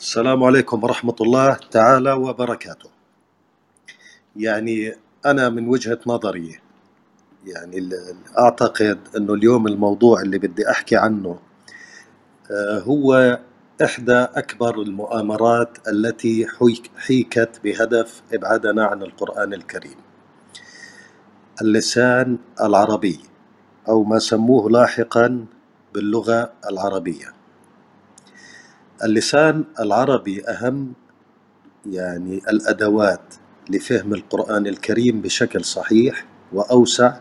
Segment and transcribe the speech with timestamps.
[0.00, 2.90] السلام عليكم ورحمة الله تعالى وبركاته.
[4.36, 4.92] يعني
[5.26, 6.60] أنا من وجهة نظري
[7.46, 7.88] يعني
[8.38, 11.38] أعتقد إنه اليوم الموضوع اللي بدي أحكي عنه
[12.50, 13.38] آه، هو
[13.84, 19.96] إحدى أكبر المؤامرات التي حيك- حيكت بهدف إبعادنا عن القرآن الكريم.
[21.62, 23.20] اللسان العربي
[23.88, 25.46] أو ما سموه لاحقا
[25.94, 27.37] باللغة العربية.
[29.04, 30.92] اللسان العربي أهم
[31.86, 33.34] يعني الأدوات
[33.70, 37.16] لفهم القرآن الكريم بشكل صحيح وأوسع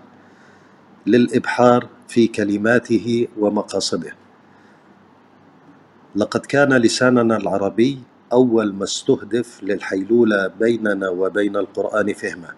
[1.05, 4.11] للإبحار في كلماته ومقاصده.
[6.15, 7.99] لقد كان لساننا العربي
[8.33, 12.49] أول ما استهدف للحيلولة بيننا وبين القرآن فهمه،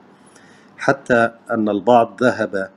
[0.78, 2.72] حتى أن البعض ذهب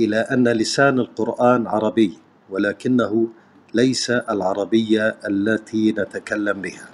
[0.00, 2.18] إلى أن لسان القرآن عربي
[2.50, 3.28] ولكنه
[3.74, 6.88] ليس العربية التي نتكلم بها،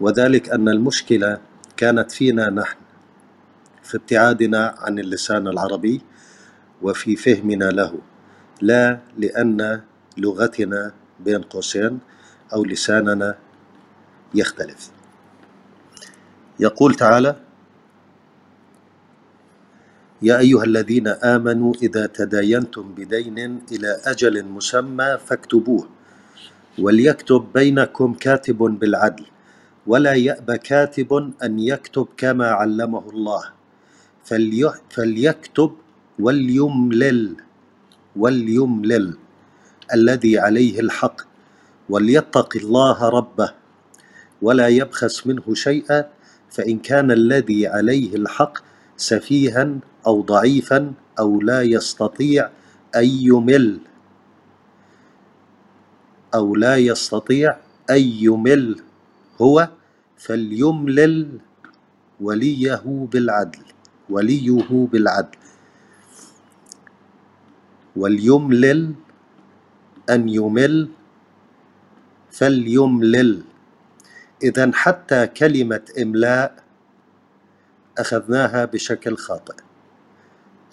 [0.00, 1.38] وذلك أن المشكلة
[1.76, 2.76] كانت فينا نحن
[3.82, 6.00] في ابتعادنا عن اللسان العربي
[6.82, 7.98] وفي فهمنا له،
[8.60, 9.80] لا لأن
[10.18, 11.98] لغتنا بين قوسين
[12.52, 13.38] أو لساننا
[14.34, 14.90] يختلف.
[16.60, 17.36] يقول تعالى:
[20.22, 23.38] يا أيها الذين آمنوا إذا تداينتم بدين
[23.72, 25.88] إلى أجل مسمى فاكتبوه
[26.78, 29.24] وليكتب بينكم كاتب بالعدل
[29.86, 33.42] ولا يأب كاتب أن يكتب كما علمه الله.
[34.24, 35.70] فلي فليكتب
[36.18, 37.36] وليملل
[38.16, 39.16] وليملل
[39.94, 41.20] الذي عليه الحق
[41.90, 43.52] وليتق الله ربه
[44.42, 46.04] ولا يبخس منه شيئا
[46.50, 48.58] فإن كان الذي عليه الحق
[48.96, 52.50] سفيها أو ضعيفا أو لا يستطيع
[52.96, 53.80] أن يمل.
[56.34, 57.56] أو لا يستطيع
[57.90, 58.80] أن يمل.
[59.40, 59.68] هو
[60.16, 61.40] فليملل
[62.20, 63.64] وليه بالعدل.
[64.10, 65.38] وليه بالعدل.
[67.96, 68.94] وليملل
[70.10, 70.88] أن يمل
[72.30, 73.42] فليملل.
[74.42, 76.64] إذا حتى كلمة إملاء
[77.98, 79.54] أخذناها بشكل خاطئ.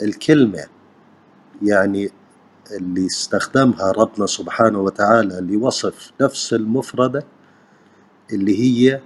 [0.02, 0.66] الكلمة
[1.62, 2.10] يعني
[2.72, 7.24] اللي استخدمها ربنا سبحانه وتعالى لوصف نفس المفردة
[8.34, 9.02] اللي هي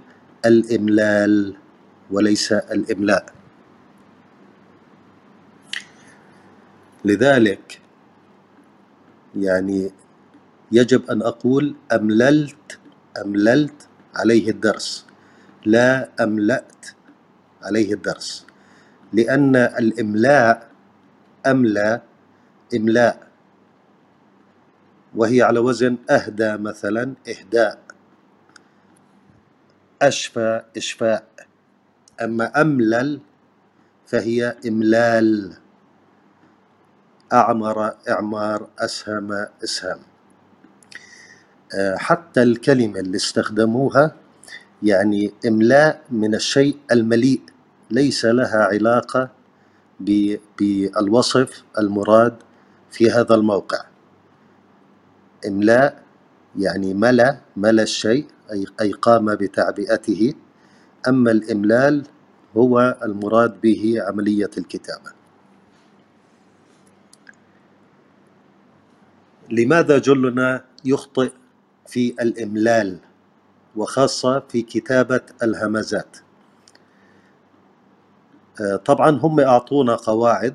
[0.46, 1.56] الإملال
[2.10, 3.26] وليس الإملاء.
[7.04, 7.80] لذلك
[9.36, 9.90] يعني
[10.72, 12.78] يجب أن أقول أمللت
[13.24, 15.06] أمللت عليه الدرس.
[15.66, 16.86] لا أملأت
[17.62, 18.46] عليه الدرس.
[19.12, 20.73] لأن الإملاء
[21.46, 22.00] أملى
[22.74, 23.28] إملاء
[25.14, 27.78] وهي على وزن أهدى مثلا إهداء
[30.02, 31.24] أشفى إشفاء.
[32.22, 33.20] أما أملل
[34.06, 35.54] فهي إملال.
[37.32, 39.98] أعمر إعمار أسهم إسهام
[41.74, 44.16] آه، حتى الكلمة اللي استخدموها
[44.82, 47.40] يعني إملاء من الشيء المليء.
[47.90, 49.30] ليس لها علاقة
[50.00, 52.36] بالوصف المراد
[52.90, 53.84] في هذا الموقع.
[55.46, 56.02] إملاء
[56.58, 60.34] يعني ملا ملا الشيء أي أي قام بتعبئته.
[61.08, 62.06] أما الإملال
[62.56, 65.10] هو المراد به عملية الكتابة.
[69.50, 71.32] لماذا جلنا يخطئ
[71.86, 72.98] في الإملال
[73.76, 76.23] وخاصة في كتابة الهمزات؟
[78.84, 80.54] طبعا هم أعطونا قواعد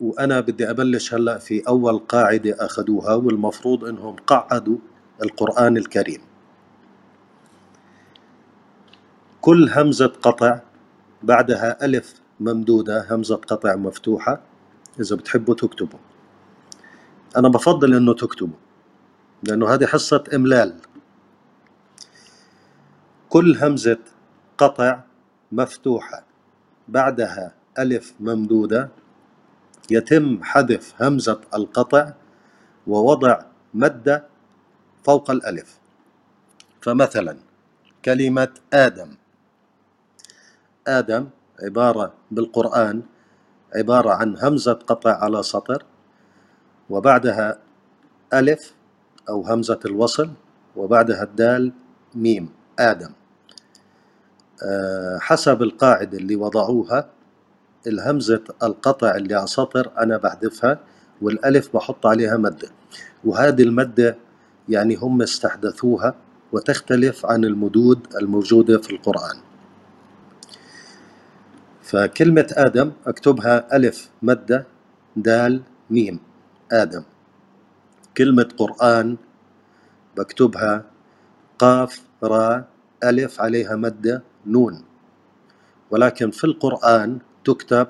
[0.00, 4.78] وأنا بدي أبلش هلأ في أول قاعدة أخذوها والمفروض إنهم قعدوا
[5.24, 6.20] القرآن الكريم.
[9.40, 10.60] كل همزة قطع
[11.22, 14.40] بعدها ألف ممدودة همزة قطع مفتوحة
[15.00, 15.98] إذا بتحبوا تكتبوا.
[17.36, 18.58] أنا بفضل إنه تكتبوا
[19.42, 20.74] لأنه هذه حصة إملال.
[23.28, 23.98] كل همزة
[24.58, 25.00] قطع
[25.52, 26.23] مفتوحة.
[26.88, 28.88] بعدها ألف ممدودة.
[29.90, 32.12] يتم حذف همزة القطع
[32.86, 33.42] ووضع
[33.74, 34.24] مدة
[35.04, 35.78] فوق الألف.
[36.82, 37.36] فمثلا
[38.04, 39.16] كلمة آدم.
[40.86, 41.28] آدم
[41.62, 43.02] عبارة بالقرآن
[43.74, 45.84] عبارة عن همزة قطع على سطر
[46.90, 47.58] وبعدها
[48.34, 48.74] ألف
[49.28, 50.30] أو همزة الوصل
[50.76, 51.72] وبعدها الدال
[52.14, 52.48] ميم
[52.78, 53.12] آدم.
[55.20, 57.08] حسب القاعدة اللي وضعوها
[57.86, 60.78] الهمزة القطع اللي على سطر أنا بحذفها
[61.22, 62.68] والألف بحط عليها مدة
[63.24, 64.16] وهذه المدة
[64.68, 66.14] يعني هم استحدثوها
[66.52, 69.36] وتختلف عن المدود الموجودة في القرآن.
[71.82, 74.66] فكلمة آدم أكتبها ألف مدة
[75.16, 76.20] دال ميم
[76.72, 77.02] آدم.
[78.16, 79.16] كلمة قرآن
[80.16, 80.84] بكتبها
[81.58, 82.64] قاف راء
[83.04, 84.84] ألف عليها مدة نون.
[85.90, 87.88] ولكن في القرآن تكتب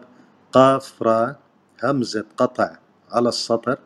[0.52, 1.40] قاف راء
[1.84, 2.76] همزة قطع
[3.12, 3.78] على السطر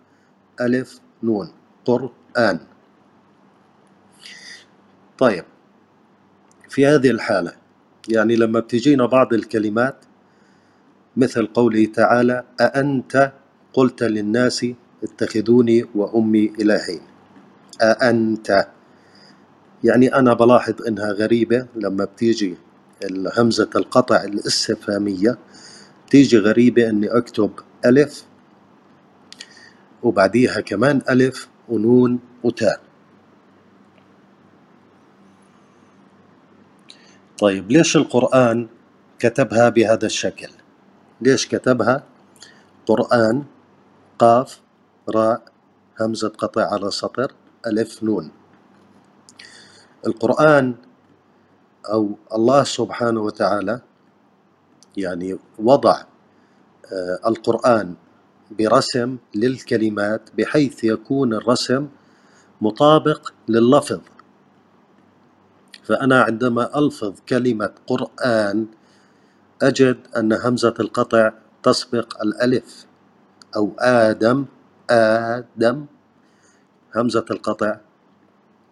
[0.61, 1.53] ألف نون.
[1.85, 2.61] قرآن.
[5.19, 5.45] طيب
[6.69, 7.53] في هذه الحالة
[8.09, 10.05] يعني لما بتجينا بعض الكلمات
[11.17, 13.33] مثل قوله تعالى أأنت
[13.73, 14.67] قلت للناس
[15.03, 17.01] اتخذوني وأمي إلهين.
[17.83, 18.69] أأنت.
[19.85, 22.57] يعني أنا بلاحظ إنها غريبة لما بتيجي
[23.39, 25.39] همزة القطع الاستفهامية
[26.07, 27.51] بتيجي غريبة إني أكتب
[27.87, 28.25] ألف
[30.03, 32.81] وبعديها كمان ألف ونون وتاء.
[37.39, 38.69] طيب ليش القرآن
[39.19, 40.51] كتبها بهذا الشكل؟
[41.21, 42.05] ليش كتبها؟
[42.87, 43.45] قرآن
[44.19, 44.61] قاف
[45.09, 45.43] راء
[46.01, 47.33] همزة قطع على سطر
[47.67, 48.31] ألف نون.
[50.07, 50.75] القرآن
[51.91, 53.81] أو الله سبحانه وتعالى
[54.97, 55.97] يعني وضع
[56.93, 57.95] آه، القرآن
[58.51, 61.89] برسم للكلمات بحيث يكون الرسم
[62.61, 64.01] مطابق لللفظ.
[65.85, 68.67] فأنا عندما ألفظ كلمة قرآن
[69.63, 72.87] أجد أن همزة القطع تسبق الألف
[73.57, 74.45] أو آدم
[74.91, 75.87] آدم
[76.97, 77.81] همزة القطع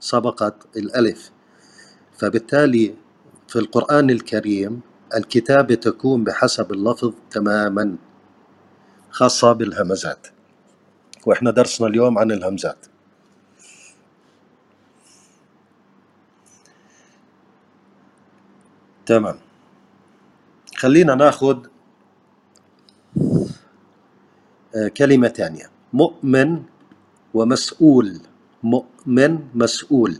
[0.01, 1.31] سبقت الألف.
[2.19, 2.95] فبالتالي
[3.49, 4.81] في القرآن الكريم
[5.15, 7.97] الكتابة تكون بحسب اللفظ تماما
[9.11, 10.27] خاصة بالهمزات.
[11.27, 12.87] وإحنا درسنا اليوم عن الهمزات.
[19.07, 19.39] تمام.
[20.77, 21.67] خلينا ناخذ
[24.77, 25.71] آه، كلمة ثانية.
[25.93, 26.63] مؤمن
[27.35, 28.21] ومسؤول.
[28.63, 30.19] مؤمن مسؤول.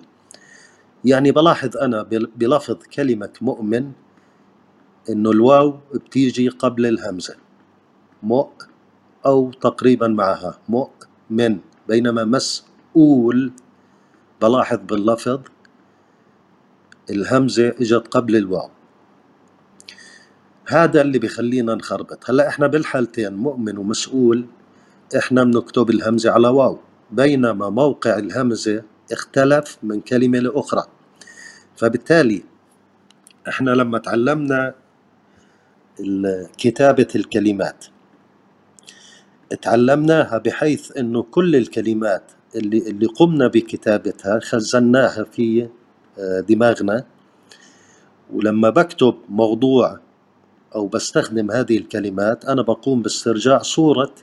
[1.05, 2.03] يعني بلاحظ أنا
[2.37, 3.93] بلفظ كلمة مؤمن
[5.11, 7.37] إنه الواو بتيجي قبل الهمزة.
[8.23, 8.51] مؤ
[9.27, 10.59] أو تقريبا معها.
[10.69, 11.59] مؤمن.
[11.89, 13.53] بينما مسؤول
[14.43, 15.41] بلاحظ باللفظ
[17.11, 18.71] الهمزة إجت قبل الواو.
[20.69, 22.31] هذا اللي بخلينا نخربط.
[22.31, 24.47] هلأ إحنا بالحالتين مؤمن ومسؤول
[25.17, 26.79] إحنا بنكتب الهمزة على واو.
[27.11, 28.83] بينما موقع الهمزة
[29.13, 30.83] اختلف من كلمة لأخرى.
[31.77, 32.43] فبالتالي
[33.49, 34.75] إحنا لما تعلمنا
[36.59, 37.85] كتابة الكلمات
[39.63, 45.69] تعلمناها بحيث إنه كل الكلمات اللي اللي قمنا بكتابتها خزناها في
[46.19, 47.05] آه، دماغنا.
[48.33, 49.99] ولما بكتب موضوع
[50.75, 54.15] أو بستخدم هذه الكلمات أنا بقوم باسترجاع صورة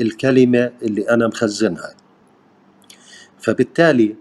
[0.00, 1.94] الكلمة اللي أنا مخزنها.
[3.38, 4.16] فبالتالي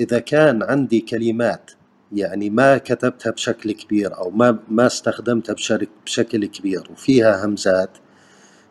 [0.00, 1.70] إذا كان عندي كلمات
[2.12, 5.54] يعني ما كتبتها بشكل كبير أو ما ما استخدمتها
[6.04, 7.90] بشكل كبير وفيها همزات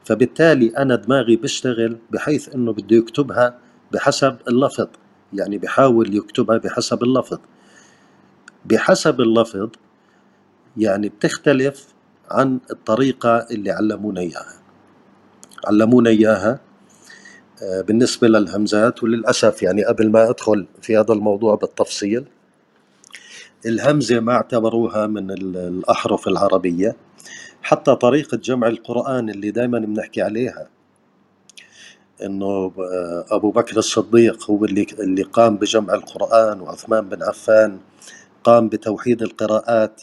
[0.06, 3.60] فبالتالي أنا دماغي بيشتغل بحيث إنه بده يكتبها
[3.92, 4.88] بحسب اللفظ
[5.34, 7.40] يعني بحاول يكتبها بحسب اللفظ.
[8.66, 9.70] بحسب اللفظ
[10.78, 11.88] يعني بتختلف
[12.32, 14.59] عن الطريقة اللي علمونا إياها.
[15.66, 16.60] علمونا إياها.
[17.64, 22.26] آه، بالنسبة للهمزات وللأسف يعني قبل ما أدخل في هذا الموضوع بالتفصيل
[23.66, 26.96] الهمزة ما اعتبروها من الأحرف العربية
[27.62, 30.68] حتى طريقة جمع القرآن اللي دائما بنحكي عليها.
[32.24, 37.80] إنه آه، أبو بكر الصديق هو اللي اللي قام بجمع القرآن وعثمان بن عفان
[38.44, 40.02] قام بتوحيد القراءات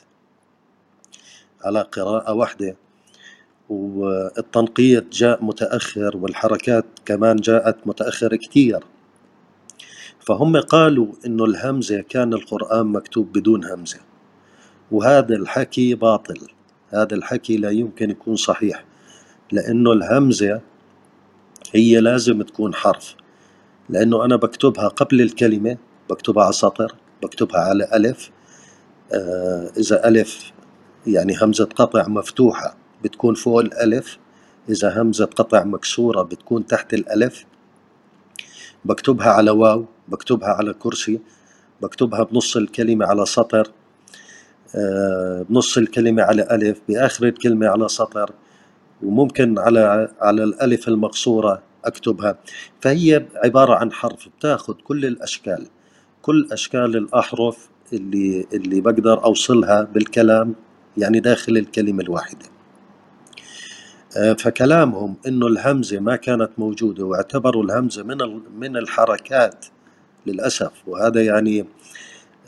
[1.64, 2.76] على قراءة واحدة.
[3.68, 8.80] والتنقيط جاء متأخر والحركات كمان جاءت متأخر كتير.
[10.20, 13.98] فهم قالوا إنه الهمزة كان القرآن مكتوب بدون همزة.
[14.90, 16.40] وهذا الحكي باطل.
[16.88, 18.84] هذا الحكي لا يمكن يكون صحيح.
[19.52, 20.60] لأنه الهمزة
[21.72, 23.14] هي لازم تكون حرف.
[23.88, 25.76] لأنه أنا بكتبها قبل الكلمة
[26.10, 28.30] بكتبها على سطر بكتبها على ألف.
[29.12, 30.52] آه إذا ألف
[31.06, 32.85] يعني همزة قطع مفتوحة.
[33.04, 34.18] بتكون فوق الألف.
[34.68, 37.44] إذا همزة قطع مكسورة بتكون تحت الألف.
[38.84, 41.20] بكتبها على واو بكتبها على كرسي
[41.82, 43.70] بكتبها بنص الكلمة على سطر.
[44.76, 48.30] آه، بنص الكلمة على ألف بآخر الكلمة على سطر.
[49.02, 52.38] وممكن على على الألف المقصورة أكتبها.
[52.80, 55.66] فهي عبارة عن حرف بتاخذ كل الأشكال.
[56.22, 60.54] كل أشكال الأحرف اللي اللي بقدر أوصلها بالكلام
[60.96, 62.46] يعني داخل الكلمة الواحدة.
[62.46, 62.55] آه،
[64.38, 69.66] فكلامهم إنه الهمزة ما كانت موجودة واعتبروا الهمزة من من الحركات
[70.26, 70.72] للأسف.
[70.86, 71.66] وهذا يعني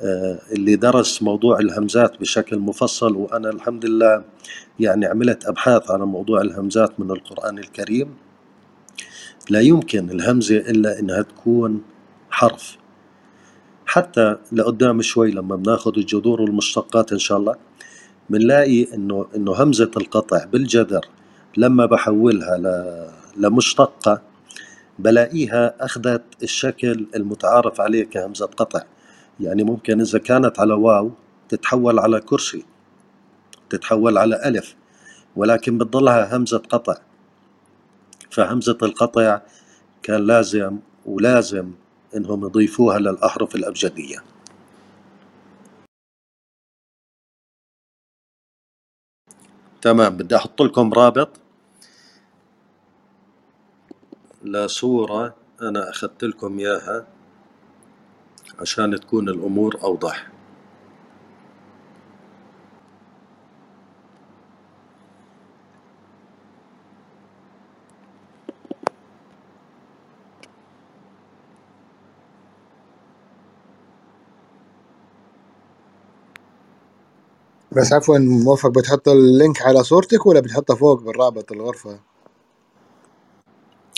[0.03, 4.25] آه، اللي درس موضوع الهمزات بشكل مفصل وأنا الحمد لله
[4.81, 8.15] يعني عملت أبحاث على موضوع الهمزات من القرآن الكريم.
[9.51, 11.83] لا يمكن الهمزة إلا إنها تكون
[12.31, 12.79] حرف.
[13.87, 17.55] حتى لقدام شوي لما بناخذ الجذور والمشتقات إن شاء الله
[18.31, 21.07] بنلاقي انه إنه همزة القطع بالجذر
[21.59, 22.59] لما بحولها
[23.37, 24.23] لمشتقة
[24.99, 28.83] بلاقيها أخذت الشكل المتعارف عليه كهمزة قطع.
[29.41, 31.11] يعني ممكن إذا كانت على واو
[31.49, 32.65] تتحول على كرسي
[33.71, 34.77] تتحول على ألف
[35.37, 36.97] ولكن بتضلها همزة قطع.
[38.31, 39.41] فهمزة القطع
[40.03, 41.73] كان لازم ولازم
[42.17, 44.23] إنهم يضيفوها للأحرف الأبجدية.
[49.83, 51.29] تمام بدي أحط لكم رابط.
[54.53, 57.07] لصورة أنا أخذت لكم إياها
[58.61, 60.29] عشان تكون الأمور أوضح.
[77.73, 82.08] بس عفوا موفق بتحط ال link على صورتك ولا بتحطه فوق بالرابط الغرفة؟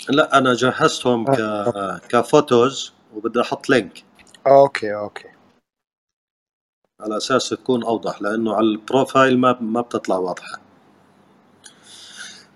[0.09, 1.39] لا أنا جهزتهم ك...
[1.39, 2.01] آه.
[2.09, 4.03] ك photos وبدي أحط link.
[4.47, 5.27] okay okay.
[7.01, 10.61] على أساس تكون أوضح لأنه على ال profile ما ما بتطلع واضحة.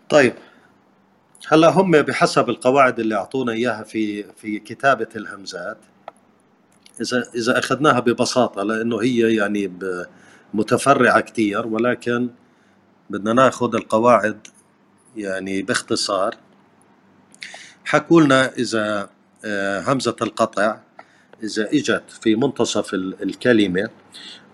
[0.09, 0.33] طيب
[1.47, 5.77] هلأ هم بحسب القواعد اللي أعطونا إياها في في كتابة الهمزات
[7.01, 9.71] إذا إذا أخذناها ببساطة لأنه هي يعني
[10.53, 12.29] متفرعة كثير ولكن
[13.09, 14.47] بدنا ناخذ القواعد
[15.15, 16.35] يعني باختصار.
[17.85, 19.09] حكوا لنا إذا
[19.45, 20.77] آه، همزة القطع
[21.43, 23.89] إذا إجت في منتصف الكلمة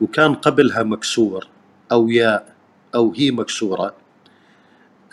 [0.01, 1.47] وكان قبلها مكسور
[1.91, 2.55] أو ياء
[2.95, 3.93] أو هي مكسورة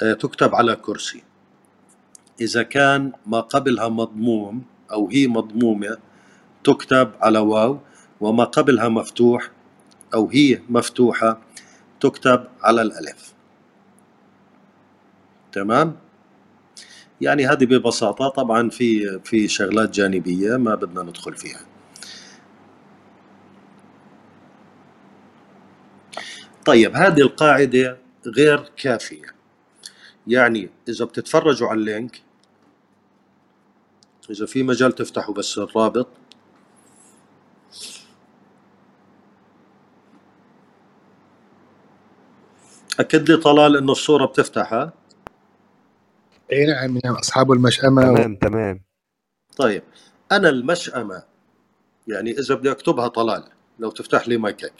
[0.02, 1.22] آه، تكتب على كرسي.
[2.40, 5.96] إذا كان ما قبلها مضموم أو هي مضمومة
[6.64, 7.78] تكتب على واو
[8.20, 9.50] وما قبلها مفتوح
[10.14, 11.40] أو هي مفتوحة
[12.00, 13.32] تكتب على الألف.
[15.52, 16.07] تمام؟
[17.20, 21.60] يعني هذه ببساطة طبعا في في شغلات جانبية ما بدنا ندخل فيها.
[26.66, 29.34] طيب هذه القاعدة غير كافية.
[30.26, 32.22] يعني إذا بتتفرجوا على اللينك
[34.30, 36.08] إذا في مجال تفتحوا بس الرابط.
[43.00, 44.92] أكد لي طلال إنه الصورة بتفتحها.
[46.52, 48.02] اي نعم نعم أصحاب المشأمة.
[48.02, 48.36] تمام و...
[48.36, 48.84] تمام.
[49.56, 49.82] طيب
[50.32, 51.22] أنا المشأمة
[52.08, 53.44] يعني إذا بدي أكتبها طلال
[53.78, 54.72] لو تفتح لي مايكك.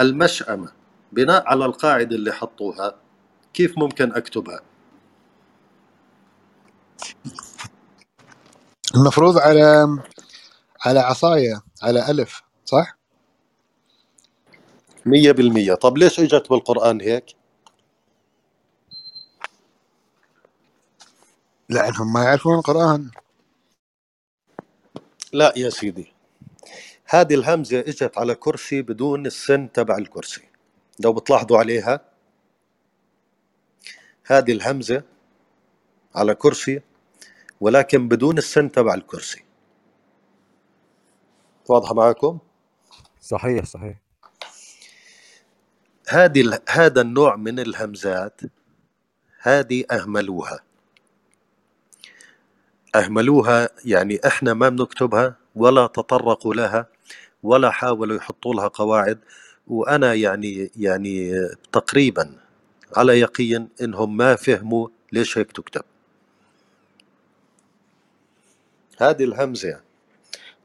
[0.00, 0.72] المشأمة
[1.12, 2.96] بناء على القاعدة اللي حطوها
[3.54, 4.60] كيف ممكن أكتبها؟
[8.94, 9.86] المفروض على
[10.86, 12.98] على عصاية على ألف صح؟
[15.06, 15.74] مية بالمية.
[15.74, 17.24] طب ليش إجت بالقرآن هيك؟
[21.72, 23.10] لأنهم ما يعرفون القرآن.
[25.32, 26.12] لا يا سيدي
[27.06, 30.48] هذه الهمزة إجت على كرسي بدون السن تبع الكرسي.
[31.00, 32.00] لو بتلاحظوا عليها
[34.26, 35.02] هذه الهمزة
[36.14, 36.80] على كرسي
[37.60, 39.44] ولكن بدون السن تبع الكرسي.
[41.68, 42.38] واضحة معكم؟
[43.20, 43.96] صحيح صحيح.
[46.08, 48.40] هذه هذا النوع من الهمزات
[49.40, 50.60] هذه أهملوها.
[52.94, 56.86] أهملوها يعني إحنا ما بنكتبها ولا تطرقوا لها
[57.42, 59.18] ولا حاولوا يحطوا لها قواعد
[59.66, 61.32] وأنا يعني يعني
[61.72, 62.34] تقريبا
[62.96, 65.82] على يقين إنهم ما فهموا ليش هيك تكتب.
[69.00, 69.80] هذه الهمزة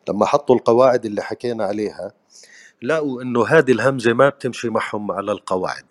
[0.09, 2.11] لما حطوا القواعد اللي حكينا عليها
[2.81, 5.85] لقوا إنه هذه الهمزة ما بتمشي معهم على القواعد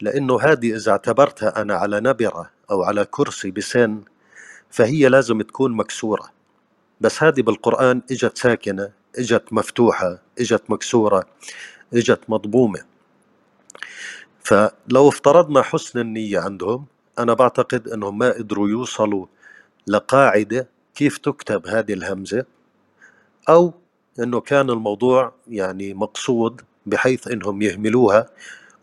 [0.00, 4.02] لإنه هذه إذا اعتبرتها أنا على نبرة أو على كرسي بسن
[4.74, 6.30] فهي لازم تكون مكسورة.
[7.00, 11.24] بس هذه بالقرآن إجت ساكنة إجت مفتوحة إجت مكسورة
[11.94, 12.80] إجت مضبومه
[14.40, 16.86] فلو افترضنا حسن النية عندهم
[17.18, 19.26] أنا بعتقد إنهم ما قدروا يوصلوا
[19.86, 22.44] لقاعدة كيف تكتب هذه الهمزة
[23.48, 23.72] أو
[24.20, 28.30] أنه كان الموضوع يعني مقصود بحيث أنهم يهملوها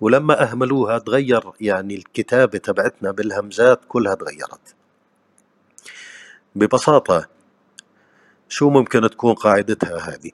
[0.01, 4.80] ولما أهملوها تغير يعني الكتابة تبعتنا بالهمزات كلها تغيرت.
[6.55, 7.29] ببساطة
[8.49, 10.31] شو ممكن تكون قاعدتها هذه؟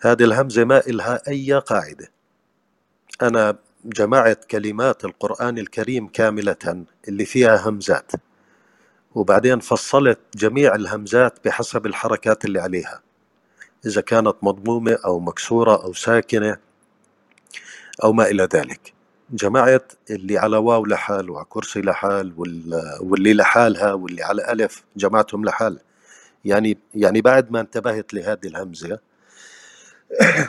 [0.00, 2.08] هذه الهمزة ما إلها أي قاعدة.
[3.22, 8.12] أنا جمعت كلمات القرآن الكريم كاملة اللي فيها همزات
[9.14, 13.02] وبعدين فصلت جميع الهمزات بحسب الحركات اللي عليها.
[13.86, 16.56] إذا كانت مضمومة أو مكسورة أو ساكنة
[18.04, 18.99] أو ما إلى ذلك.
[19.32, 22.32] جمعت اللي على واو لحال وعلى كرسي لحال
[23.00, 25.78] واللي لحالها واللي على ألف جمعتهم لحال.
[26.44, 28.98] يعني يعني بعد ما انتبهت لهذه الهمزة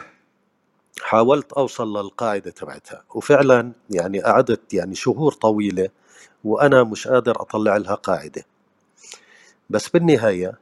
[1.02, 3.04] حاولت أوصل للقاعدة تبعتها.
[3.16, 5.90] وفعلا يعني قعدت يعني شهور طويلة
[6.44, 8.46] وأنا مش قادر أطلع لها قاعدة.
[9.70, 10.54] بس بالنهاية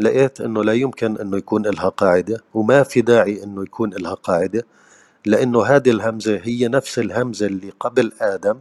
[0.00, 4.66] لقيت أنه لا يمكن أنه يكون لها قاعدة وما في داعي أنه يكون لها قاعدة.
[5.26, 8.58] لأنه هذه الهمزة هي نفس الهمزة اللي قبل آدم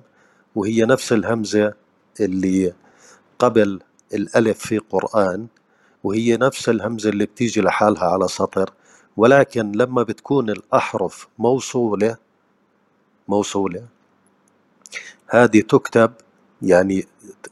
[0.56, 1.74] وهي نفس الهمزة
[2.20, 2.74] اللي
[3.40, 3.80] قبل
[4.14, 5.48] الألف في قرآن
[6.04, 8.74] وهي نفس الهمزة اللي بتيجي لحالها على سطر.
[9.18, 12.18] ولكن لما بتكون الأحرف موصولة
[13.28, 13.86] موصولة
[15.30, 16.12] هذه تكتب
[16.62, 17.06] يعني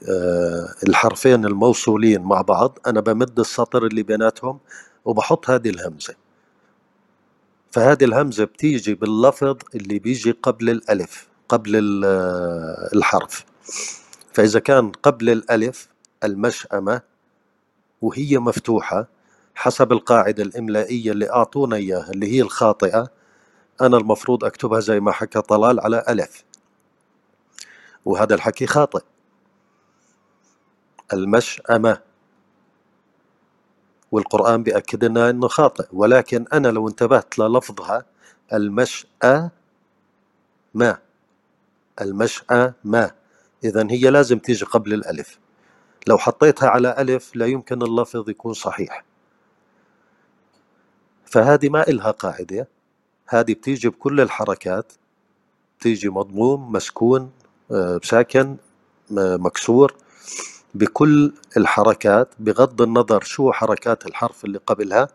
[0.10, 4.60] آه، الحرفين الموصولين مع بعض أنا بمد السطر اللي بيناتهم
[5.06, 6.16] وبحط هذه الهمزة.
[7.72, 13.46] فهذه الهمزة بتيجي باللفظ اللي بيجي قبل الألف قبل آه، الحرف.
[14.34, 15.88] فإذا كان قبل الألف
[16.24, 17.02] المشأمة
[18.02, 19.08] وهي مفتوحة
[19.56, 23.08] حسب القاعدة الإملائية اللي أعطونا إياها اللي هي الخاطئة
[23.82, 26.44] أنا المفروض أكتبها زي ما حكى طلال على ألف.
[28.06, 29.02] وهذا الحكي خاطئ.
[31.14, 32.09] المشأمة.
[34.12, 35.88] والقرآن بيأكد لنا أنه خاطئ.
[35.94, 38.06] ولكن أنا لو انتبهت للفظها
[38.54, 39.52] المشأة
[40.74, 40.98] ما.
[42.02, 43.12] المشأة ما.
[43.64, 45.40] إذا هي لازم تيجي قبل الألف.
[46.08, 49.06] لو حطيتها على ألف لا يمكن اللفظ يكون صحيح.
[51.26, 52.68] فهذه ما إلها قاعدة.
[53.28, 54.94] هذه بتيجي بكل الحركات.
[55.80, 57.32] بتيجي مضموم مسكون
[57.72, 58.58] آه، ساكن
[59.12, 59.96] مكسور.
[60.76, 65.08] بكل الحركات بغض النظر شو حركات الحرف اللي قبلها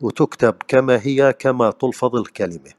[0.00, 2.72] وتكتب كما هي كما تلفظ الكلمة.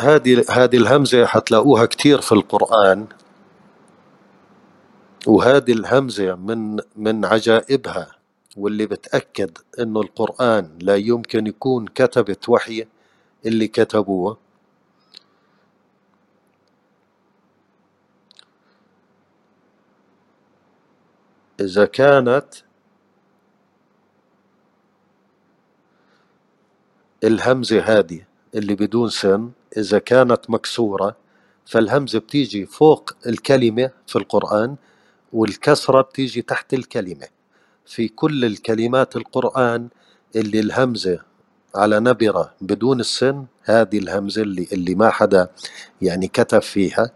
[0.00, 3.06] هذه هذه الهمزة حتلاقوها كثير في القرآن
[5.26, 8.17] وهذه الهمزة من من عجائبها.
[8.58, 12.86] واللي بتأكد إنه القرآن لا يمكن يكون كتبة وحي
[13.46, 14.38] اللي كتبوه.
[21.60, 22.54] إذا كانت
[27.24, 31.16] الهمزة هذه اللي بدون سن إذا كانت مكسورة
[31.66, 34.76] فالهمزة بتيجي فوق الكلمة في القرآن
[35.32, 37.37] والكسرة بتيجي تحت الكلمة.
[37.88, 39.88] في كل الكلمات القرآن
[40.36, 41.18] اللي الهمزة
[41.74, 45.50] على نبرة بدون السن هذه الهمزة اللي اللي ما حدا
[46.02, 47.10] يعني كتب فيها.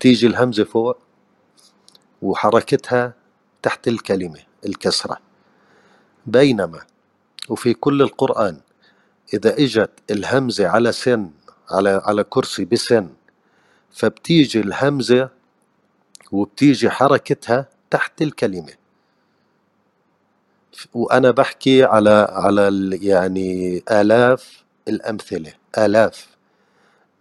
[0.00, 0.98] تيجي الهمزة فوق
[2.22, 3.14] وحركتها
[3.62, 5.18] تحت الكلمة الكسرة.
[6.26, 6.80] بينما
[7.48, 8.60] وفي كل القرآن
[9.34, 11.30] إذا إجت الهمزة على سن
[11.70, 13.08] على على كرسي بسن
[13.90, 15.28] فبتيجي الهمزة
[16.32, 18.85] وبتيجي حركتها تحت الكلمة.
[20.94, 26.28] وأنا بحكي على على يعني آلاف الأمثلة آلاف.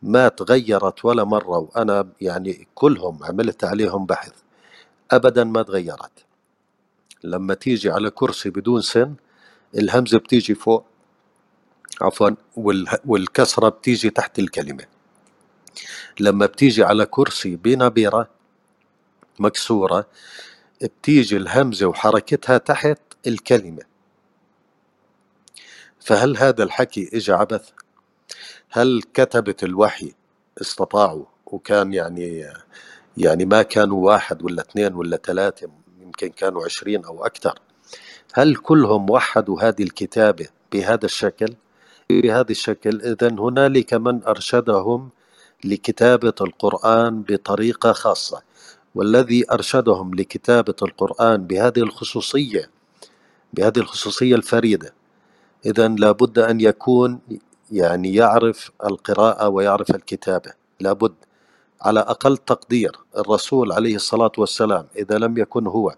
[0.03, 4.33] ما تغيرت ولا مرة وأنا يعني كلهم عملت عليهم بحث.
[5.11, 6.25] أبدا ما تغيرت.
[7.23, 9.15] لما تيجي على كرسي بدون سن
[9.77, 10.85] الهمزة بتيجي فوق
[12.01, 12.29] عفوا
[13.05, 14.85] والكسرة بتيجي تحت الكلمة.
[16.19, 18.29] لما بتيجي على كرسي بنبيرة
[19.39, 20.07] مكسورة
[20.83, 23.83] بتيجي الهمزة وحركتها تحت الكلمة
[25.99, 27.69] فهل هذا الحكي إجا عبث؟
[28.69, 30.13] هل كتبة الوحي
[30.61, 32.53] استطاعوا وكان يعني
[33.17, 35.67] يعني ما كانوا واحد ولا اثنين ولا ثلاثة
[36.01, 37.59] يمكن كانوا عشرين أو أكثر
[38.33, 41.55] هل كلهم وحدوا هذه الكتابة بهذا الشكل؟
[42.09, 45.09] بهذا الشكل إذا هنالك من أرشدهم
[45.63, 48.41] لكتابة القرآن بطريقة خاصة
[48.95, 52.69] والذي أرشدهم لكتابة القرآن بهذه الخصوصية
[53.55, 54.93] بهذه الخصوصية الفريدة.
[55.65, 57.19] إذا لابد أن يكون
[57.71, 60.53] يعني يعرف القراءة ويعرف الكتابة.
[60.79, 61.13] لابد.
[61.81, 65.95] على أقل تقدير الرسول عليه الصلاة والسلام إذا لم يكن هو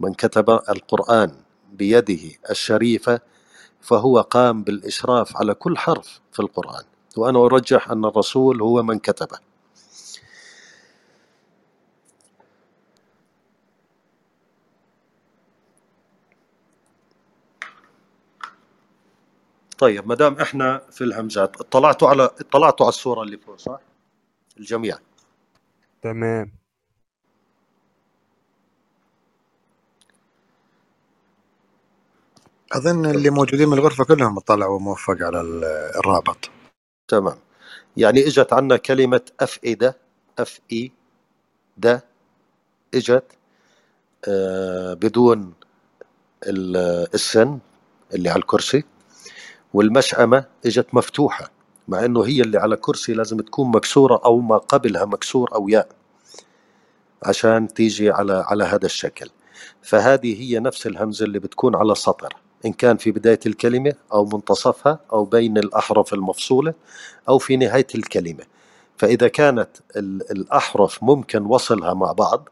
[0.00, 1.32] من كتب القرآن
[1.72, 3.20] بيده الشريفة
[3.80, 6.84] فهو قام بالإشراف على كل حرف في القرآن.
[7.16, 9.38] وأنا أرجح أن الرسول هو من كتبه.
[19.84, 23.80] طيب ما دام إحنا في الهمزات اطلعتوا على اطلعتوا على الصورة اللي فوق صح؟
[24.60, 24.98] الجميع.
[26.02, 26.52] تمام.
[32.72, 35.64] أظن اللي موجودين من الغرفة كلهم اطلعوا موفق على ال-
[35.98, 36.50] الرابط.
[37.08, 37.36] تمام.
[37.96, 39.96] يعني إجت عنا كلمة افئده
[40.38, 40.92] أف إي
[41.76, 42.04] ده
[42.94, 43.24] إجت
[44.28, 45.54] آه بدون
[46.46, 47.58] ال- السن
[48.14, 48.84] اللي على الكرسي.
[49.74, 51.50] والمشأمة إجت مفتوحة
[51.88, 55.88] مع إنه هي اللي على كرسي لازم تكون مكسورة أو ما قبلها مكسور أو ياء
[57.22, 59.30] عشان تيجي على على هذا الشكل.
[59.82, 64.98] فهذه هي نفس الهمزة اللي بتكون على سطر إن كان في بداية الكلمة أو منتصفها
[65.12, 66.74] أو بين الأحرف المفصولة
[67.28, 68.44] أو في نهاية الكلمة.
[68.96, 72.48] فإذا كانت ال- الأحرف ممكن وصلها مع بعض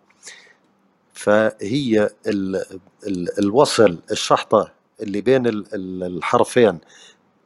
[1.15, 2.65] فهي ال
[3.07, 6.79] ال الوصل الشحطة اللي بين ال- ال- الحرفين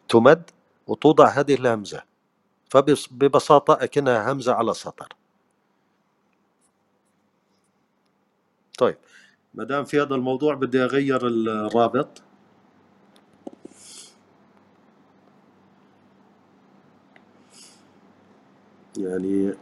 [0.09, 0.51] تمد
[0.87, 2.03] وتوضع هذه الهمزة.
[2.71, 5.09] فببساطة أكنها همزة على سطر.
[8.79, 8.97] طيب.
[9.55, 12.23] ما دام في هذا الموضوع بدي أغير الرابط.
[18.99, 19.55] يعني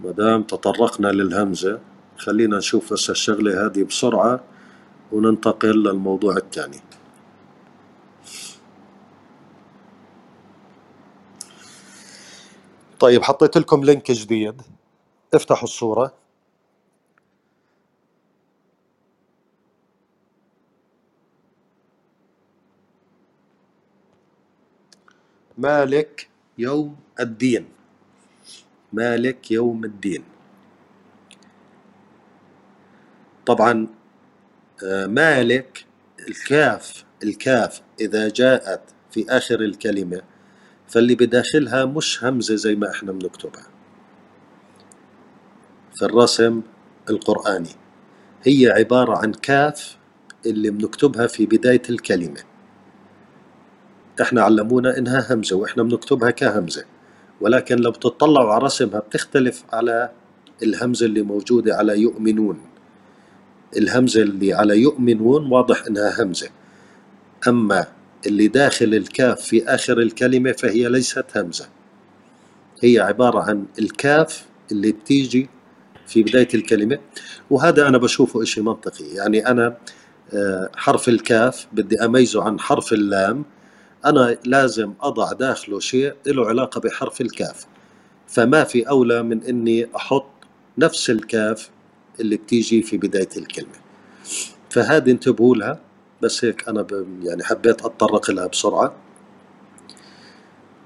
[0.00, 1.80] ما دام تطرقنا للهمزة.
[2.16, 4.40] خلينا نشوف بس الشغلة هذه بسرعة.
[5.12, 6.80] وننتقل للموضوع الثاني.
[13.00, 14.62] طيب حطيت لكم لينك جديد.
[15.34, 16.14] افتحوا الصورة.
[25.58, 27.68] مالك يوم الدين.
[28.92, 30.24] مالك يوم الدين.
[33.46, 33.97] طبعا
[34.84, 35.84] مالك
[36.28, 40.22] الكاف الكاف إذا جاءت في آخر الكلمة
[40.88, 43.66] فاللي بداخلها مش همزة زي ما إحنا بنكتبها.
[45.94, 46.62] في الرسم
[47.10, 47.68] القرآني.
[48.42, 49.96] هي عبارة عن كاف
[50.46, 52.40] اللي بنكتبها في بداية الكلمة.
[54.22, 56.84] إحنا علمونا إنها همزة وإحنا بنكتبها كهمزة.
[57.40, 60.10] ولكن لو بتطلعوا على رسمها بتختلف على
[60.62, 62.60] الهمزة اللي موجودة على يؤمنون.
[63.76, 66.48] الهمزة اللي على يؤمنون واضح إنها همزة.
[67.48, 67.86] أما
[68.26, 71.68] اللي داخل الكاف في آخر الكلمة فهي ليست همزة.
[72.82, 75.48] هي عبارة عن الكاف اللي بتيجي
[76.06, 76.98] في بداية الكلمة
[77.50, 79.04] وهذا أنا بشوفه إشي منطقي.
[79.04, 79.76] يعني أنا
[80.34, 83.44] آه، حرف الكاف بدي أميزه عن حرف اللام
[84.06, 87.66] أنا لازم أضع داخله شيء له علاقة بحرف الكاف.
[88.28, 90.30] فما في أولى من إني أحط
[90.78, 91.70] نفس الكاف
[92.20, 93.78] اللي بتيجي في بداية الكلمة.
[94.70, 95.80] فهذه انتبهوا لها
[96.22, 96.86] بس هيك أنا
[97.22, 98.94] يعني حبيت أتطرق لها بسرعة.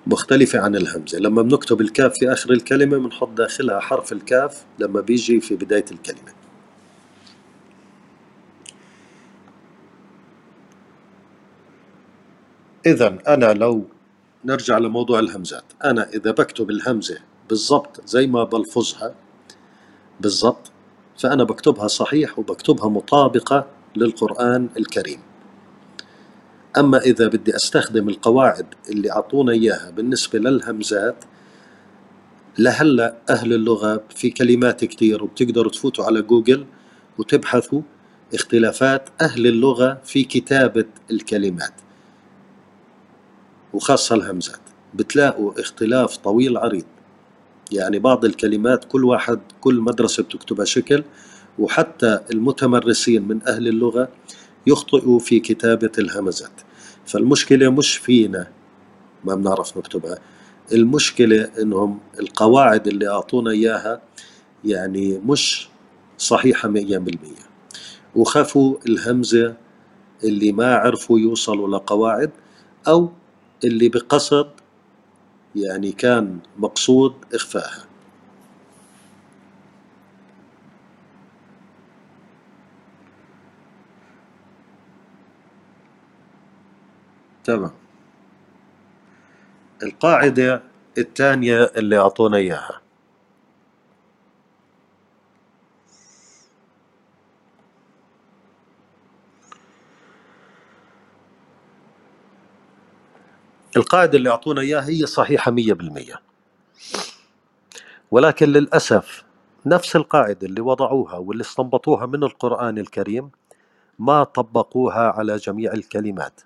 [0.06, 1.18] مختلفة عن الهمزة.
[1.18, 6.32] لما بنكتب الكاف في آخر الكلمة بنحط داخلها حرف الكاف لما بيجي في بداية الكلمة.
[12.86, 13.86] إذا أنا لو
[14.44, 15.64] نرجع لموضوع الهمزات.
[15.84, 17.18] أنا إذا بكتب الهمزة
[17.48, 19.14] بالضبط زي ما بلفظها
[20.20, 20.71] بالضبط
[21.22, 25.20] فأنا بكتبها صحيح وبكتبها مطابقة للقرآن الكريم.
[26.78, 31.24] أما إذا بدي أستخدم القواعد اللي أعطونا إياها بالنسبة للهمزات
[32.58, 36.66] لهلأ أهل اللغة في كلمات كتير وبتقدروا تفوتوا على جوجل
[37.18, 37.82] وتبحثوا
[38.34, 41.72] اختلافات أهل اللغة في كتابة الكلمات
[43.72, 44.60] وخاصة الهمزات.
[44.94, 46.84] بتلاقوا اختلاف طويل عريض.
[47.72, 51.04] يعني بعض الكلمات كل واحد كل مدرسة بتكتبها شكل
[51.58, 54.08] وحتى المتمرسين من أهل اللغة
[54.66, 56.60] يخطئوا في كتابة الهمزات.
[57.06, 58.48] فالمشكلة مش فينا
[59.24, 60.18] ما بنعرف نكتبها.
[60.72, 64.02] المشكلة إنهم القواعد اللي أعطونا إياها
[64.64, 65.68] يعني مش
[66.18, 67.42] صحيحة مية بالمية.
[68.16, 69.54] وخافوا الهمزة
[70.24, 72.30] اللي ما عرفوا يوصلوا لقواعد
[72.88, 73.10] أو
[73.64, 74.46] اللي بقصد
[75.56, 77.84] يعني كان مقصود إخفائها.
[87.44, 87.72] تمام.
[89.82, 90.62] القاعدة
[90.98, 92.81] الثانية اللي أعطونا إياها.
[103.76, 106.20] القاعدة اللي أعطونا إياها هي صحيحة مية بالمية.
[108.10, 109.24] ولكن للأسف
[109.66, 113.30] نفس القاعدة اللي وضعوها واللي استنبطوها من القرآن الكريم
[113.98, 116.40] ما طبقوها على جميع الكلمات.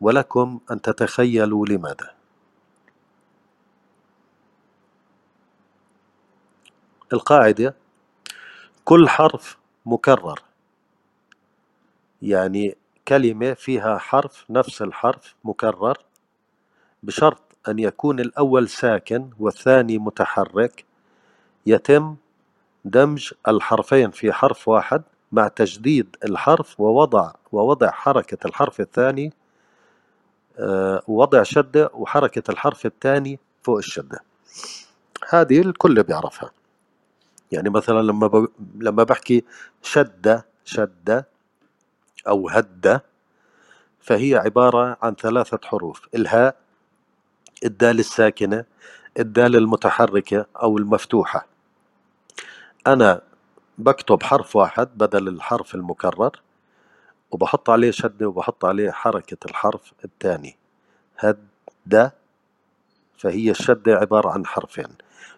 [0.00, 2.14] ولكم أن تتخيلوا لماذا؟
[7.12, 7.74] القاعدة
[8.84, 10.42] كل حرف مكرر.
[12.22, 12.76] يعني
[13.08, 15.98] كلمة فيها حرف نفس الحرف مكرر
[17.02, 20.84] بشرط أن يكون الأول ساكن والثاني متحرك
[21.66, 22.16] يتم
[22.84, 29.32] دمج الحرفين في حرف واحد مع تجديد الحرف ووضع ووضع حركة الحرف الثاني
[30.58, 34.20] آه، وضع شدة وحركة الحرف الثاني فوق الشدة
[35.30, 36.50] هذه الكل بيعرفها
[37.52, 38.48] يعني مثلا لما.
[38.78, 39.44] لما بحكي
[39.82, 41.28] شدة شدة
[42.28, 43.04] أو هدة
[44.00, 46.56] فهي عبارة عن ثلاثة حروف الهاء
[47.64, 48.64] الدال الساكنة
[49.18, 51.46] الدال المتحركة أو المفتوحة.
[52.86, 53.20] أنا
[53.78, 56.30] بكتب حرف واحد بدل الحرف المكرر
[57.30, 60.56] وبحط عليه شدة وبحط عليه حركة الحرف الثاني.
[61.18, 61.38] هد
[63.16, 64.88] فهي الشدة عبارة عن حرفين.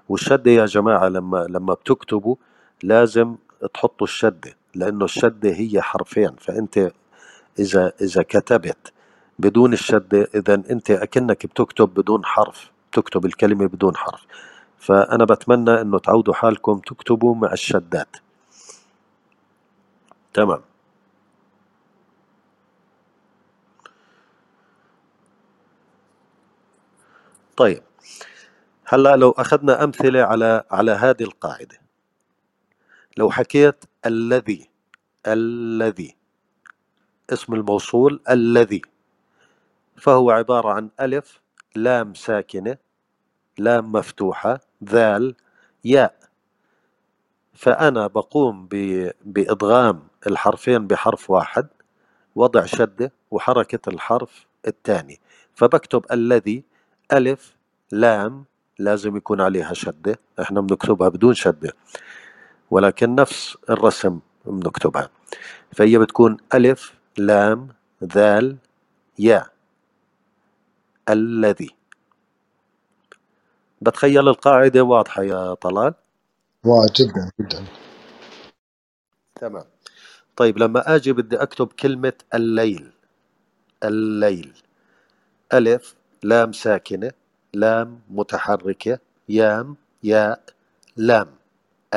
[0.09, 2.37] والشدة يا جماعة لما لما بتكتبوا
[2.83, 3.37] لازم
[3.75, 4.57] تحطوا الشدة.
[4.77, 6.93] لأنه الشدة هي حرفين فأنت
[7.59, 8.93] إذا إذا كتبت
[9.39, 14.27] بدون الشدة إذا أنت أكنك بتكتب بدون حرف تكتب الكلمة بدون حرف.
[14.79, 18.17] فأنا بتمنى أنه تعودوا حالكم تكتبوا مع الشدات.
[20.35, 20.63] تمام.
[27.57, 27.83] طيب.
[28.87, 31.79] هلأ لو أخذنا أمثلة على على هذه القاعدة.
[33.17, 34.69] لو حكيت الذي
[35.27, 36.17] الذي
[37.33, 38.83] اسم الموصول الذي
[39.97, 41.41] فهو عبارة عن ألف
[41.77, 42.77] لام ساكنة
[43.59, 45.35] لام مفتوحة ذال
[45.85, 46.17] ياء.
[47.55, 48.67] فأنا بقوم
[49.25, 51.69] بادغام الحرفين بحرف واحد
[52.35, 55.21] وضع شدة وحركة الحرف الثاني.
[55.55, 56.65] فبكتب الذي
[57.13, 57.57] ألف
[57.93, 58.45] لام
[58.79, 61.73] لازم يكون عليها شدة إحنا بنكتبها بدون شدة.
[62.71, 65.11] ولكن نفس الرسم بنكتبها
[65.73, 67.69] فهي بتكون ألف لام
[68.05, 68.57] ذال
[69.19, 69.53] ياء
[71.09, 71.71] الذي.
[73.81, 75.95] بتخيل القاعدة واضحة يا طلال؟
[76.65, 77.67] واضح جدا جدا.
[79.41, 79.65] تمام.
[80.37, 82.93] طيب لما أجي بدي أكتب كلمة الليل.
[83.85, 84.63] الليل.
[85.55, 87.13] ألف لام ساكنة
[87.55, 88.99] لام متحركة
[89.29, 90.45] يام ياء
[90.97, 91.29] لام.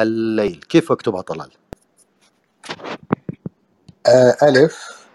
[0.03, 0.65] الليل.
[0.69, 1.51] كيف اكتبها طلال
[4.07, 5.07] آه ألف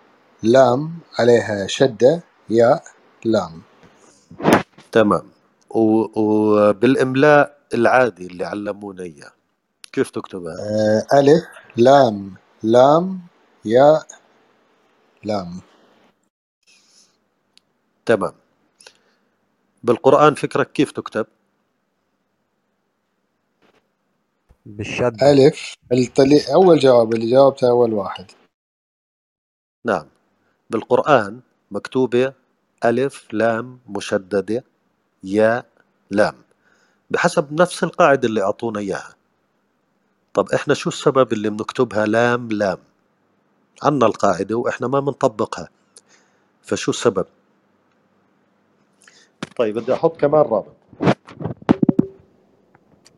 [0.42, 2.84] لام عليها شدة ياء
[3.24, 3.62] لام.
[4.92, 5.30] تمام.
[5.70, 9.32] وبالإملاء العادي اللي علمونا إياه.
[9.92, 11.44] كيف تكتبها؟ آه ألف
[11.76, 13.20] لام لام
[13.64, 14.06] ياء
[15.24, 15.60] لام.
[18.06, 18.34] تمام.
[19.82, 21.26] بالقرآن فكرك كيف تكتب؟
[24.66, 25.74] بالشدة ألف.
[25.92, 26.54] الطلي...
[26.54, 28.30] أول جواب اللي جاوبته أول واحد.
[29.86, 30.06] نعم.
[30.70, 32.32] بالقرآن مكتوبة
[32.84, 34.64] ألف لام مشددة
[35.24, 35.66] ياء
[36.10, 36.34] لام.
[37.10, 39.14] بحسب نفس القاعدة اللي أعطونا إياها.
[40.34, 42.78] طب إحنا شو السبب اللي بنكتبها لام لام؟
[43.82, 45.68] عنا القاعدة وإحنا ما بنطبقها.
[46.62, 47.26] فشو السبب؟
[49.56, 50.83] طيب بدي أحط كمان رابط.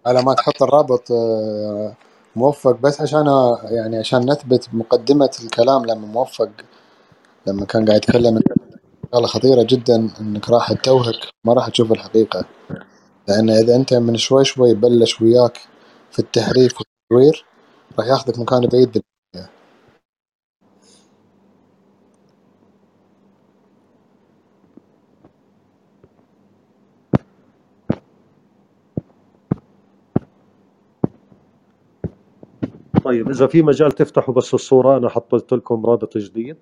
[0.07, 1.95] على ما تحط الرابط آه،
[2.37, 2.77] موفق.
[2.81, 3.27] بس عشان
[3.64, 6.49] يعني عشان نثبت مقدمة الكلام لما موفق
[7.47, 8.40] لما كان قاعد يتكلم
[9.14, 11.14] شغلة خطيرة جدا إنك راح تتوهك
[11.45, 12.45] ما راح تشوف الحقيقة.
[13.29, 15.59] لأن إذا أنت من شوي شوي بلش وياك
[16.11, 17.45] في التحريف والتدوير
[17.99, 19.03] راح ياخذك مكان بعيد.
[33.07, 36.57] طيب إذا في مجال تفتحوا بس الصورة أنا حطيت لكم رابط جديد.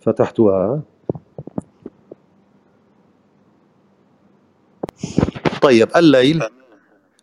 [0.00, 0.82] فتحتوها.
[5.62, 6.42] طيب الليل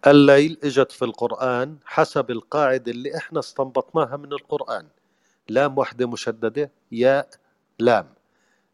[0.08, 4.88] الليل إجت في القرآن حسب القاعدة اللي إحنا استنبطناها من القرآن.
[5.49, 7.29] لام واحدة مشددة ياء
[7.79, 8.13] لام.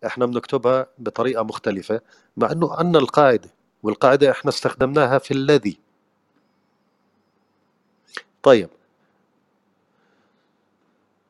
[0.05, 2.01] إحنا بنكتبها بطريقة مختلفة
[2.37, 3.49] مع إنه عندنا القاعدة
[3.83, 5.79] والقاعدة إحنا استخدمناها في الذي.
[8.43, 8.69] طيب.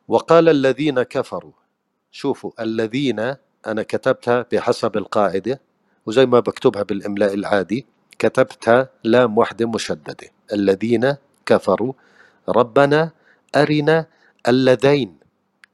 [0.07, 1.51] وقال الذين كفروا.
[2.11, 3.19] شوفوا الذين
[3.67, 5.61] أنا كتبتها بحسب القاعدة
[6.05, 7.85] وزي ما بكتبها بالإملاء العادي
[8.19, 10.29] كتبتها لام واحدة مشددة.
[10.53, 11.93] الذين كفروا.
[12.49, 13.11] ربنا
[13.55, 14.07] أرنا
[14.47, 15.24] اللذين.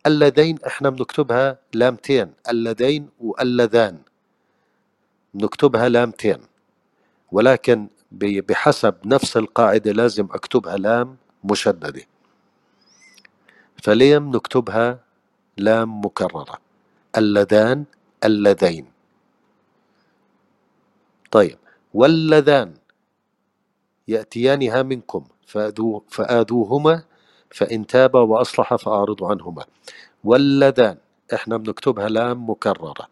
[0.08, 3.98] اللذين إحنا بنكتبها لامتين اللذين واللذان.
[5.34, 6.38] بنكتبها لامتين.
[7.32, 12.02] ولكن بحسب نفس القاعدة لازم أكتبها لام مشددة.
[13.84, 15.00] فليم نكتبها
[15.58, 16.58] لام مكررة؟
[17.18, 17.86] اللذان
[18.24, 18.86] اللذين.
[21.32, 21.58] طيب
[21.94, 22.74] واللذان
[24.08, 27.04] يأتيانها منكم فآذو فآذوهما
[27.52, 29.66] فإن تابا وأصلح فأعرضوا عنهما.
[30.24, 30.98] واللذان
[31.34, 33.08] إحنا بنكتبها لام مكررة.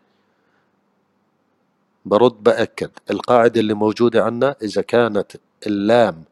[2.06, 2.92] برد بأكد.
[3.12, 5.32] القاعدة اللي موجودة عنا إذا كانت
[5.68, 6.24] اللام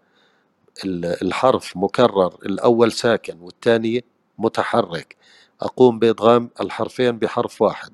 [1.22, 4.04] الحرف مكرر الأول ساكن والثاني
[4.38, 5.16] متحرك
[5.62, 7.94] أقوم بإدغام الحرفين بحرف واحد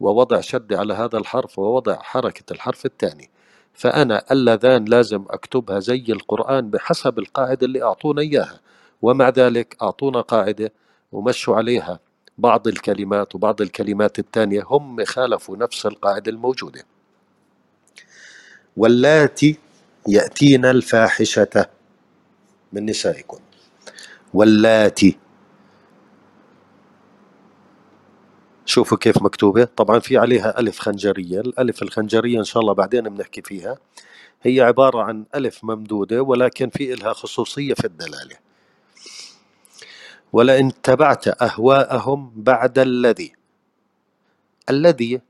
[0.00, 3.30] ووضع شد على هذا الحرف ووضع حركة الحرف الثاني.
[3.74, 8.60] فأنا اللذان لازم أكتبها زي القرآن بحسب القاعدة اللي أعطونا إياها.
[9.02, 10.72] ومع ذلك أعطونا قاعدة
[11.12, 12.00] ومشوا عليها.
[12.38, 16.84] بعض الكلمات وبعض الكلمات الثانية هم خالفوا نفس القاعدة الموجودة.
[18.76, 19.58] واللاتي
[20.08, 21.66] يأتين الفاحشة
[22.72, 23.38] من نسائكم.
[24.34, 25.18] واللاتي
[28.66, 29.64] شوفوا كيف مكتوبة.
[29.64, 31.40] طبعا في عليها ألف خنجرية.
[31.40, 33.76] الألف الخنجرية إن شاء الله بعدين بنحكي فيها.
[34.42, 38.49] هي عبارة عن ألف ممدودة ولكن في إلها خصوصية في الدلالة.
[40.32, 43.32] ولئن تبعت أهواءهم بعد الذي.
[44.70, 45.20] الذي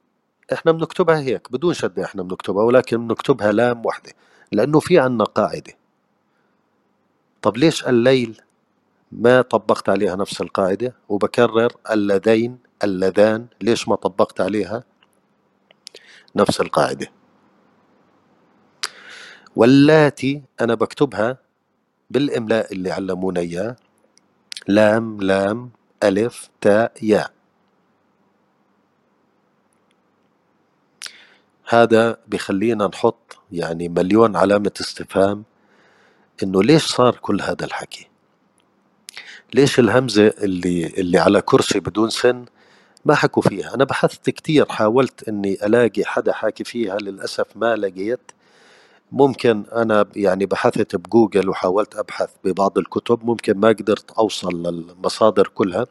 [0.52, 4.12] إحنا بنكتبها هيك بدون شدة إحنا بنكتبها ولكن بنكتبها لام وحدة
[4.52, 5.72] لأنه في عنا قاعدة.
[7.42, 8.40] طب ليش الليل
[9.12, 14.84] ما طبقت عليها نفس القاعدة؟ وبكرر اللذين اللذان ليش ما طبقت عليها
[16.36, 17.06] نفس القاعدة؟
[19.56, 21.38] واللاتي أنا بكتبها
[22.10, 23.76] بالإملاء اللي علمونا إياه
[24.68, 25.70] لام لام
[26.02, 27.32] ألف تاء ياء.
[31.68, 35.44] هذا بخلينا نحط يعني مليون علامة استفهام
[36.42, 38.08] إنه ليش صار كل هذا الحكي؟
[39.54, 42.44] ليش الهمزة اللي اللي على كرسي بدون سن
[43.04, 48.32] ما حكوا فيها؟ أنا بحثت كتير حاولت أني ألاقي حدا حاكي فيها للأسف ما لقيت.
[49.12, 55.86] ممكن أنا يعني بحثت بجوجل وحاولت أبحث ببعض الكتب ممكن ما قدرت أوصل للمصادر كلها.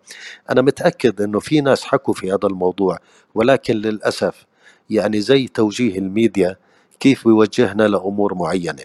[0.50, 2.98] أنا متأكد أنه في ناس حكوا في هذا الموضوع
[3.36, 4.46] ولكن للأسف
[4.90, 6.56] يعني زي توجيه الميديا
[7.00, 8.84] كيف بيوجهنا لأمور معينة.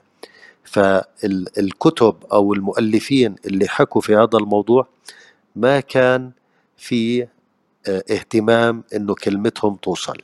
[0.64, 4.86] فالكتب أو المؤلفين اللي حكوا في هذا الموضوع
[5.56, 6.30] ما كان
[6.76, 7.26] في
[7.88, 10.16] اهتمام إنه كلمتهم توصل.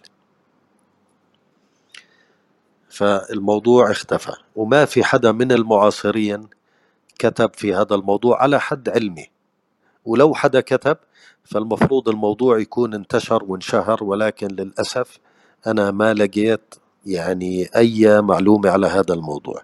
[2.90, 4.32] فالموضوع اختفى.
[4.56, 6.48] وما في حدا من المعاصرين
[7.18, 9.26] كتب في هذا الموضوع على حد علمي.
[10.04, 10.96] ولو حدا كتب
[11.44, 15.18] فالمفروض الموضوع يكون انتشر وانشهر ولكن للأسف
[15.66, 16.74] أنا ما لقيت
[17.06, 19.62] يعني أي معلومة على هذا الموضوع.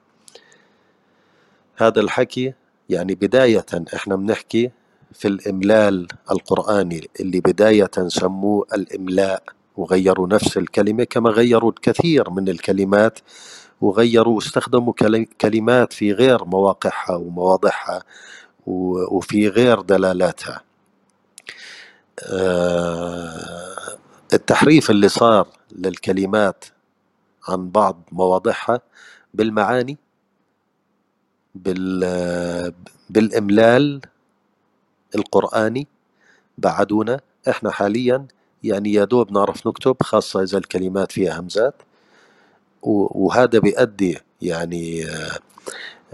[1.76, 2.54] هذا الحكي
[2.88, 4.70] يعني بداية إحنا بنحكي
[5.12, 9.42] في الإملال القرآني اللي بداية سموه الإملاء.
[9.76, 13.18] وغيروا نفس الكلمة كما غيروا الكثير من الكلمات
[13.80, 14.92] وغيروا واستخدموا
[15.40, 18.03] كلمات في غير مواقعها ومواضعها
[18.66, 20.62] وفي غير دلالاتها.
[22.32, 23.98] آه،
[24.34, 26.64] التحريف اللي صار للكلمات
[27.48, 28.80] عن بعض مواضعها
[29.34, 29.98] بالمعاني
[33.11, 34.01] بالإملال
[35.14, 35.86] القرآني
[36.59, 38.26] بعدونا إحنا حاليا
[38.64, 41.74] يعني يا دوب نعرف نكتب خاصة إذا الكلمات فيها همزات.
[42.82, 45.38] وهذا بيؤدي يعني آه،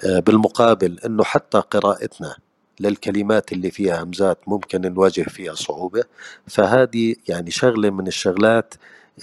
[0.04, 2.36] آه، بالمقابل إنه حتى قراءتنا
[2.80, 6.04] للكلمات اللي فيها همزات ممكن نواجه فيها صعوبة.
[6.46, 8.74] فهذه يعني شغلة من الشغلات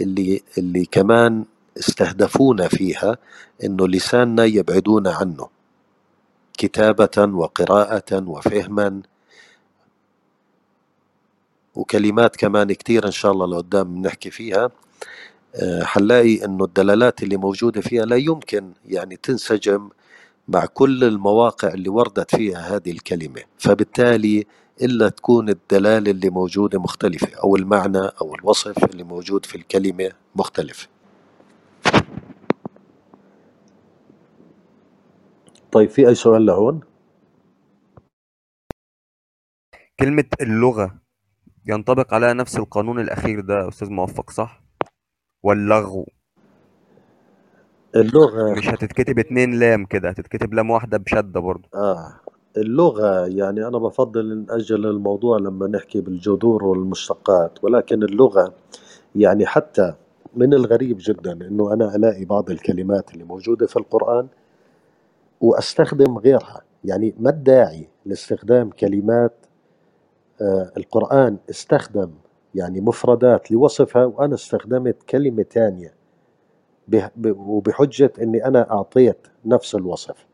[0.01, 1.45] اللي اللي كمان
[1.79, 3.17] استهدفونا فيها
[3.63, 5.49] إنه لساننا يبعدونا عنه.
[6.57, 9.01] كتابة وقراءة وفهما
[11.79, 14.69] وكلمات كمان كتير إن شاء الله لقدام بنحكي فيها.
[15.55, 19.89] آه، حنلاقي إنه الدلالات اللي موجودة فيها لا يمكن يعني تنسجم
[20.47, 23.41] مع كل المواقع اللي وردت فيها هذه الكلمة.
[23.57, 24.45] فبالتالي
[24.81, 30.87] إلا تكون الدلالة اللي موجودة مختلفة أو المعنى أو الوصف اللي موجود في الكلمة مختلف.
[35.71, 36.81] طيب في أي سؤال لهون؟
[39.99, 41.08] كلمة اللغة.
[41.65, 44.63] ينطبق عليها نفس القانون الأخير ده يا أستاذ موفق صح؟
[45.43, 46.05] واللغو.
[47.95, 51.69] اللغة مش هتتكتب اتنين لام كده هتتكتب لام واحدة بشدة برضه.
[51.75, 52.13] آه.
[52.57, 58.53] اللغة يعني أنا بفضل نأجل الموضوع لما نحكي بالجذور والمشتقات ولكن اللغة
[59.15, 59.93] يعني حتى
[60.35, 64.27] من الغريب جدا إنه أنا ألاقي بعض الكلمات اللي موجودة في القرآن
[65.41, 66.61] وأستخدم غيرها.
[66.83, 69.38] يعني ما الداعي لاستخدام كلمات
[70.77, 72.11] القرآن استخدم
[72.55, 75.45] يعني مفردات لوصفها وأنا استخدمت كلمة
[77.15, 80.25] ب- وبحجة إني أنا أعطيت نفس الوصف.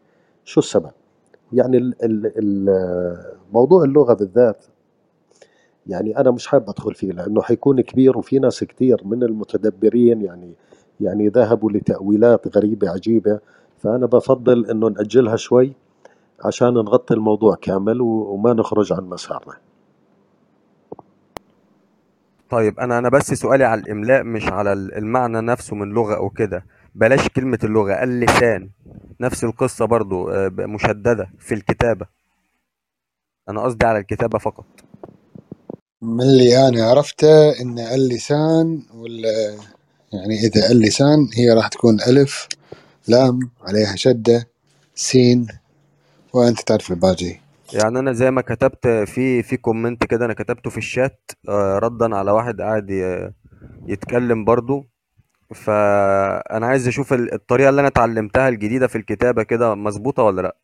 [0.44, 0.92] شو السبب؟
[1.54, 1.94] يعني
[3.54, 4.66] موضوع اللغة بالذات
[5.88, 10.54] يعني أنا مش حابب أدخل فيه لأنه حيكون كبير وفي ناس كتير من المتدبرين يعني
[11.02, 13.40] يعني ذهبوا لتأويلات غريبة عجيبة.
[13.78, 15.74] فأنا بفضل إنه نأجلها شوي
[16.46, 19.54] عشان نغطي الموضوع كامل وما نخرج عن مسارنا.
[22.56, 26.30] طيب أنا أنا بس سؤالي على الإملاء مش على ال- المعنى نفسه من لغة أو
[26.30, 26.66] كده.
[26.96, 28.70] بلاش كلمة اللغة اللسان
[29.22, 32.06] نفس القصة برضه آه، مشددة في الكتابة.
[33.50, 34.66] أنا قصدي على الكتابة فقط.
[36.02, 39.58] من اللي أنا عرفته إن اللسان ولا
[40.14, 42.48] يعني إذا اللسان هي راح تكون ألف
[43.08, 44.48] لام عليها شدة
[44.96, 45.48] سين
[46.34, 47.40] وأنت تعرف الباقي.
[47.74, 52.16] يعني أنا زي ما كتبت في في كومنت كده أنا كتبته في الشات آه، ردا
[52.16, 53.32] على واحد قاعد ي-
[53.88, 54.84] يتكلم برضو.
[55.56, 60.56] فأنا عايز أشوف ال- الطريقة اللي أنا اتعلمتها الجديدة في الكتابة كده مظبوطة ولا لأ؟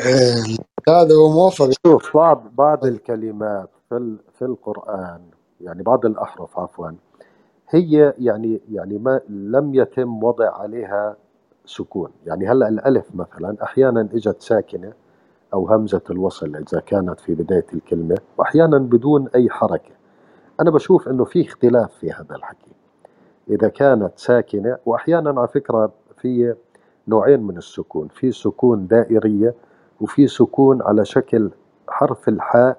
[0.00, 0.44] آه،
[0.88, 1.70] هذا هو موافق.
[1.86, 5.20] شوف بعض بعض الكلمات في ال- في القرآن
[5.60, 6.90] يعني بعض الأحرف عفوا
[7.70, 11.16] هي يعني يعني ما لم يتم وضع عليها
[11.64, 12.10] سكون.
[12.26, 14.92] يعني هلأ الألف مثلا أحيانا إجت ساكنة
[15.54, 19.94] أو همزة الوصل إذا كانت في بداية الكلمة وأحيانا بدون أي حركة.
[20.60, 22.70] أنا بشوف إنه في اختلاف في هذا الحكي.
[23.50, 26.54] إذا كانت ساكنة وأحيانا على فكرة في
[27.08, 28.08] نوعين من السكون.
[28.08, 29.54] في سكون دائرية
[30.00, 31.50] وفي سكون على شكل
[31.88, 32.78] حرف الحاء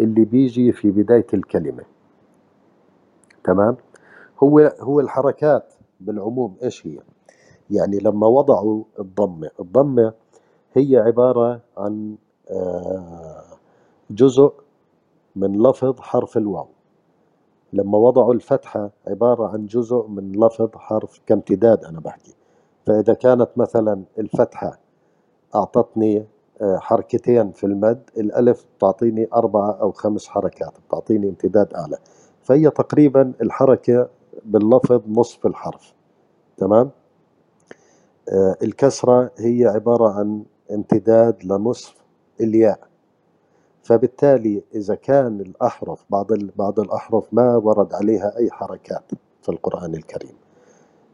[0.00, 1.82] اللي بيجي في بداية الكلمة.
[3.44, 3.76] تمام؟
[4.42, 6.98] هو هو الحركات بالعموم إيش هي؟
[7.74, 10.12] يعني لما وضعوا الضمة الضمة
[10.74, 12.16] هي عبارة عن
[12.50, 13.44] آه،
[14.10, 14.52] جزء
[15.36, 16.66] من لفظ حرف الواو.
[17.72, 22.34] لما وضعوا الفتحة عبارة عن جزء من لفظ حرف كامتداد أنا بحكي.
[22.86, 24.78] فإذا كانت مثلا الفتحة
[25.54, 26.26] أعطتني
[26.60, 31.96] آه، حركتين في المد الألف بتعطيني أربعة أو خمس حركات بتعطيني امتداد أعلى.
[32.42, 34.08] فهي تقريبا الحركة
[34.44, 35.92] باللفظ نصف الحرف.
[36.56, 36.90] تمام؟
[38.62, 41.94] الكسرة هي عبارة عن امتداد لنصف
[42.40, 42.78] الياء.
[43.82, 49.10] فبالتالي إذا كان الأحرف بعض بعض الأحرف ما ورد عليها أي حركات
[49.42, 50.34] في القرآن الكريم.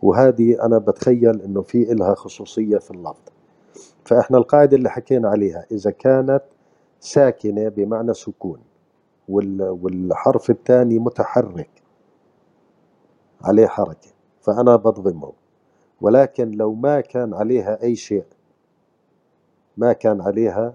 [0.02, 3.22] وهذه أنا بتخيل إنه في إلها خصوصية في اللفظ.
[4.04, 6.42] فإحنا القاعدة اللي حكينا عليها إذا كانت
[7.00, 8.58] ساكنة بمعنى سكون
[9.28, 11.70] وال- والحرف الثاني متحرك
[13.42, 14.08] عليه حركة.
[14.40, 15.32] فأنا بضغمه
[16.00, 18.24] ولكن لو ما كان عليها أي شيء
[19.76, 20.74] ما كان عليها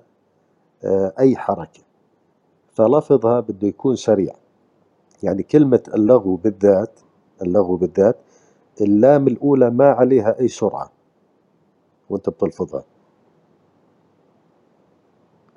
[0.83, 1.81] آه، أي حركة.
[2.71, 4.33] فلفظها بده يكون سريع.
[5.23, 6.99] يعني كلمة اللغو بالذات
[7.41, 8.17] اللغو بالذات
[8.81, 10.91] اللام الأولى ما عليها أي سرعة.
[12.09, 12.83] وأنت بتلفظها.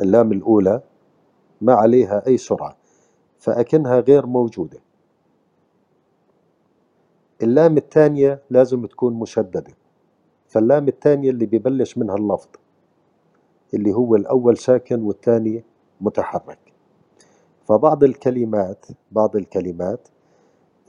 [0.00, 0.82] اللام الأولى
[1.60, 2.76] ما عليها أي سرعة.
[3.38, 4.78] فأكنها غير موجودة.
[7.42, 9.74] اللام الثانية لازم تكون مشددة.
[10.48, 12.48] فاللام الثانية اللي بيبلش منها اللفظ
[13.74, 15.64] اللي هو الأول ساكن والثاني
[16.00, 16.58] متحرك.
[17.64, 20.08] فبعض الكلمات بعض الكلمات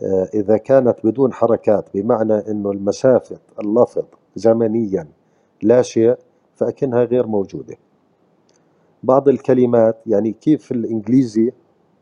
[0.01, 4.03] آه، إذا كانت بدون حركات بمعنى أنه المسافة اللفظ
[4.35, 5.07] زمنيا
[5.61, 6.17] لا شيء
[6.55, 7.75] فأكنها غير موجودة.
[9.03, 11.51] بعض الكلمات يعني كيف الإنجليزي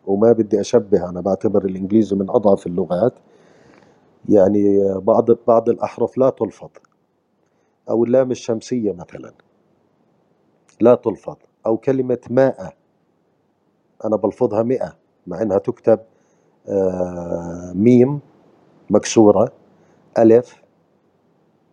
[0.07, 3.13] وما بدي أشبه أنا بعتبر الإنجليزي من أضعف اللغات
[4.29, 6.69] يعني بعض بعض الأحرف لا تلفظ.
[7.89, 9.33] أو اللام الشمسية مثلا.
[10.81, 11.35] لا تلفظ.
[11.65, 12.73] أو كلمة ماء.
[14.05, 14.95] أنا بلفظها مئة
[15.27, 15.99] مع إنها تكتب
[16.69, 18.19] آه، ميم
[18.89, 19.51] مكسورة.
[20.17, 20.63] ألف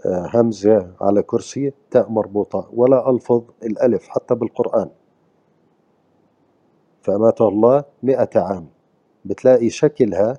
[0.07, 4.91] آه، همزة على كرسي تاء مربوطة ولا ألفظ الألف حتى بالقرآن.
[7.03, 8.67] فأماته الله مئة عام.
[9.25, 10.39] بتلاقي شكلها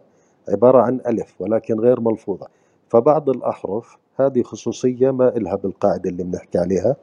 [0.49, 2.47] عبارة عن ألف ولكن غير ملفوظة.
[2.89, 6.95] فبعض الأحرف هذه خصوصية ما إلها بالقاعدة اللي بنحكي عليها.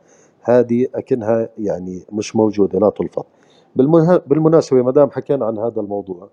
[0.43, 3.23] هذه أكنها يعني مش موجودة لا تلفظ.
[4.27, 6.29] بالمناسبة ما دام حكينا عن هذا الموضوع.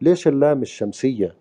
[0.00, 1.34] ليش اللام الشمسية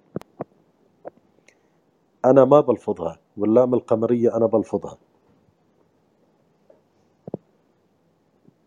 [2.25, 4.97] أنا ما بلفظها واللام القمرية أنا بلفظها؟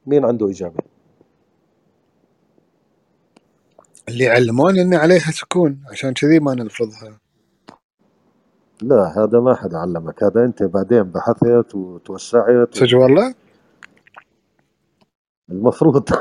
[0.06, 0.95] مين عنده إجابة؟
[4.08, 7.18] اللي علموني إن عليها سكون عشان كذي ما نلفظها.
[8.82, 13.34] لا هذا ما حدا علمك هذا أنت بعدين بحثت وتوسعت صدق والله؟
[15.50, 16.08] المفروض.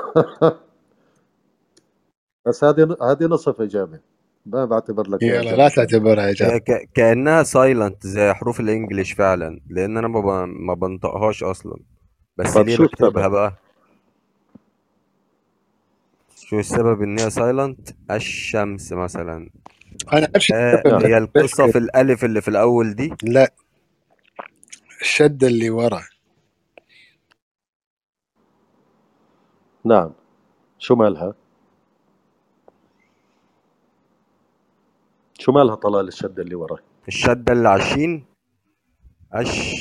[2.47, 3.99] بس هذه هذه نصف إجابة
[4.45, 6.57] ما بعتبر لك يلا لا تعتبرها إجابة.
[6.57, 11.77] ك- كأنها silent زي حروف ال English فعلا لأن أنا ما ب- ما بنطقهاش أصلا.
[12.37, 13.55] بس ليه بكتبها؟ بقى.
[16.47, 19.49] شو السبب إن هي silent الشمس مثلا.
[20.37, 23.53] شو آه هي بس القصة في الألف اللي في الأول دي؟ لا.
[25.01, 26.03] الشدة اللي ورا.
[29.85, 30.13] نعم.
[30.79, 31.33] شو مالها؟
[35.39, 36.77] شو مالها طلال الشدة اللي ورا؟
[37.07, 38.25] الشدة اللي على الشين؟
[39.33, 39.75] اش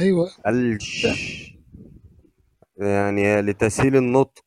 [0.00, 0.30] أيوة.
[0.46, 1.06] الش.
[2.76, 4.44] يعني لتسهيل النطق.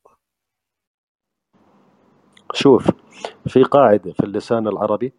[2.55, 2.91] شوف
[3.47, 5.13] في قاعدة في اللسان العربي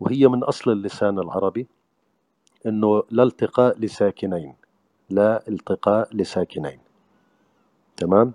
[0.00, 1.66] وهي من أصل اللسان العربي
[2.66, 4.54] إنه لا التقاء لساكنين
[5.10, 6.78] لا التقاء لساكنين.
[7.96, 8.32] تمام؟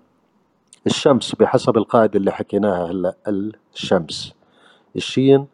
[0.87, 3.15] الشمس بحسب القاعدة اللي حكيناها هلأ
[3.73, 4.33] الشمس.
[4.95, 5.47] الشين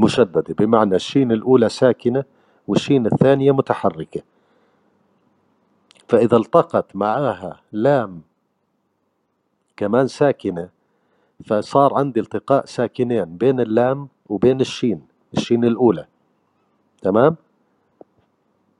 [0.00, 2.24] مشددة بمعنى الشين الأولى ساكنة
[2.68, 4.22] والشين الثانية متحركة.
[6.08, 8.22] فإذا التقت معاها لام
[9.76, 10.68] كمان ساكنة
[11.46, 15.06] فصار عندي التقاء ساكنين بين اللام وبين الشين
[15.36, 16.06] الشين الأولى.
[17.02, 17.36] تمام؟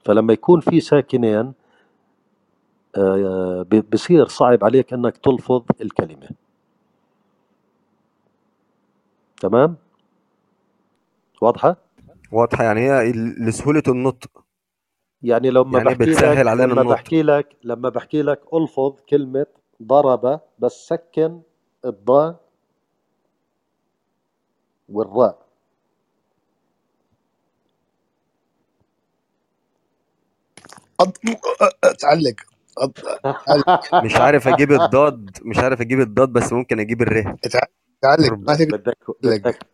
[0.05, 1.53] فلما يكون في ساكنين
[2.96, 6.28] آه، بصير صعب عليك إنك تلفظ الكلمة.
[9.40, 9.76] تمام؟
[11.42, 11.76] واضحة؟
[12.32, 12.64] واضحة.
[12.64, 13.12] يعني هي
[13.46, 14.44] لسهولة النطق.
[15.22, 16.94] يعني لما يعني بحكي بتسهل لك علينا لما النطق.
[16.94, 19.46] بحكي لك لما بحكي لك ألفظ كلمة
[19.82, 21.40] ضرب بس سكن
[21.84, 22.40] الضاء
[24.93, 25.47] والراء.
[31.01, 31.12] أض...
[31.99, 32.34] تعلق
[32.78, 32.93] أض...
[33.47, 37.36] تعلق مش عارف أجيب الضاد مش عارف أجيب الضاد بس ممكن أجيب الره.
[38.03, 39.66] تعلق ما تقدر بدك بدك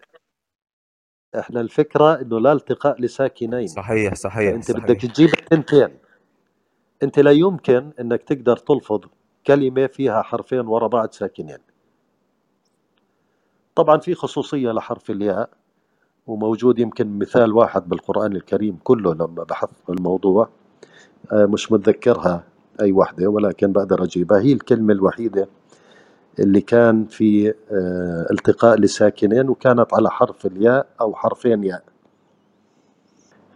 [1.38, 3.66] إحنا الفكرة إنه لا التقاء لساكنين.
[3.66, 5.98] صحيح صحيح فأنت بدك تجيب التنتين.
[7.02, 9.00] أنت لا يمكن إنك تقدر تلفظ
[9.46, 11.58] كلمة فيها حرفين ورا بعض ساكنين.
[13.78, 15.50] طبعا في خصوصية لحرف الياء
[16.26, 20.48] وموجود يمكن مثال واحد بالقرآن الكريم كله لما بحثت في الموضوع.
[21.32, 22.44] آه، مش متذكرها
[22.80, 24.40] أي وحدة ولكن بقدر أجيبها.
[24.40, 25.48] هي الكلمة الوحيدة
[26.38, 31.82] اللي كان في آه، التقاء لساكنين وكانت على حرف الياء أو حرفين ياء.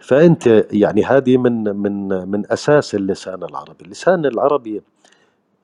[0.01, 3.85] فأنت يعني هذه من من من أساس اللسان العربي.
[3.85, 4.83] اللسان العربي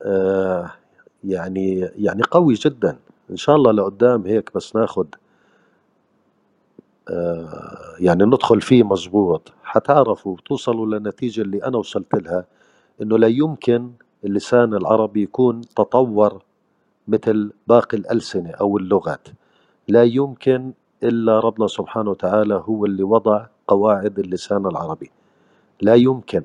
[0.03, 0.71] آه،
[1.25, 2.99] يعني يعني قوي جدا.
[3.31, 5.14] إن شاء الله لقدام هيك بس ناخد
[7.11, 9.53] آه، يعني ندخل فيه مزبوط.
[9.62, 12.45] حتعرفوا وتوصلوا للنتيجة اللي أنا وصلت لها
[13.03, 13.93] إنه لا يمكن
[14.24, 16.43] اللسان العربي يكون تطور
[17.09, 19.29] مثل باقي الألسنة أو اللغات.
[19.89, 20.72] لا يمكن
[21.03, 25.11] إلا ربنا سبحانه وتعالى هو اللي وضع قواعد اللسان العربي.
[25.81, 26.43] لا يمكن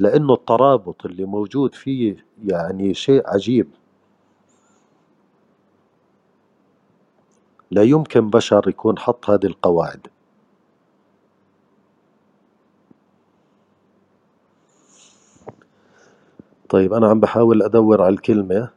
[0.00, 3.68] لأنه الترابط اللي موجود فيه يعني شيء عجيب.
[7.70, 10.06] لا يمكن بشر يكون حط هذه القواعد.
[16.68, 18.68] طيب أنا عم بحاول أدور على الكلمة.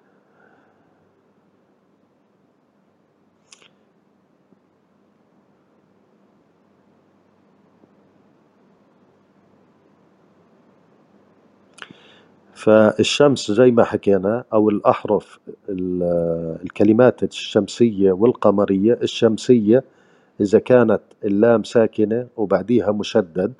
[12.63, 15.39] فالشمس زي ما حكينا أو الأحرف
[15.69, 19.83] ال- الكلمات الشمسية والقمرية الشمسية
[20.41, 23.53] إذا كانت اللام ساكنة وبعديها مشدد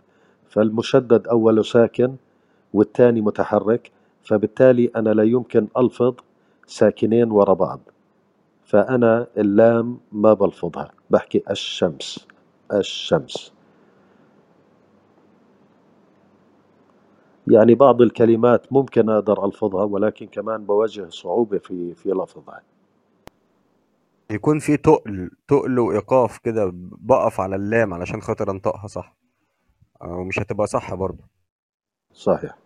[0.50, 2.16] فالمشدد أوله ساكن
[2.74, 3.91] والثاني متحرك
[4.24, 6.14] فبالتالي أنا لا يمكن ألفظ
[6.68, 7.80] ساكنين ورا بعض.
[8.66, 12.28] فأنا اللام ما بلفظها بحكي الشمس
[12.74, 13.54] الشمس.
[17.50, 22.62] يعني بعض الكلمات ممكن أقدر ألفظها ولكن كمان بواجه صعوبة في في لفظها
[24.32, 29.16] يكون في تقل تقل وإيقاف كده بقف على اللام علشان خاطر أنطقها صح.
[30.02, 31.24] أو مش هتبقى صح برضه.
[32.14, 32.58] صحيح.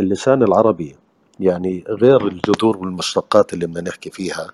[0.00, 0.96] اللسان العربي
[1.40, 4.50] يعني غير الجذور والمشتقات اللي بدنا نحكي فيها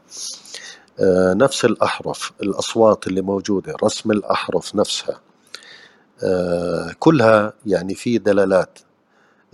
[1.34, 5.20] نفس الأحرف الأصوات اللي موجودة رسم الأحرف نفسها
[6.22, 8.78] آه، كلها يعني في دلالات.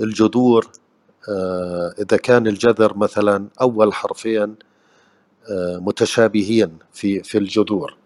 [0.01, 0.71] الجذور
[1.29, 4.57] آه، إذا كان الجذر مثلا أول حرفين
[5.77, 7.97] متشابهين في في الجذور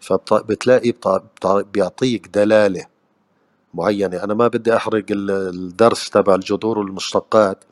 [0.00, 0.94] فبتلاقي
[1.44, 2.86] بيعطيك دلالة
[3.74, 4.24] معينة.
[4.24, 7.64] أنا ما بدي أحرق الدرس تبع الجذور والمشتقات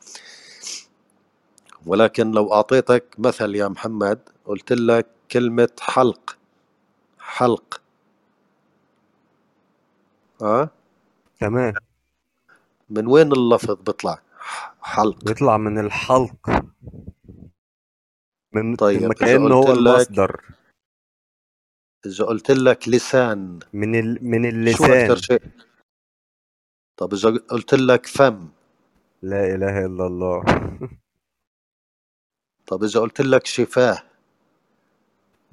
[1.85, 6.37] ولكن لو أعطيتك مثل يا محمد قلت لك كلمة حلق.
[7.19, 7.81] حلق.
[10.41, 10.69] ها؟
[11.39, 11.73] تمام.
[12.89, 14.21] من وين اللفظ بيطلع؟
[14.81, 15.25] حلق.
[15.25, 16.49] بيطلع من الحلق.
[18.53, 20.41] من طيب كأنه هو المصدر.
[22.05, 23.59] إذا قلت لك لسان.
[23.73, 24.25] من ال...
[24.25, 24.87] من اللسان.
[24.87, 25.41] شو أكثر شيء؟
[26.97, 28.49] طب إذا قلت لك فم.
[29.21, 30.43] لا إله إلا الله.
[32.67, 34.12] طب إذا قلت لك شفاه.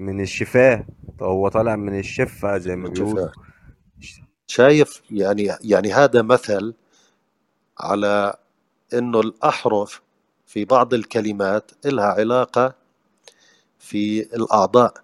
[0.00, 0.86] من الشفاه
[1.22, 3.28] هو طالع من الشفة زي ما بيقولوا.
[4.46, 6.74] شايف يعني يعني هذا مثل
[7.80, 8.34] على
[8.94, 10.02] إنه الأحرف
[10.46, 12.74] في بعض الكلمات لها علاقة
[13.78, 14.94] في الأعضاء.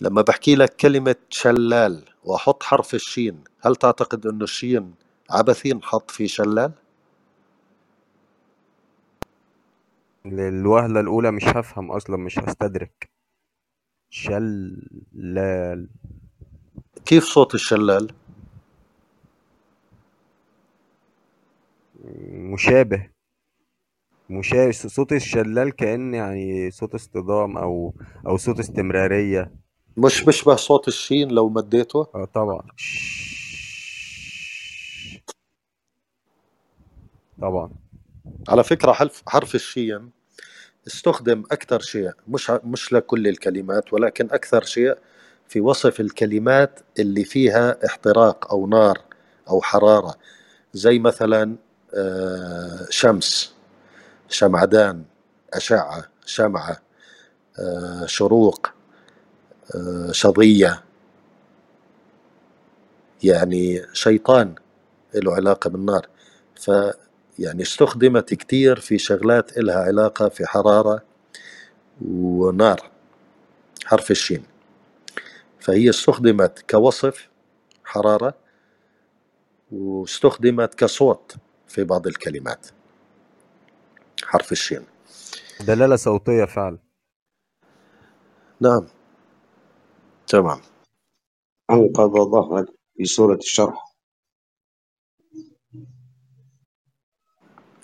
[0.00, 4.94] لما بحكي لك كلمة شلال وأحط حرف الشين هل تعتقد أنه الشين
[5.30, 6.72] عبثي نحط فيه شلال؟
[10.26, 13.10] للوهلة الأولى مش هفهم أصلا مش هستدرك.
[14.10, 15.88] شلال.
[17.06, 18.12] كيف صوت الشلال؟
[22.30, 23.10] مشابه.
[24.30, 24.70] مشابه.
[24.70, 27.94] صوت الشلال كأن يعني صوت اصطدام أو
[28.26, 29.52] أو صوت استمرارية.
[29.96, 32.62] مش بيشبه صوت الشين لو مديته؟ آه طبعا.
[37.40, 37.83] طبعا.
[38.48, 40.10] على فكرة حرف حرف الشين
[40.86, 44.98] استخدم أكثر شيء مش مش لكل الكلمات ولكن أكثر شيء
[45.48, 48.98] في وصف الكلمات اللي فيها احتراق أو نار
[49.48, 50.14] أو حرارة.
[50.74, 51.56] زي مثلا
[51.94, 53.54] آه، شمس
[54.28, 55.04] شمعدان
[55.54, 56.82] أشعة شمعة
[57.58, 58.70] آه، شروق
[59.74, 60.82] آه، شظية.
[63.22, 64.54] يعني شيطان
[65.14, 66.06] له علاقة بالنار.
[67.38, 71.02] يعني استخدمت كتير في شغلات إلها علاقة في حرارة
[72.02, 72.90] ونار
[73.84, 74.44] حرف الشين.
[75.60, 77.28] فهي استخدمت كوصف
[77.84, 78.34] حرارة
[79.72, 81.34] واستخدمت كصوت
[81.68, 82.66] في بعض الكلمات.
[84.24, 84.84] حرف الشين.
[85.60, 86.78] دلالة صوتية فعلا
[88.60, 88.86] نعم.
[90.26, 90.60] تمام.
[91.70, 92.66] أنقذ ظهرك
[92.96, 93.93] في سورة الشرح.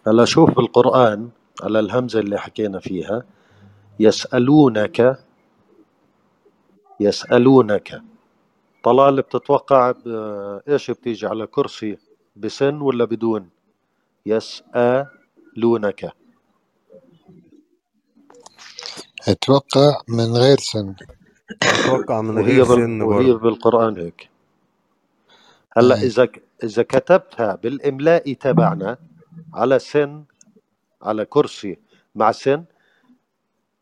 [0.07, 1.29] هلا شوف القرآن
[1.63, 3.23] على الهمزة اللي حكينا فيها
[4.01, 5.19] يسألونك
[7.01, 8.03] يسألونك.
[8.85, 9.95] طلال بتتوقع
[10.69, 11.99] إيش بتيجي على كرسي؟
[12.37, 13.49] بسن ولا بدون؟
[14.27, 16.13] يسألونك.
[19.29, 20.95] أتوقع من غير سن.
[21.63, 24.31] أتوقع من غير سن وهي بالقرآن هيك.
[25.77, 26.29] هلا إذا
[26.65, 28.99] إذا كتبتها بالإملاء تبعنا
[29.55, 30.25] على سن
[31.03, 31.79] على كرسي
[32.15, 32.65] مع سن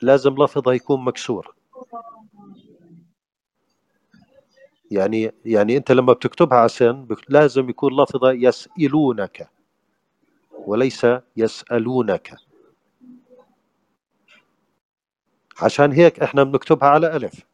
[0.03, 1.55] لازم لفظها يكون مكسور
[4.90, 9.49] يعني يعني أنت لما بتكتبها على سن لازم يكون لفظها يسألونك
[10.66, 12.36] وليس يسألونك
[15.62, 17.44] عشان هيك إحنا بنكتبها على ألف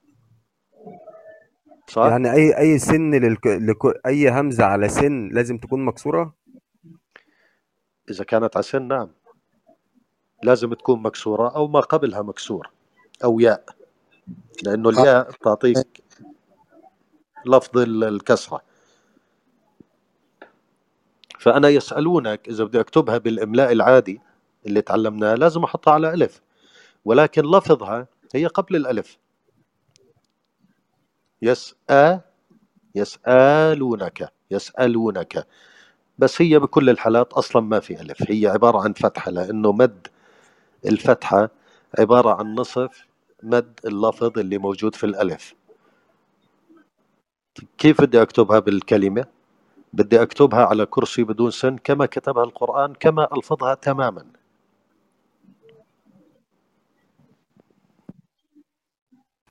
[1.89, 3.47] صح؟ يعني أي أي سن للك...
[3.47, 4.07] لك...
[4.07, 6.35] أي همزة على سن لازم تكون مكسورة؟
[8.11, 9.11] إذا كانت على سن نعم.
[10.43, 12.71] لازم تكون مكسورة أو ما قبلها مكسور
[13.25, 13.65] أو ياء
[14.63, 16.05] لأنه الياء تعطيك
[17.47, 18.63] لفظ الكسرة.
[21.39, 24.21] فأنا يسألونك إذا بدي أكتبها بالإملاء العادي
[24.67, 26.43] اللي تعلمناه لازم أحطها على ألف
[27.05, 29.19] ولكن لفظها هي قبل الألف.
[31.43, 32.21] يسأ
[32.95, 35.47] يسألونك يسألونك.
[36.19, 38.31] بس هي بكل الحالات أصلا ما في ألف.
[38.31, 40.07] هي عبارة عن فتحة لأنه مد
[40.87, 41.51] الفتحة
[41.99, 43.07] عبارة عن نصف
[43.43, 45.55] مد اللفظ اللي موجود في الألف.
[47.79, 49.25] كيف بدي أكتبها بالكلمة؟
[49.93, 54.27] بدي أكتبها على كرسي بدون سن كما كتبها القرآن كما ألفظها تماما.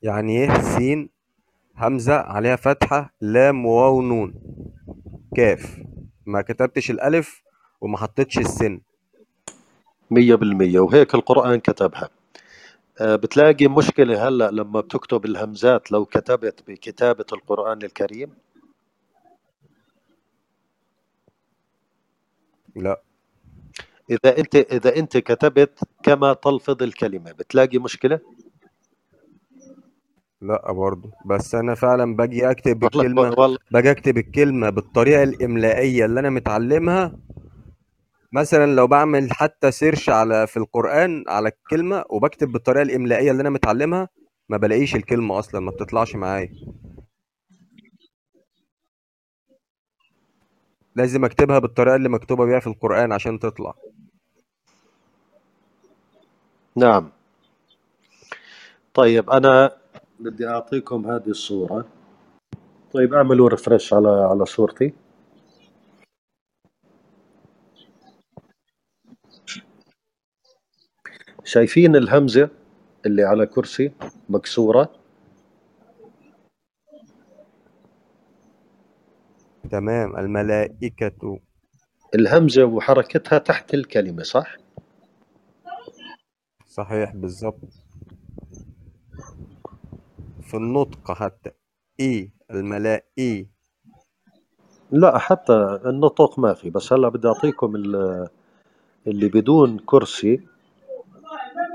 [0.01, 1.09] يعني إيه؟ سين
[1.77, 4.33] همزة عليها فتحة لام واو نون.
[5.35, 5.79] كاف
[6.25, 7.41] ما كتبتش الألف
[7.81, 8.81] وما حطيتش السن.
[10.11, 10.79] مية بالمية.
[10.79, 12.09] وهيك القرآن كتبها.
[13.01, 18.33] آه، بتلاقي مشكلة هلأ لما بتكتب الهمزات لو كتبت بكتابة القرآن الكريم؟
[22.75, 23.01] لا.
[24.09, 28.19] إذا أنت إذا أنت كتبت كما تلفظ الكلمة بتلاقي مشكلة؟
[30.43, 31.11] لا برضه.
[31.25, 33.57] بس أنا فعلا باجي أكتب والله والله.
[33.71, 37.15] باجي أكتب الكلمة بالطريقة الإملائية اللي أنا متعلمها.
[38.31, 43.49] مثلا لو بعمل حتى سيرش على في القرآن على الكلمة وبكتب بالطريقة الإملائية اللي أنا
[43.49, 44.09] متعلمها
[44.49, 46.49] ما بلاقيش الكلمة أصلا ما بتطلعش معايا.
[50.95, 53.73] لازم أكتبها بالطريقة اللي مكتوبة بيها في القرآن عشان تطلع.
[56.75, 57.09] نعم.
[58.93, 59.82] طيب أنا
[60.23, 61.85] بدي أعطيكم هذه الصورة.
[62.93, 64.93] طيب أعملوا ريفرش على على صورتي.
[71.43, 72.49] شايفين الهمزة
[73.05, 73.91] اللي على كرسي
[74.29, 74.89] مكسورة؟
[79.71, 80.17] تمام.
[80.17, 81.39] الملائكة.
[82.15, 84.57] الهمزة وحركتها تحت الكلمة صح؟
[86.65, 87.82] صحيح بالظبط
[90.53, 91.51] في النطق حتى.
[91.99, 93.49] إي الملائي
[94.91, 95.53] لا حتى
[95.85, 96.69] النطق ما في.
[96.69, 98.27] بس هلا بدي أعطيكم ال-
[99.07, 100.47] اللي بدون كرسي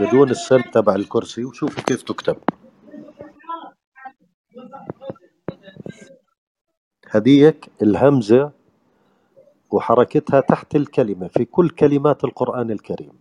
[0.01, 2.37] بدون السن تبع الكرسي وشوفوا كيف تكتب.
[7.11, 8.53] هديك الهمزة
[9.71, 13.13] وحركتها تحت الكلمة في كل كلمات القرآن الكريم.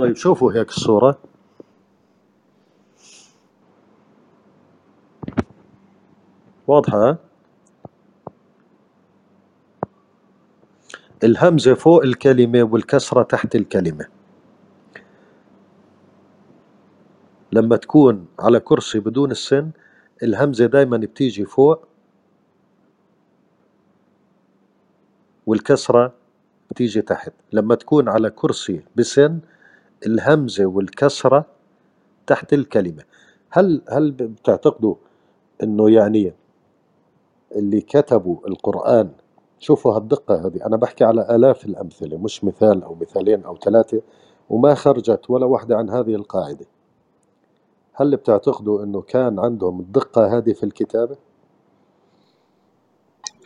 [0.00, 1.18] طيب شوفوا هيك الصورة.
[6.66, 7.16] واضحة؟
[11.24, 14.06] الهمزة فوق الكلمة والكسرة تحت الكلمة.
[17.52, 19.70] لما تكون على كرسي بدون السن
[20.22, 21.86] الهمزة دايما بتيجي فوق.
[25.46, 26.12] والكسرة
[26.70, 27.32] بتيجي تحت.
[27.52, 29.40] لما تكون على كرسي بسن
[30.06, 31.46] الهمزة والكسرة
[32.26, 33.04] تحت الكلمة.
[33.50, 34.94] هل هل بتعتقدوا
[35.62, 36.32] إنه يعني
[37.56, 39.10] اللي كتبوا القرآن
[39.58, 44.02] شوفوا هالدقة هذه أنا بحكي على آلاف الأمثلة مش مثال أو مثالين أو ثلاثة
[44.50, 46.66] وما خرجت ولا واحدة عن هذه القاعدة.
[47.94, 51.16] هل بتعتقدوا أنه كان عندهم الدقة هذه في الكتابة؟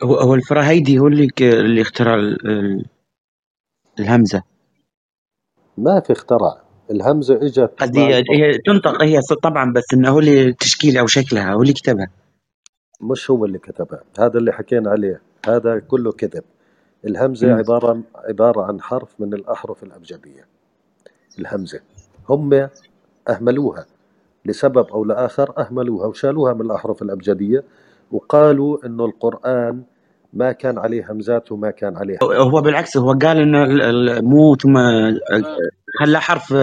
[0.03, 2.85] هو هو الفراهيدي هو اللي اللي اخترع ال- ال-
[3.99, 4.43] الهمزة.
[5.77, 6.61] ما في اختراع.
[6.91, 11.53] الهمزة إجت قصدي مع هي هي تنطق هي طبعا بس إنه هو اللي تشكيلها وشكلها
[11.53, 12.07] هو اللي كتبها.
[13.01, 14.01] مش هو اللي كتبها.
[14.19, 15.21] هذا اللي حكينا عليه.
[15.47, 16.43] هذا كله كذب.
[17.05, 17.53] الهمزة مم.
[17.53, 20.47] عبارة عبارة عن حرف من الأحرف الأبجدية.
[21.39, 21.79] الهمزة.
[22.29, 22.69] هم
[23.29, 23.85] أهملوها.
[24.45, 27.63] لسبب أو لآخر أهملوها وشالوها من الأحرف الأبجدية
[28.11, 29.83] وقالوا إنه القرآن
[30.35, 34.55] ما كان عليه همزات وما كان عليه هو- بالعكس هو قال إنه ال- ال- مو
[34.55, 34.77] ثم
[35.99, 36.53] خلى حرف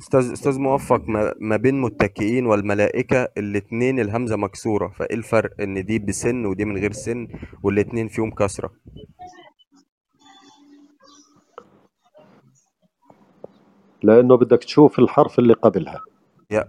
[0.00, 5.98] أستاذ أستاذ موفق ما, ما بين متكئين والملائكة الاتنين الهمزة مكسورة فإيه الفرق إن دي
[5.98, 7.28] بسن ودي من غير سن
[7.62, 8.70] والاتنين فيهم كسرة؟
[14.02, 16.00] لأنه بدك تشوف الحرف اللي قبلها.
[16.50, 16.64] يا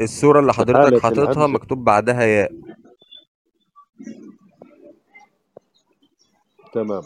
[0.00, 2.52] الصورة اللي حضرتك حاططها مكتوب بعدها ياء.
[6.78, 7.02] تمام.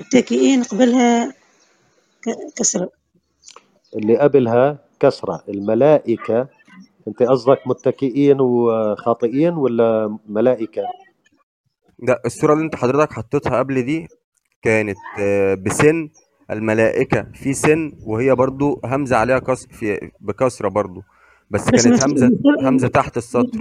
[0.00, 1.30] متكئين قبلها
[2.22, 2.90] ك- كسرة.
[3.96, 5.44] اللي قبلها كسرة.
[5.48, 6.48] الملائكة
[7.08, 10.82] أنت قصدك متكئين وخاطئين ولا ملائكة؟
[11.98, 14.08] ده الصورة اللي أنت حضرتك حطيتها قبل دي
[14.62, 16.08] كانت آه، بسن.
[16.50, 21.02] الملائكة في سن وهي برضو همزة عليها كسر في بكسرة برضو.
[21.50, 22.30] بس كانت همزة
[22.60, 23.58] همزة تحت السطر.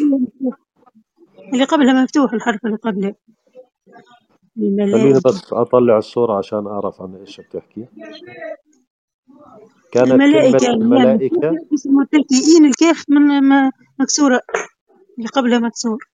[1.54, 3.16] اللي قبلها مفتوح الحرف اللي قبله.
[4.58, 7.86] خليني بس أطلع الصورة عشان أعرف عن إيش بتحكي.
[9.92, 13.44] كانت الملائكة الملائكة اسمه تلقيين الكاف من
[14.00, 14.42] مكسورة.
[15.18, 16.06] اللي قبلها مكسور.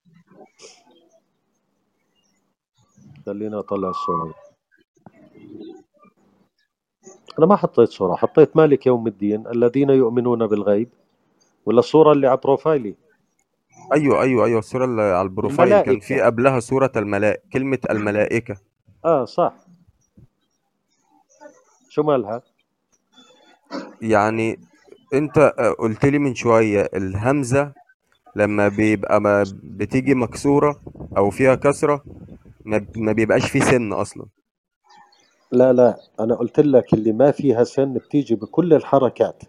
[3.25, 4.33] خليني أطلع الصورة.
[7.39, 10.89] أنا ما حطيت صورة حطيت مالك يوم الدين الذين يؤمنون بالغيب.
[11.65, 12.95] ولا الصورة اللي على بروفايلي
[13.93, 15.81] أيوه أيوه أيوه الصورة اللي على البروفايل.
[15.81, 18.57] كان في قبلها صورة الملائكة كلمة الملائكة.
[19.05, 19.53] آه صح.
[21.89, 22.41] شو مالها؟
[24.01, 24.59] يعني
[25.13, 27.73] أنت آه، قلت لي من شوية الهمزة
[28.35, 30.79] لما بيبقى ما بتيجي مكسورة
[31.17, 32.03] أو فيها كسرة
[32.65, 34.25] ما ما بيبقاش فيه سن أصلا.
[35.51, 39.43] لا لا أنا قلت لك اللي ما فيها سن بتيجي بكل الحركات.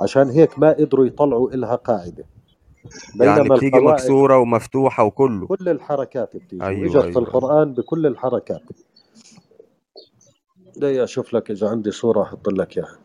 [0.00, 2.24] عشان هيك ما قدروا يطلعوا إلها قاعدة.
[3.20, 5.46] يعني بتيجي مكسورة ومفتوحة وكله.
[5.46, 7.12] كل الحركات بتيجي أيوه وإجت أيوه.
[7.12, 8.62] في القرآن بكل الحركات.
[10.76, 12.98] دي أشوف لك إذا عندي صورة أحط لك إياها.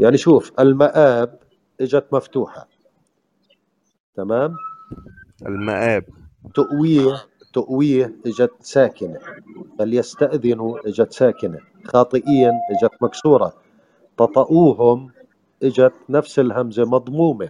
[0.00, 1.38] يعني شوف المآب
[1.80, 2.68] إجت مفتوحة.
[4.16, 4.56] تمام؟
[5.46, 6.04] المآب.
[6.54, 9.18] تؤويه تؤويه إجت ساكنة.
[9.78, 11.73] فليستأذنوا إجت ساكنة.
[11.86, 13.52] خاطئين إجت مكسورة.
[14.16, 15.10] تطؤوهم
[15.62, 17.48] إجت نفس الهمزة مضمومة.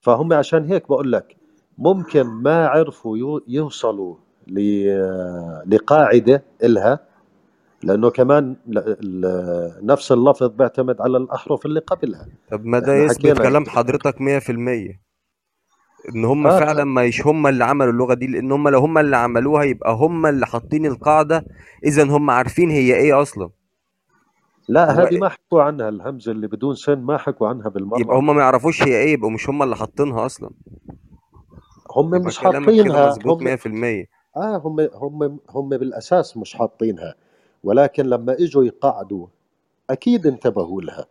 [0.00, 1.36] فهم عشان هيك بقول لك
[1.78, 6.98] ممكن ما عرفوا يو- يوصلوا ل- لقاعدة إلها
[7.82, 8.56] لأنه كمان
[9.82, 12.26] نفس اللفظ بيعتمد على الأحرف اللي قبلها.
[12.50, 15.00] طب ما ده يثبت كلام حضرتك مية في المية؟
[16.08, 16.58] إن هم آه.
[16.58, 19.94] فعلا ما يش هم اللي عملوا اللغة دي لأن هم لو هم اللي عملوها يبقى
[19.94, 21.44] هم اللي حاطين القاعدة.
[21.84, 23.50] اذا هم عارفين هي إيه أصلا.
[24.68, 28.36] لا هذه ما حكوا عنها الهمزة اللي بدون سن ما حكوا عنها يبقى بالمرة هم
[28.36, 30.50] ما يعرفوش هي إيه يبقوا مش هم اللي حاطينها أصلا.
[31.96, 33.14] هم يبقى مش حاطينها.
[33.26, 34.06] هم مية في المية.
[34.36, 37.14] آه هم هم هم بالأساس مش حاطينها.
[37.64, 39.26] ولكن لما إجوا يقعدوا
[39.90, 41.06] أكيد انتبهوا لها.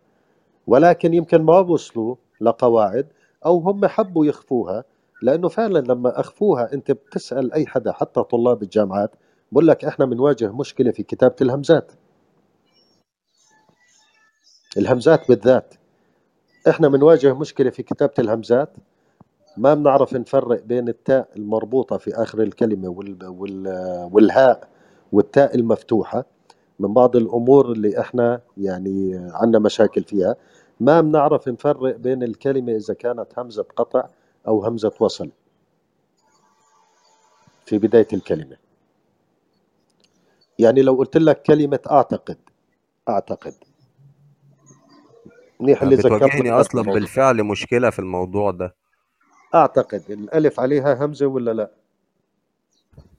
[0.67, 3.07] ولكن يمكن ما وصلوا لقواعد
[3.45, 4.83] أو هم حبوا يخفوها
[5.21, 9.11] لأنه فعلا لما أخفوها أنت بتسأل أي حدا حتى طلاب الجامعات
[9.51, 11.91] بقول لك إحنا بنواجه مشكلة في كتابة الهمزات.
[14.77, 15.73] الهمزات بالذات.
[16.69, 18.69] إحنا بنواجه مشكلة في كتابة الهمزات.
[19.57, 23.27] ما بنعرف نفرق بين التاء المربوطة في آخر الكلمة وال...
[23.27, 23.67] وال...
[24.11, 24.67] والهاء
[25.11, 26.25] والتاء المفتوحة.
[26.79, 30.35] من بعض الأمور اللي إحنا يعني عندنا مشاكل فيها.
[30.81, 34.07] ما بنعرف نفرق بين الكلمة إذا كانت همزة قطع
[34.47, 35.29] أو همزة وصل
[37.65, 38.57] في بداية الكلمة.
[40.59, 42.37] يعني لو قلت لك كلمة أعتقد
[43.09, 43.53] أعتقد.
[45.59, 48.75] منيح اللي بتواجهني بهذا أصلا الموضوع بالفعل مشكلة في الموضوع ده.
[49.55, 50.03] أعتقد.
[50.09, 51.71] الألف عليها همزة ولا لا؟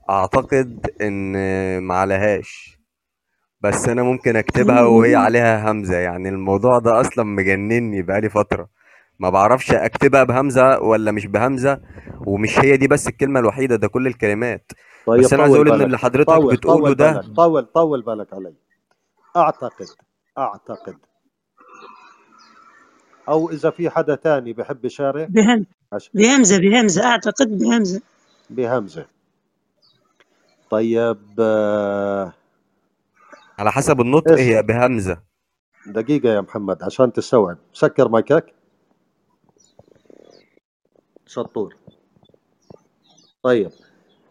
[0.09, 1.33] أعتقد إن
[1.77, 2.79] ما عليهاش.
[3.63, 5.95] بس أنا ممكن أكتبها وهي عليها همزة.
[5.97, 8.67] يعني الموضوع ده أصلا مجنني بقالي فترة.
[9.19, 11.79] ما بعرفش أكتبها بهمزة ولا مش بهمزة
[12.25, 14.71] ومش هي دي بس الكلمة الوحيدة ده كل الكلمات.
[15.05, 18.01] طيب بس أنا عايز أقول إن اللي حضرتك طول بتقوله طول ده بالك طول طول
[18.01, 18.53] بالك علي.
[19.35, 19.87] أعتقد
[20.37, 20.97] أعتقد.
[23.29, 26.09] أو إذا في حدا تاني بحب يشارك؟ بهم عش...
[26.13, 28.01] بهمزة بهمزة أعتقد بهمزة.
[28.49, 29.05] بهمزة.
[30.69, 32.33] طيب آه،
[33.59, 35.21] على حسب النطق هي بهمزة.
[35.87, 37.57] دقيقة يا محمد عشان تستوعب.
[37.73, 38.53] سكر مايكك
[41.25, 41.75] شطور.
[43.43, 43.71] طيب.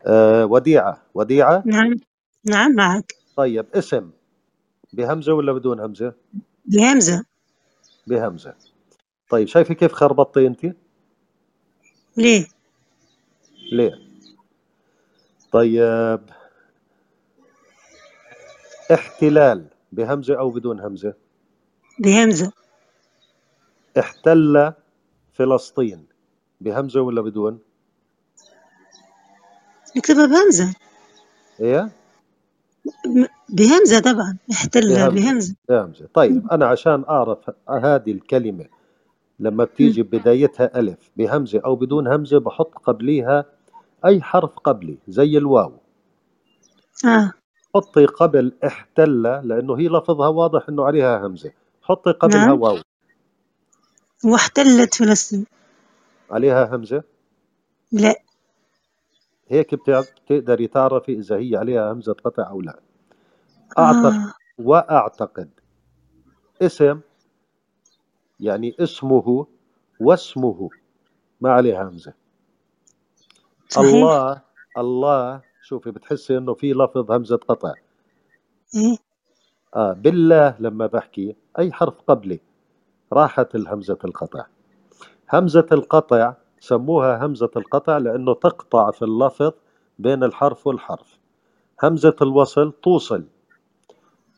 [0.07, 1.03] آه وديعة.
[1.15, 1.95] وديعة؟ نعم.
[2.45, 3.13] نعم معك.
[3.37, 4.11] طيب اسم.
[4.93, 6.15] بهمزة ولا بدون همزة؟
[6.65, 7.25] بهمزة.
[8.07, 8.55] بهمزة.
[9.31, 10.75] طيب شايفة كيف خربطتي أنت؟
[12.17, 12.47] ليه؟
[13.73, 13.93] ليه؟
[15.53, 16.21] طيب.
[18.95, 21.15] احتلال بهمزة أو بدون همزة؟
[21.99, 22.53] بهمزة.
[23.99, 24.73] احتل
[25.33, 26.07] فلسطين
[26.61, 27.59] بهمزة ولا بدون؟
[29.97, 30.75] نكتبها بهمزة.
[31.61, 31.91] إيه؟
[33.07, 35.55] م- بهمزة طبعا احتل بهمزة بهمزة.
[35.69, 36.09] بهمزة.
[36.15, 38.67] طيب أنا عشان أعرف هذه الكلمة
[39.39, 43.45] لما بتيجي بدايتها ألف بهمزة أو بدون همزة بحط قبليها
[44.05, 45.73] أي حرف قبلي زي الواو.
[47.05, 47.33] آه.
[47.75, 51.53] حطي قبل احتل لأنه هي لفظها واضح إنه عليها همزة.
[51.83, 52.61] حطي قبلها نعم.
[52.61, 52.79] واو.
[54.25, 55.47] واحتلت فلسطين
[56.31, 57.03] عليها همزة؟
[57.93, 58.15] لا.
[59.49, 62.79] هيك بتع- بتقدري تعرفي إذا هي عليها همزة قطع أو لا.
[63.79, 64.35] أعتقد آه.
[64.59, 65.51] وأعتقد
[66.63, 67.01] اسم
[68.41, 69.47] يعني اسمه
[70.01, 70.71] واسمه
[71.41, 72.13] ما عليه همزة.
[73.69, 73.87] صحيح.
[73.95, 74.41] الله
[74.79, 77.75] الله شوفي بتحسي إنه في لفظ همزة قطع.
[78.77, 78.99] إيه.
[79.77, 82.41] آه بالله لما بحكي أي حرف قبلي
[83.13, 84.47] راحت الهمزة القطع.
[85.33, 89.53] همزة القطع سموها همزة القطع لأنه تقطع في اللفظ
[89.99, 91.19] بين الحرف والحرف.
[91.83, 93.25] همزة الوصل توصل.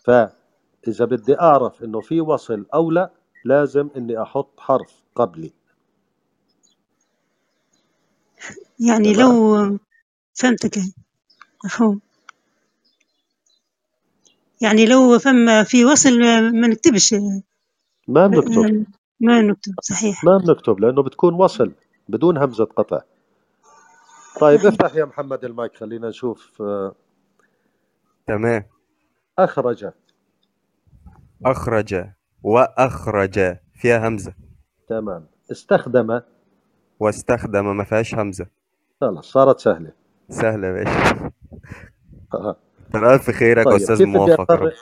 [0.04, 3.10] فإذا بدي أعرف إنه في وصل أو لا
[3.44, 5.52] لازم إني أحط حرف قبلي.
[8.80, 9.30] يعني لو
[10.34, 10.78] فهمتك.
[11.64, 12.00] مفهوم.
[14.60, 17.14] يعني لو فما في وصل ما نكتبش.
[18.08, 18.86] ما بنكتب
[19.20, 20.24] ما نكتب صحيح.
[20.24, 21.72] ما بنكتب لأنه بتكون وصل
[22.08, 23.00] بدون همزة قطع.
[24.40, 26.94] طيب افتح يا محمد المايك خلينا نشوف آه،
[28.26, 28.64] تمام.
[29.38, 29.90] أخرج.
[31.46, 32.04] أخرج
[32.42, 34.34] وأخرج فيها همزة.
[34.88, 35.26] تمام.
[35.52, 36.20] استخدم.
[37.00, 38.46] واستخدم ما فيهاش همزة.
[39.00, 39.92] خلاص صارت سهلة.
[40.30, 41.30] سهلة يا باشا.
[42.34, 42.56] آه.
[42.90, 44.72] كتر ألف خيرك طيب بدي موفق أفرق؟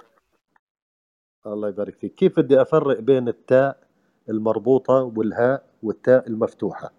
[1.47, 2.15] الله يبارك فيك.
[2.15, 3.79] كيف بدي أفرق بين التاء
[4.29, 6.93] المربوطة والهاء والتاء المفتوحة؟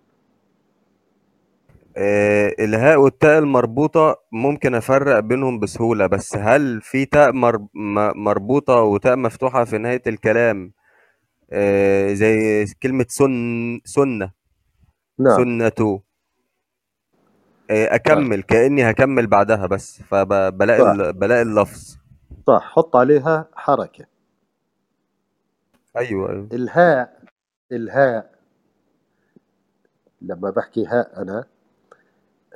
[1.97, 7.31] آه، الهاء والتاء المربوطة ممكن أفرق بينهم بسهولة بس هل في تاء
[8.15, 10.73] مربوطة وتاء مفتوحة في نهاية الكلام؟
[11.51, 14.31] آه، زي كلمة سن سنة.
[15.19, 15.37] نعم.
[15.37, 16.01] سنة.
[17.69, 17.93] آه، صح.
[17.93, 21.13] أكمل كأني هكمل بعدها بس فبلاقي.
[21.13, 21.97] بلاقي اللفظ.
[22.47, 24.05] صح حط عليها حركة.
[25.97, 26.47] أيوه أيوه.
[26.53, 27.19] الهاء
[27.71, 28.31] الهاء
[30.21, 31.45] لما بحكي هاء أنا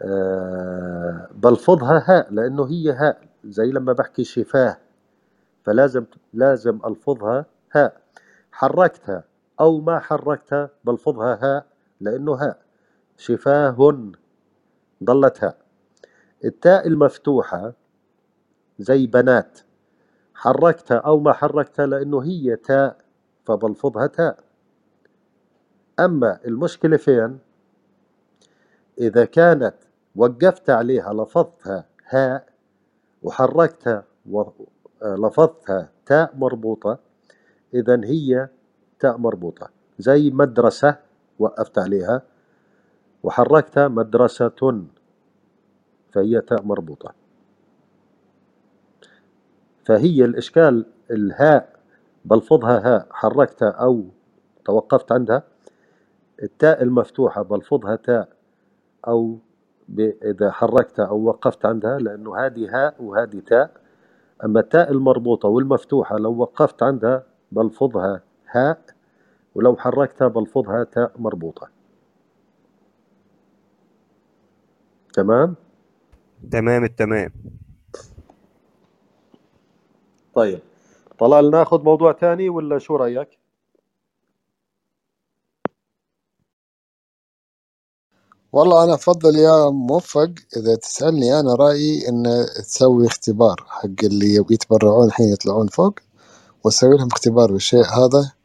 [0.02, 4.78] آه بلفظها هاء لأنه هي هاء زي لما بحكي شفاه.
[5.66, 7.46] فلازم لازم ألفظها
[7.76, 8.02] هاء.
[8.52, 9.24] حركتها
[9.60, 11.66] أو ما حركتها بلفظها هاء
[12.02, 12.58] لأنه هاء.
[13.18, 13.70] شفاه.
[15.04, 15.58] ضلت هاء
[16.46, 17.74] التاء المفتوحة
[18.80, 19.60] زي بنات.
[20.34, 22.98] حركتها أو ما حركتها لأنه هي تاء
[23.46, 24.40] فبلفظها تاء.
[26.00, 27.40] أما المشكلة فين؟
[29.00, 29.76] إذا كانت
[30.16, 32.48] وقفت عليها لفظتها هاء
[33.24, 37.00] وحركتها ولفظتها تاء مربوطة
[37.74, 38.50] إذا هي
[39.00, 39.70] تاء مربوطة.
[40.00, 40.96] زي مدرسة
[41.40, 42.22] وقفت عليها
[43.24, 44.86] وحركتها مدرسة
[46.12, 47.14] فهي تاء مربوطة.
[49.86, 51.80] فهي الإشكال الهاء
[52.26, 54.06] بلفظها هاء حركتها أو
[54.66, 55.44] توقفت عندها.
[56.44, 58.30] التاء المفتوحة بلفظها تاء
[59.08, 59.38] أو
[60.00, 63.72] إذا حركتها أو وقفت عندها لأنه هذه هاء وهذه تاء.
[64.46, 68.82] أما التاء المربوطة والمفتوحة لو وقفت عندها بلفظها هاء
[69.56, 71.77] ولو حركتها بلفظها تاء مربوطة.
[75.18, 75.56] تمام؟
[76.52, 77.32] تمام التمام
[80.36, 80.60] طيب
[81.20, 83.40] طلال ناخذ موضوع تاني ولا شو رأيك؟
[88.52, 95.08] والله أنا أفضل يا موفق إذا تسألني أنا رأيي إن تسوي اختبار حق اللي يتبرعون
[95.08, 96.00] الحين يطلعون فوق
[96.64, 98.37] وتسوي لهم اختبار بالشيء هذا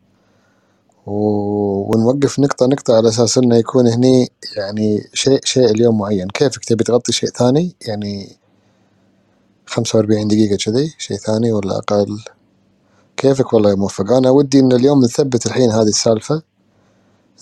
[1.06, 6.28] ونوقف نقطة نقطة على أساس إنه يكون هني يعني شيء شيء اليوم معين.
[6.28, 8.36] كيفك؟ تبي تغطي شيء ثاني؟ يعني
[9.66, 12.24] خمسة وأربعين دقيقة كذي شيء ثاني ولا أقل؟
[13.16, 14.12] كيفك؟ والله يا موفق.
[14.12, 16.42] أنا ودي إن اليوم نثبت الحين هذه السالفة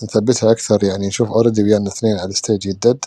[0.03, 3.05] نثبتها أكثر يعني نشوف already ويانا اثنين على ال stage يدد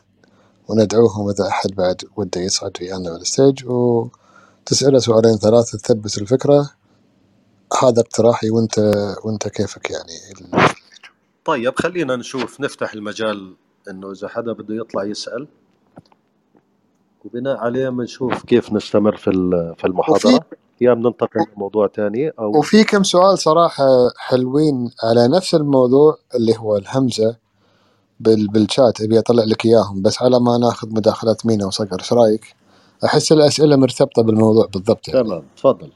[0.69, 6.71] وندعوهم إذا أحد بعد وده يصعد ويانا على ال stage وتسأله سؤالين ثلاثة تثبت الفكرة.
[7.83, 8.79] هذا اقتراحي وأنت
[9.25, 10.45] وأنت كيفك يعني؟
[11.45, 13.55] طيب خلينا نشوف نفتح المجال
[13.91, 15.49] إنه إذا حدا بده يطلع يسأل.
[17.25, 19.31] وبناء عليه بنشوف كيف نستمر في
[19.79, 20.41] في المحاضرة.
[20.81, 23.85] يا بننتقل لموضوع تاني أو وفي كم سؤال صراحة
[24.17, 27.37] حلوين على نفس الموضوع اللي هو الهمزة
[28.21, 29.01] بال بالشات.
[29.01, 32.55] أبي أطلع لك إياهم بس على ما ناخذ مداخلات مينا وصقر إيش رأيك؟
[33.05, 35.25] أحس الأسئلة مرتبطة بالموضوع بالضبط يعني.
[35.25, 35.91] تمام تفضل.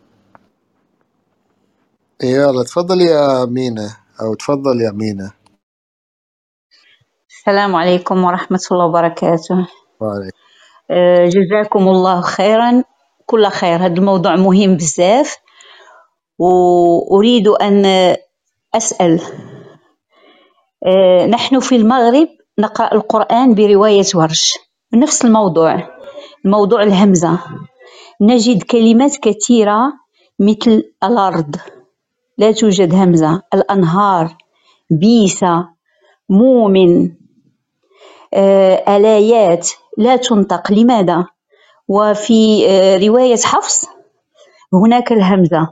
[2.22, 5.30] يلا تفضل يا مينا أو تفضل يا مينا.
[7.30, 9.66] السلام عليكم ورحمة الله وبركاته.
[10.00, 10.34] وعليك
[10.90, 12.84] آه، جزاكم الله خيرا.
[13.26, 13.76] كل خير.
[13.76, 15.36] هذا الموضوع مهم بزاف
[16.38, 17.86] وأريد أن
[18.74, 19.20] أسأل.
[20.86, 24.54] آه، نحن في المغرب نقرأ القرآن برواية ورش
[24.94, 25.88] نفس الموضوع
[26.44, 27.38] موضوع الهمزة.
[28.20, 29.92] نجد كلمات كثيرة
[30.40, 31.56] مثل الأرض.
[32.38, 33.42] لا توجد همزة.
[33.54, 34.36] الأنهار
[34.90, 35.44] بيس
[36.28, 37.12] مؤمن
[38.34, 40.72] آه، آليات لا تنطق.
[40.72, 41.26] لماذا؟
[41.88, 43.86] وفي آه، رواية حفص
[44.72, 45.68] هناك الهمزة.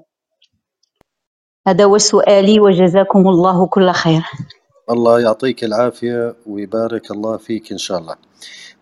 [1.68, 4.22] هذا هو سؤالي وجزاكم الله كل خير.
[4.90, 8.16] الله يعطيك العافية ويبارك الله فيك إن شاء الله.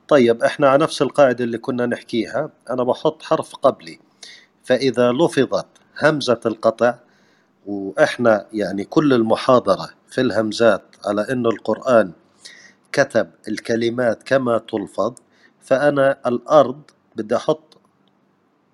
[0.08, 2.50] طيب إحنا على نفس القاعدة اللي كنا نحكيها.
[2.70, 3.98] أنا بحط حرف قبلي.
[4.62, 5.66] فإذا لفظت
[6.02, 6.94] همزة القطع
[7.66, 12.12] وإحنا يعني كل المحاضرة في الهمزات على إنه القرآن
[12.92, 15.14] كتب الكلمات كما تلفظ
[15.60, 16.82] فأنا الأرض
[17.16, 17.76] بدي أحط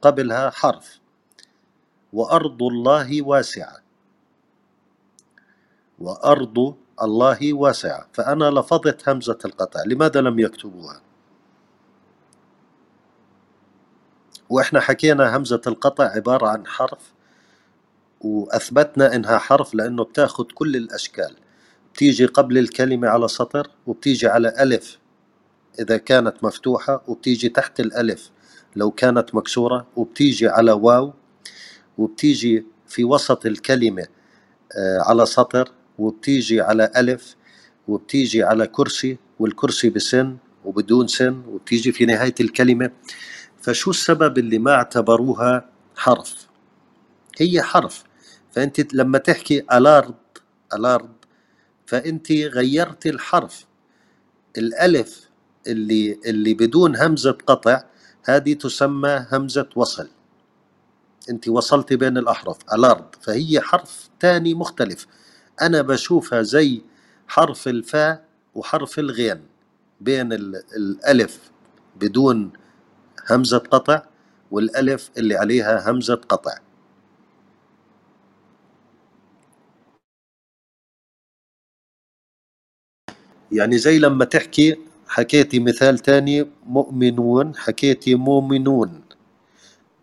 [0.03, 1.01] قبلها حرف.
[2.13, 3.77] وأرض الله واسعة.
[5.99, 8.07] وأرض الله واسعة.
[8.13, 11.01] فأنا لفظت همزة القطع لماذا لم يكتبوها؟
[14.51, 17.13] وإحنا حكينا همزة القطع عبارة عن حرف.
[18.21, 21.37] وأثبتنا إنها حرف لأنه بتاخد كل الأشكال.
[21.95, 24.99] بتيجي قبل الكلمة على سطر وبتيجي على ألف
[25.81, 28.31] إذا كانت مفتوحة وبتيجي تحت الألف
[28.77, 31.13] لو كانت مكسورة وبتيجي على واو
[31.99, 34.07] وبتيجي في وسط الكلمة
[34.79, 37.37] آه، على سطر وبتيجي على ألف
[37.89, 42.91] وبتيجي على كرسي والكرسي بسن وبدون سن وبتيجي في نهاية الكلمة.
[43.63, 46.47] فشو السبب اللي ما اعتبروها حرف؟
[47.39, 48.05] هي حرف.
[48.53, 50.15] فأنت لما تحكي ألأرض
[50.75, 51.11] ألأرض
[51.87, 53.67] فأنت غيرت الحرف.
[54.59, 55.29] الألف
[55.67, 57.83] اللي اللي بدون همزة قطع
[58.25, 60.09] هذه تسمى همزة وصل.
[61.31, 65.07] أنت وصلتي بين الأحرف ألارض فهي حرف تاني مختلف.
[65.63, 66.83] أنا بشوفها زي
[67.29, 68.25] حرف الفاء
[68.55, 69.47] وحرف الغين
[70.01, 71.51] بين ال- الألف
[72.01, 72.53] بدون
[73.31, 74.03] همزة قطع
[74.51, 76.55] والألف اللي عليها همزة قطع.
[83.53, 84.79] يعني زي لما تحكي
[85.09, 89.03] حكيتي مثال تاني مؤمنون حكيتي مؤمنون.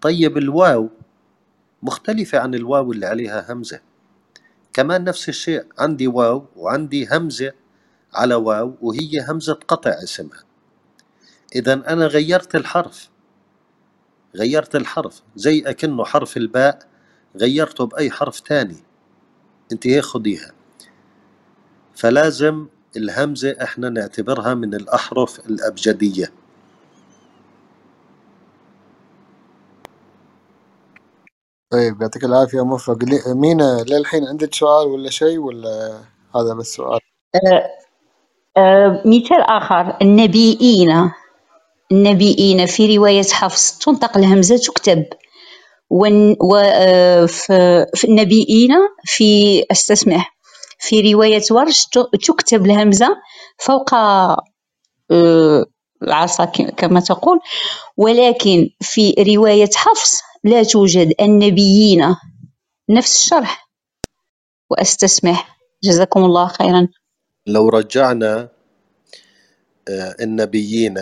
[0.01, 0.89] طيب الواو
[1.83, 3.79] مختلفة عن الواو اللي عليها همزة.
[4.73, 7.53] كمان نفس الشيء عندي واو وعندي همزة
[8.13, 10.43] على واو وهي همزة قطع اسمها.
[11.55, 13.09] إذا أنا غيرت الحرف.
[14.35, 16.79] غيرت الحرف زي أكنه حرف الباء
[17.35, 18.83] غيرته بأي حرف تاني.
[19.71, 20.51] أنت هيك خديها؟
[21.95, 22.67] فلازم
[22.97, 26.31] الهمزة إحنا نعتبرها من الأحرف الأبجدية.
[31.71, 35.99] طيب يعطيك العافية موفق لي- مينا للحين عندك سؤال ولا شيء ولا
[36.35, 36.99] هذا بس سؤال؟
[37.35, 37.69] آه،
[38.57, 39.97] آه، مثال آخر.
[40.01, 41.11] النبيين
[41.91, 45.05] النبيين في رواية حفص تنطق الهمزة تكتب.
[45.89, 47.47] وفي
[48.09, 48.71] النبيين
[49.05, 50.36] في أستسمح.
[50.79, 51.85] في رواية ورش
[52.27, 53.17] تكتب الهمزة
[53.59, 55.65] فوق آه،
[56.03, 56.45] العصا
[56.77, 57.39] كما تقول
[57.97, 62.15] ولكن في رواية حفص لا توجد النبيين
[62.89, 63.69] نفس الشرح
[64.71, 66.87] وأستسمح جزاكم الله خيرا
[67.47, 68.49] لو رجعنا
[69.89, 70.97] آه، النبيين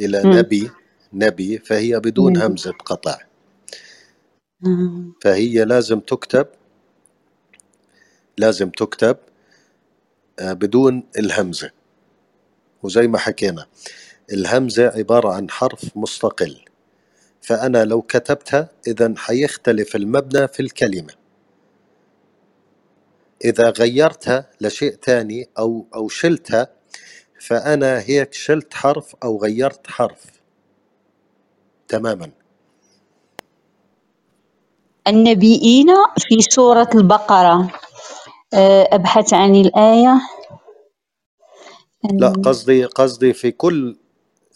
[0.00, 0.32] إلى مم.
[0.32, 0.70] نبي
[1.12, 2.36] نبي فهي بدون.
[2.36, 3.18] همزة قطع
[4.60, 5.14] مم.
[5.22, 6.46] فهي لازم تكتب
[8.38, 9.16] لازم تكتب
[10.38, 11.70] آه، بدون الهمزة.
[12.82, 13.66] وزي ما حكينا
[14.32, 16.64] الهمزة عبارة عن حرف مستقل.
[17.42, 21.14] فأنا لو كتبتها إذا حيختلف المبنى في الكلمة.
[23.44, 26.68] إذا غيرتها لشيء تاني أو أو شلتها
[27.40, 30.24] فأنا هيك شلت حرف أو غيرت حرف.
[31.88, 32.30] تماما.
[35.08, 35.86] النبيين
[36.18, 37.70] في سورة البقرة.
[38.54, 40.20] أبحث عن الآية.
[42.12, 43.96] لا قصدي قصدي في كل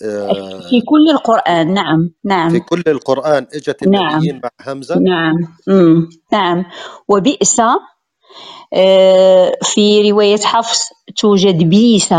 [0.04, 1.74] آه، في كل القرآن.
[1.74, 4.10] نعم في نعم كل القرآن إجت نعم.
[4.10, 5.36] النبيين مع همزة نعم.
[5.66, 6.08] مم.
[6.32, 6.64] نعم.
[7.08, 7.60] وبئس
[8.74, 12.14] آه، في رواية حفص توجد بيس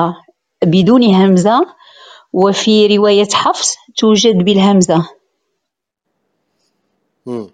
[0.64, 1.65] بدون همزة
[2.34, 5.10] وفي رواية حفص توجد بالهمزة
[7.26, 7.49] مم.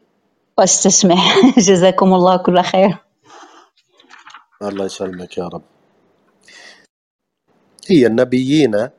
[0.58, 2.98] واستسمح جزاكم الله كل خير.
[4.64, 5.64] الله يسلمك يا رب.
[7.90, 8.90] هي النبيين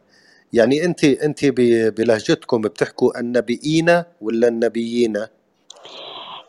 [0.52, 5.26] يعني أنت أنت ب- بلهجتكم بتحكوا النبيين ولا النبيين؟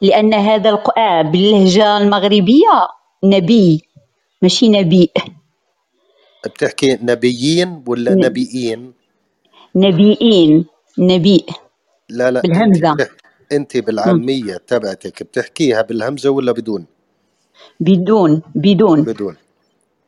[0.02, 2.76] لأن هذا القرآن باللهجة المغربية
[3.24, 3.82] نبي
[4.42, 5.12] ماشي نبي.
[6.46, 8.94] بتحكي نبيين ولا ن- نبيين؟
[9.76, 10.66] نبيين
[11.00, 11.46] نبي.
[12.10, 13.00] لا لا أنت بالهمزة.
[13.00, 13.10] بتح...
[13.52, 16.88] أنت بالعامية تبعتك بتحكيها بالهمزة ولا بدون؟
[17.80, 19.04] بدون بدون.
[19.04, 19.36] بدون.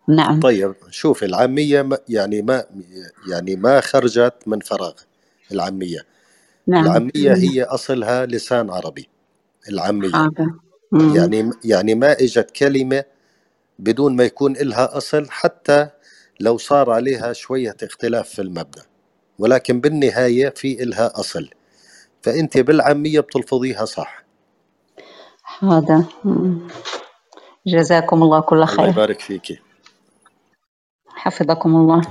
[0.07, 0.39] نعم.
[0.39, 2.63] طيب شوف العامية ما يعني ما
[3.29, 4.93] يعني ما خرجت من فراغ
[5.51, 6.05] العامية.
[6.67, 6.85] نعم.
[6.85, 9.09] العامية هي أصلها لسان عربي
[9.69, 10.11] العامية.
[10.11, 10.47] حاضر
[10.91, 11.15] مم.
[11.15, 13.03] يعني يعني ما إجت كلمة
[13.79, 15.87] بدون ما يكون إلها أصل حتى
[16.39, 18.83] لو صار عليها شوية اختلاف في المبنى
[19.39, 21.49] ولكن بالنهاية في إلها أصل.
[22.21, 24.23] فأنت بالعامية بتلفظيها صح.
[25.43, 26.67] حاضر مم.
[27.67, 29.59] جزاكم الله كل الله خير يبارك فيكي.
[31.07, 32.01] حفظكم الله.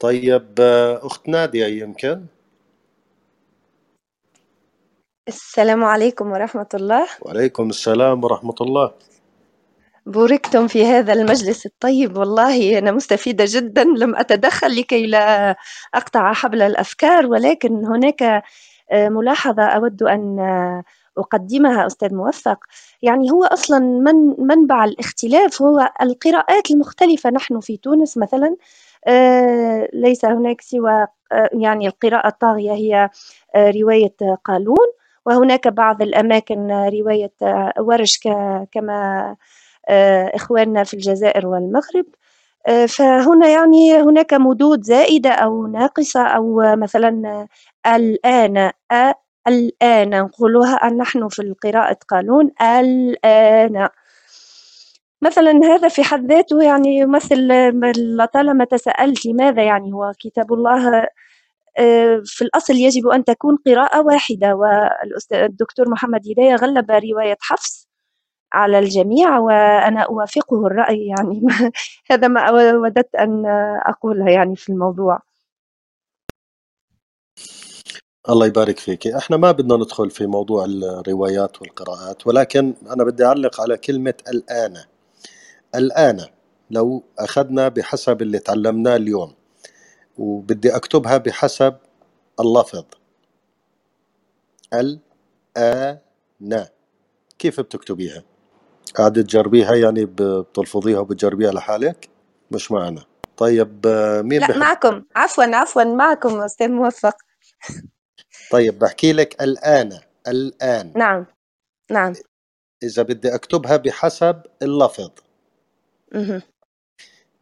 [0.00, 0.60] طيب
[1.02, 2.26] أخت نادية يمكن؟
[5.28, 7.06] السلام عليكم ورحمة الله.
[7.22, 8.94] وعليكم السلام ورحمة الله.
[10.06, 13.84] بوركتم في هذا المجلس الطيب والله أنا مستفيدة جدا.
[13.84, 15.56] لم أتدخل لكي لا
[15.94, 18.22] أقطع حبل الأفكار ولكن هناك
[18.90, 20.84] آه، ملاحظة أود أن آه،
[21.20, 22.58] أقدمها أستاذ موفق.
[23.02, 27.30] يعني هو أصلا من منبع الاختلاف هو القراءات المختلفة.
[27.30, 28.56] نحن في تونس مثلا
[29.06, 33.10] آه، ليس هناك سوى آه، يعني القراءة الطاغية هي
[33.54, 34.14] آه، رواية
[34.44, 34.86] قالون
[35.26, 37.32] وهناك بعض الأماكن رواية
[37.80, 38.20] ورش
[38.72, 39.36] كما
[40.34, 42.06] إخواننا في الجزائر والمغرب.
[42.88, 47.46] فهنا يعني هناك مدود زائدة أو ناقصة أو مثلا
[47.86, 48.72] الآن
[49.48, 53.88] الآن نقولها نحن في القراءة قالون الآن.
[55.22, 57.48] مثلا هذا في حد ذاته يعني يمثل
[58.18, 61.06] لطالما تساءلت لماذا يعني هو كتاب الله
[61.78, 67.88] آه، في الأصل يجب أن تكون قراءة واحدة والدكتور محمد هداية غلب رواية حفص
[68.54, 71.42] على الجميع وأنا أوافقه الرأي يعني.
[72.12, 73.46] هذا ما وددت أن
[73.86, 75.20] أقوله يعني في الموضوع.
[78.28, 79.06] الله يبارك فيك.
[79.06, 84.76] إحنا ما بدنا ندخل في موضوع الروايات والقراءات ولكن أنا بدي أعلق على كلمة الآن.
[85.74, 86.26] الآن
[86.70, 89.34] لو أخذنا بحسب اللي تعلمناه اليوم
[90.18, 91.76] وبدي أكتبها بحسب
[92.40, 92.84] اللفظ.
[94.74, 95.98] الآن.
[97.38, 98.22] كيف بتكتبيها؟
[98.94, 102.08] قاعدة تجربيها يعني بتلفظيها وبتجربيها لحالك؟
[102.50, 103.04] مش معنا.
[103.36, 103.86] طيب
[104.24, 105.02] مين لا بحب معكم.
[105.16, 107.16] عفوا عفوا معكم أستاذ موفق.
[108.50, 110.92] طيب بحكي لك الآن الآن.
[110.96, 111.26] نعم
[111.90, 112.12] نعم.
[112.82, 115.10] إذا بدي أكتبها بحسب اللفظ.
[116.14, 116.42] مهم.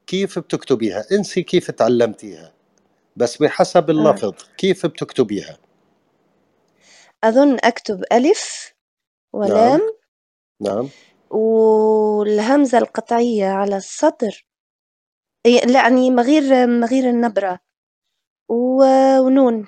[0.07, 2.53] كيف بتكتبيها؟ انسي كيف تعلمتيها.
[3.17, 3.95] بس بحسب آه.
[3.95, 5.59] اللفظ كيف بتكتبيها؟
[7.25, 8.75] أظن أكتب ألف
[9.33, 9.81] ولام
[10.63, 10.89] نعم
[11.31, 14.47] والهمزة القطعية على السطر.
[15.47, 17.59] إيه، يعني مغير مغير النبرة.
[18.49, 19.67] ونون.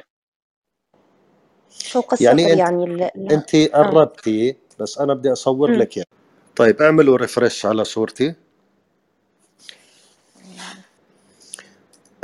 [1.85, 3.67] فوق السطر يعني أنت يعني ال- أنت آه.
[3.67, 5.77] قربتي بس أنا بدي أصور مم.
[5.77, 6.07] لك اياه
[6.57, 8.35] طيب اعملوا ريفرش على صورتي.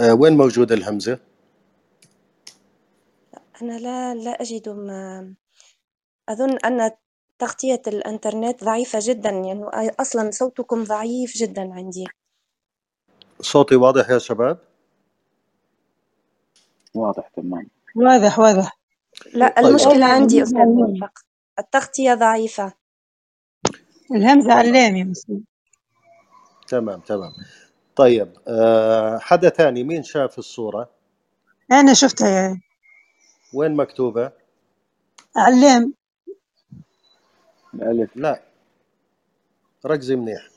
[0.01, 1.19] آه وين موجودة الهمزة؟
[3.63, 5.35] أنا لا لا أجد ما
[6.29, 6.91] أظن أن
[7.39, 9.65] تغطية الإنترنت ضعيفة جدا يعني
[10.01, 12.05] أصلا صوتكم ضعيف جدا عندي.
[13.41, 14.59] صوتي واضح يا شباب؟
[16.95, 17.69] واضح تمام.
[17.97, 18.79] واضح واضح.
[19.35, 19.67] لا طيب.
[19.67, 21.19] المشكلة عندي أستاذ موفق
[21.59, 22.73] التغطية ضعيفة.
[24.15, 25.45] الهمزة تمام علام يا مسلم.
[26.69, 27.33] تمام تمام.
[27.97, 30.91] طيب آه حدا تاني مين شاف الصورة؟
[31.73, 32.61] أنا شفتها يا
[33.55, 34.33] وين مكتوبة؟
[35.37, 35.95] علام
[37.75, 38.43] الألف لا.
[39.87, 40.49] ركزي منيح.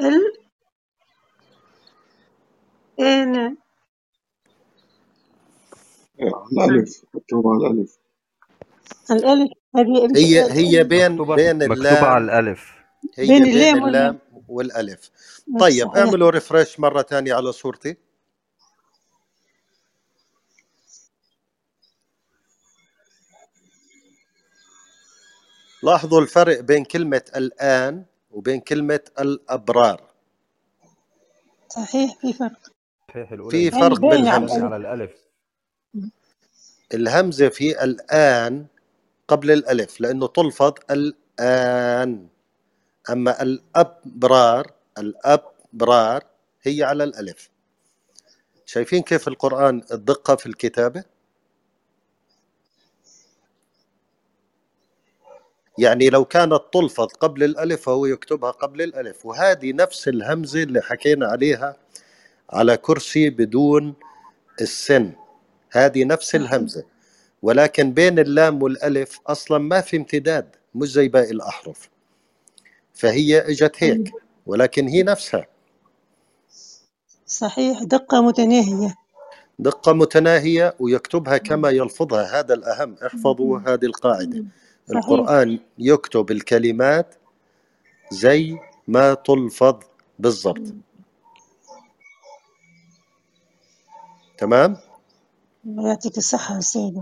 [0.00, 0.38] ال
[3.00, 3.56] أنا
[6.52, 7.04] الألف.
[7.14, 7.98] مكتوب على الألف.
[9.10, 9.50] الألف.
[9.76, 10.16] هذه ألف.
[10.16, 12.72] هي هي بين مكتوبة بين مكتوبة على اللام الألف.
[13.18, 14.18] هي بين بين اللام اللام
[14.48, 15.10] والألف.
[15.60, 15.96] طيب صحيح.
[15.96, 17.96] اعملوا ريفرش مرة تانية على صورتي.
[25.82, 28.06] لاحظوا الفرق بين كلمة الآن
[28.36, 30.10] وبين كلمة الأبرار.
[31.68, 32.72] صحيح في فرق.
[33.08, 35.10] صحيح الأولى في فرق على بالهمزة الألف على الألف.
[36.94, 38.66] الهمزة في الآن
[39.28, 42.28] قبل الألف لأنه تلفظ الآن.
[43.10, 46.24] أما الأبرار الأبرار
[46.62, 47.50] هي على الألف.
[48.66, 51.04] شايفين كيف القرآن الدقة في الكتابة؟
[55.78, 59.26] يعني لو كانت تلفظ قبل الألف فهو يكتبها قبل الألف.
[59.26, 61.76] وهذه نفس الهمزة اللي حكينا عليها
[62.50, 63.94] على كرسي بدون
[64.60, 65.12] السن.
[65.72, 66.84] هذه نفس صحيح الهمزة.
[67.42, 71.90] ولكن بين اللام والألف أصلا ما في امتداد مش زي باقي الأحرف.
[72.94, 74.12] فهي إجت هيك
[74.46, 75.46] ولكن هي نفسها.
[77.26, 77.82] صحيح.
[77.82, 78.94] دقة متناهية.
[79.58, 82.96] دقة متناهية ويكتبها كما يلفظها هذا الأهم.
[83.06, 84.44] احفظوا هذه القاعدة.
[84.86, 85.04] صحيح.
[85.04, 87.14] القرآن يكتب الكلمات
[88.12, 88.58] زي
[88.88, 89.80] ما تلفظ
[90.18, 90.74] بالضبط.
[94.38, 94.76] تمام؟
[95.66, 96.92] الله يعطيك الصحة أستاذ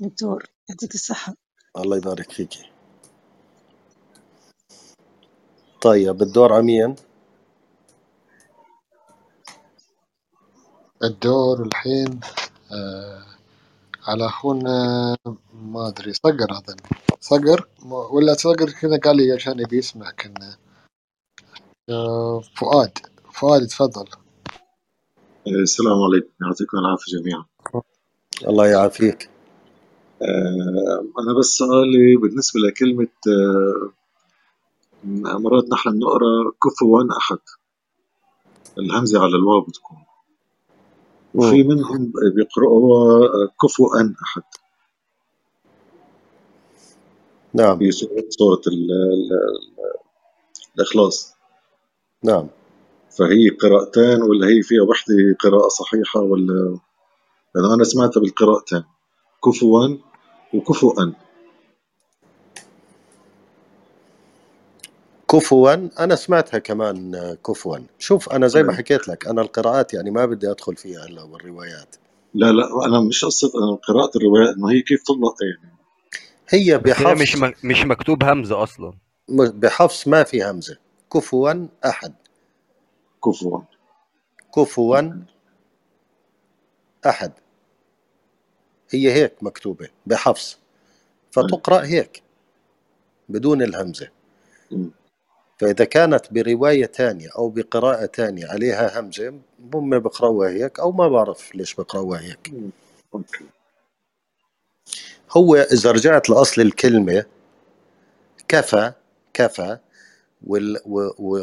[0.00, 1.34] دكتور يعطيك الصحة.
[1.76, 2.54] الله يبارك فيك.
[5.82, 6.96] طيب الدور عمين
[11.04, 12.20] الدور الحين
[12.72, 13.37] آه
[14.08, 15.16] على أخونا
[15.52, 16.76] ما أدري صقر أظن.
[17.20, 17.68] صقر؟
[18.12, 20.56] ولا صقر كذا قال لي عشان يبي يسمع كنا
[21.90, 22.98] آه فؤاد.
[23.32, 24.06] فؤاد تفضل.
[25.46, 26.28] السلام عليكم.
[26.42, 27.44] يعطيكم العافية جميعا.
[28.48, 29.30] الله يعافيك.
[30.22, 33.92] آه، أنا بس سؤالي بالنسبة لكلمة آه،
[35.38, 37.38] مرات نحن نقرأ كفوا أحد.
[38.78, 40.07] الهمزة على الواو بتكون.
[41.38, 41.62] وفي.
[41.62, 43.88] منهم بيقرأوها آه، كفوا
[44.24, 44.42] أحد.
[47.54, 47.78] نعم.
[47.78, 49.58] في سورة سورة ال- ال-
[50.76, 51.34] الإخلاص.
[52.24, 52.48] نعم.
[53.18, 56.78] فهي قراءتان ولا هي فيها وحدة قراءة صحيحة ولا؟
[57.56, 58.84] أنا سمعتها بالقراءتين
[59.44, 59.96] كفوا
[60.54, 61.02] وكفوا
[65.30, 65.74] كفوا
[66.04, 67.78] أنا سمعتها كمان كفوا.
[67.98, 71.96] شوف أنا زي ما حكيت لك أنا القراءات يعني ما بدي أدخل فيها هلا والروايات
[72.34, 75.74] لا لا أنا مش قصة أنا قراءة الرواية إنه هي كيف تطلق يعني
[76.48, 78.92] هي مش بحفص م- مش مكتوب همزة أصلا.
[79.30, 80.78] بحفص ما في همزة.
[81.12, 82.14] كفوا أحد.
[83.24, 83.60] كفوا.
[84.56, 85.02] كفوا
[87.06, 87.32] أحد.
[88.90, 90.58] هي هيك مكتوبة بحفص
[91.40, 91.56] أي.
[91.56, 92.22] فتقرأ هيك
[93.28, 94.08] بدون الهمزة.
[94.70, 94.90] مم.
[95.58, 99.34] فإذا كانت برواية تانية أو بقراءة تانية عليها همزة
[99.74, 102.52] هم بقرأوها هيك أو ما بعرف ليش بقرأوها هيك
[105.30, 107.24] هو إذا رجعت لأصل الكلمة
[108.48, 108.92] كفى
[109.34, 109.78] كفى
[110.46, 111.38] وال و و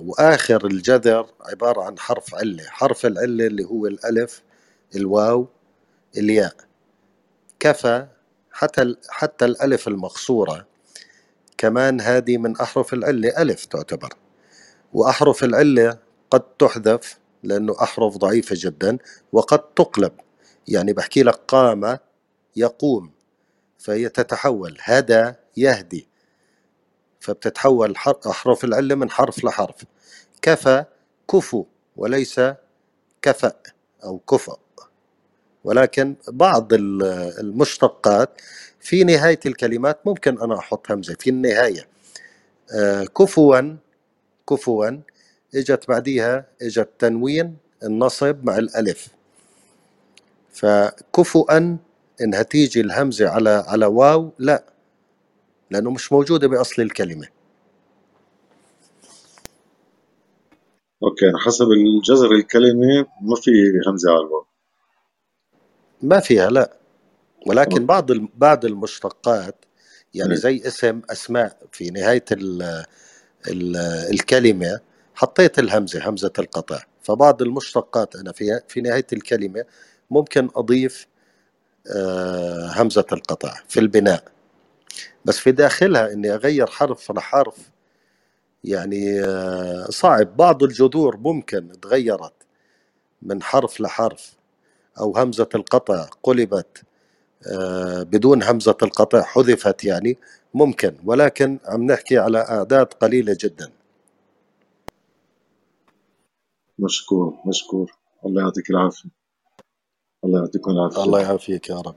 [0.00, 4.42] وآخر الجذر عبارة عن حرف علة حرف العلة اللي هو الألف
[4.96, 5.48] الواو
[6.16, 6.56] الياء.
[7.60, 8.06] كفى
[8.52, 10.66] حتى ال- حتى الألف المقصورة.
[11.58, 14.10] كمان هذه من أحرف العلة ألف تعتبر.
[14.92, 15.98] وأحرف العلة
[16.30, 18.98] قد تحذف لأنه أحرف ضعيفة جدا
[19.32, 20.12] وقد تقلب.
[20.68, 21.98] يعني بحكي لك قام
[22.56, 23.12] يقوم
[23.78, 24.78] فهي تتحول.
[24.82, 26.08] هدى يهدي
[27.20, 29.84] فبتتحول حر- أحرف العلة من حرف لحرف.
[30.42, 30.84] كفى
[31.32, 31.66] كفو
[31.96, 32.40] وليس
[33.22, 33.52] كفأ
[34.04, 34.56] أو كفأ
[35.64, 37.02] ولكن بعض ال-
[37.40, 38.40] المشتقات
[38.86, 41.14] في نهاية الكلمات ممكن أنا أحط همزة.
[41.20, 41.88] في النهاية.
[42.74, 43.76] آه، كفوا
[44.50, 44.90] كفوا
[45.54, 49.08] إجت بعديها إجت تنوين النصب مع الألف.
[50.52, 51.78] فكفؤا
[52.20, 54.64] إنها تيجي الهمزة على على واو لا.
[55.70, 57.28] لأنه مش موجودة بأصل الكلمة.
[61.02, 63.50] okay أنا حسب الجذر الكلمة ما في
[63.88, 64.46] همزة على الواو.
[66.02, 66.85] ما فيها لا.
[67.46, 69.64] ولكن بعض بعض المشتقات
[70.14, 70.38] يعني إيه.
[70.38, 72.62] زي اسم أسماء في نهاية ال
[73.50, 73.76] ال
[74.12, 74.80] الكلمة
[75.14, 76.82] حطيت الهمزة همزة القطع.
[77.02, 79.64] فبعض المشتقات أنا في في نهاية الكلمة
[80.10, 81.06] ممكن أضيف
[81.96, 84.24] آه، همزة القطع في البناء.
[85.24, 87.56] بس في داخلها إني أغير حرف لحرف
[88.64, 90.36] يعني آه، صعب.
[90.36, 92.32] بعض الجذور ممكن تغيرت
[93.22, 94.36] من حرف لحرف
[95.00, 96.82] أو همزة القطع قلبت
[98.02, 100.18] بدون همزة القطع حذفت يعني
[100.54, 103.72] ممكن ولكن عم نحكي على أعداد قليلة جدا.
[106.78, 107.92] مشكور مشكور.
[108.26, 109.10] الله يعطيك العافية.
[110.24, 111.02] الله يعطيكم العافية.
[111.04, 111.96] الله يعافيك يا رب.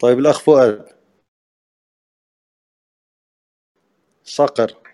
[0.00, 0.88] طيب الأخ فؤاد.
[4.24, 4.89] صقر.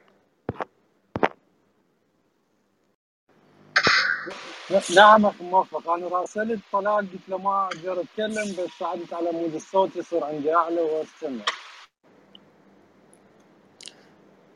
[4.96, 9.54] نعم أخي موفق أنا راسلت طلال قلت له ما أقدر أتكلم بس صعدت على مود
[9.54, 11.44] الصوت يصير عندي أعلى وأستمع.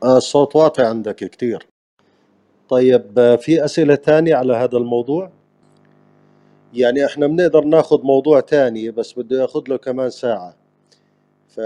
[0.03, 1.67] آه، الصوت واطي عندك كتير.
[2.69, 5.31] طيب آه، في أسئلة تانية على هذا الموضوع؟
[6.73, 10.55] يعني إحنا بنقدر ناخذ موضوع تاني بس بده ياخذ له كمان ساعة.
[11.47, 11.57] ف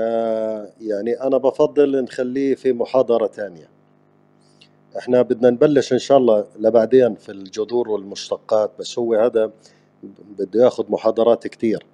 [0.82, 3.75] يعني أنا بفضل نخليه في محاضرة تانية.
[4.98, 9.52] إحنا بدنا نبلش إن شاء الله لبعدين في الجذور والمشتقات بس هو هذا
[10.40, 11.86] بده ياخذ محاضرات كتير.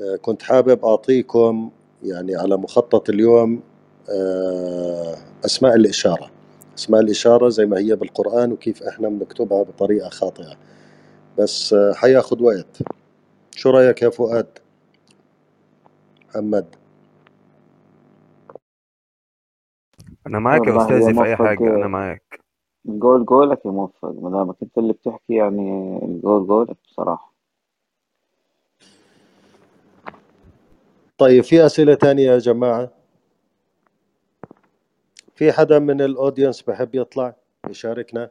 [0.00, 1.70] آه، كنت حابب أعطيكم
[2.02, 3.62] يعني على مخطط اليوم
[4.10, 6.30] آه، أسماء الإشارة.
[6.78, 10.56] أسماء الإشارة زي ما هي بالقرآن وكيف إحنا بنكتبها بطريقة خاطئة.
[11.38, 12.78] بس آه، حياخد وقت.
[13.50, 14.46] شو رأيك يا فؤاد؟
[16.28, 16.81] محمد.
[20.26, 22.40] أنا معاك يا والله يا أستاذي في أي موفق حاجة أنا معاك.
[22.88, 27.32] الجول جولك يا موفق ما دامك انت اللي بتحكي يعني الجول جولك بصراحة.
[31.18, 32.90] طيب في أسئلة تانية يا جماعة؟
[35.34, 37.34] في حدا من الأودينس بحب يطلع
[37.70, 38.28] يشاركنا؟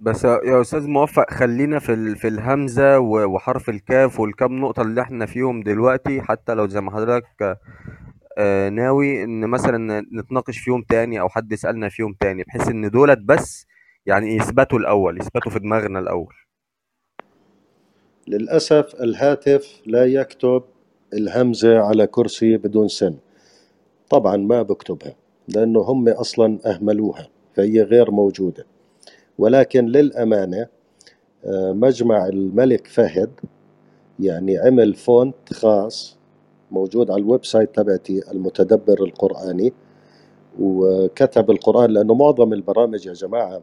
[0.00, 2.16] بس يا أستاذ موفق خلينا في ال...
[2.16, 6.90] في الهمزة و- وحرف الكاف والكام نقطة اللي إحنا فيهم دلوقتي حتى لو زي ما
[6.90, 7.58] حضرتك
[8.72, 13.66] ناوي إن مثلا نتناقش فيهم تاني أو حد يسألنا فيهم تاني بحيث إن دولت بس
[14.06, 16.34] يعني يثبتوا الأول يثبتوا في دماغنا الأول.
[18.28, 20.62] للأسف الهاتف لا يكتب
[21.12, 23.16] الهمزة على كرسي بدون سن.
[24.10, 25.14] طبعا ما بكتبها
[25.48, 28.66] لأنه هم أصلا أهملوها فهي غير موجودة.
[29.38, 30.66] ولكن للأمانة
[31.44, 33.30] آه، مجمع الملك فهد
[34.20, 36.15] يعني عمل font خاص
[36.70, 39.72] موجود على ال website تبعتي المتدبر القرآني
[40.60, 43.62] وكتب القرآن لأنه معظم البرامج يا جماعة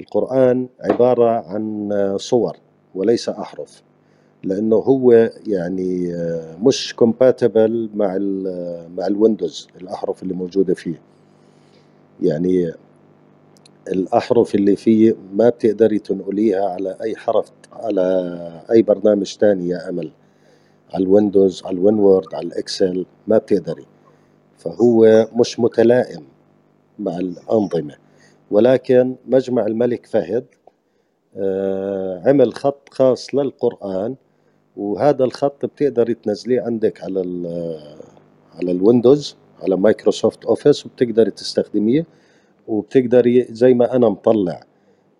[0.00, 1.88] القرآن عبارة عن
[2.18, 2.56] صور
[2.94, 3.82] وليس أحرف
[4.44, 5.12] لأنه هو
[5.46, 6.14] يعني
[6.62, 8.16] مش compatible مع
[8.96, 11.00] مع ال Windows الأحرف اللي موجودة فيه.
[12.22, 12.72] يعني
[13.88, 18.02] الأحرف اللي فيه ما بتقدري تنقليها على أي حرف على
[18.72, 20.10] أي برنامج تاني يا أمل.
[20.94, 23.86] على ال Windows على ال Winword على ال Excel ما بتقدري.
[24.58, 26.22] فهو مش متلائم
[26.98, 27.94] مع الأنظمة.
[28.50, 30.44] ولكن مجمع الملك فهد
[31.36, 34.14] آه، عمل خط خاص للقرآن
[34.76, 37.96] وهذا الخط بتقدري تنزليه عندك على ال-
[38.54, 42.06] على ال Windows على Microsoft Office وبتقدري تستخدميه
[42.68, 44.60] وبتقدري زي ما أنا مطلع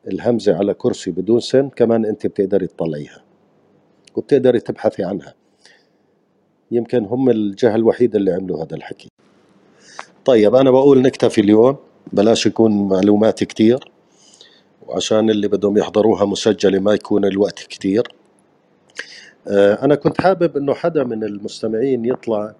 [0.07, 3.23] الهمزة على كرسي بدون سن كمان أنت بتقدري تطلعيها
[4.17, 5.35] وبتقدري تبحثي عنها.
[6.71, 9.09] يمكن هم الجهة الوحيدة اللي عملوا هذا الحكي.
[10.25, 11.77] طيب أنا بقول نكتفي اليوم
[12.13, 13.93] بلاش يكون معلومات كتير
[14.87, 18.09] وعشان اللي بدهم يحضروها مسجلة ما يكون الوقت كتير.
[19.49, 22.55] آه، أنا كنت حابب إنه حدا من المستمعين يطلع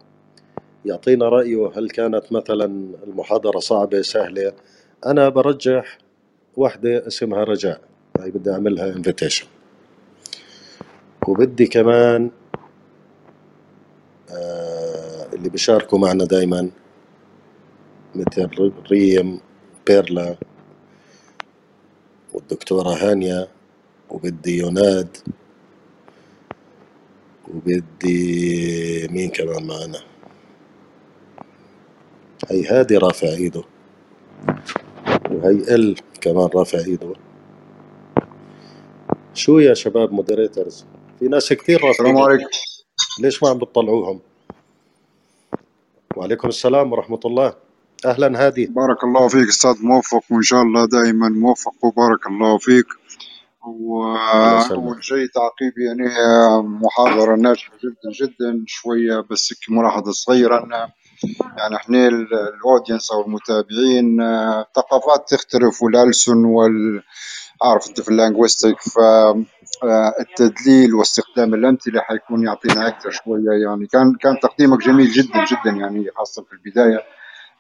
[0.85, 2.65] يعطينا رأيه هل كانت مثلا
[3.07, 4.53] المحاضرة صعبة سهلة؟
[5.07, 5.99] أنا برجح
[6.57, 7.81] واحدة اسمها رجاء.
[8.19, 9.47] هاي بدي أعملها انفيتيشن
[11.29, 12.31] وبدي كمان
[15.33, 16.71] اللي بيشاركوا معنا دايما
[18.15, 19.41] مثل ريم
[19.87, 20.37] بيرلا
[22.35, 23.49] والدكتورة هانيا
[24.11, 25.17] وبدي يوناد
[27.49, 30.01] وبدي مين كمان معنا؟
[32.51, 33.65] هي هادي رافع إيده.
[35.31, 37.15] وهي إل كمان رافع إيده.
[39.35, 40.87] شو يا شباب مودريترز
[41.19, 41.91] في ناس كثير رافعين.
[41.91, 42.51] السلام عليكم.
[43.19, 44.21] ليش ما عم بتطلعوهم؟
[46.17, 47.55] وعليكم السلام ورحمة الله.
[48.07, 48.67] أهلا هادي.
[48.67, 52.87] بارك الله فيك أستاذ موفق وإن شاء الله دائما موفق وبارك الله فيك.
[53.67, 56.05] واول شيء تعقيب يعني
[56.63, 59.53] محاضرة ناجحة جدا جدا شوية بس
[60.13, 60.65] صغيرة.
[60.65, 60.71] ان
[61.59, 67.03] يعني إحنا ال- الأودينس أو المتابعين آه، ثقافات تختلف والألسن وال
[67.63, 69.45] عارف أنت في اللانجويستيك آه،
[70.21, 76.11] التدليل واستخدام الأمثلة حيكون يعطينا أكثر شوية يعني كان كان تقديمك جميل جدا جدا يعني
[76.17, 77.05] خاصة في البداية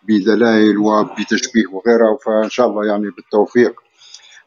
[0.02, 3.80] بدلائل وبتشبيه وغيرها فإن شاء الله يعني بالتوفيق.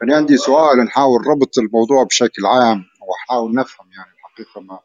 [0.04, 4.80] أنا عندي سؤال نحاول ربط الموضوع بشكل عام واحاول نفهم يعني الحقيقة ما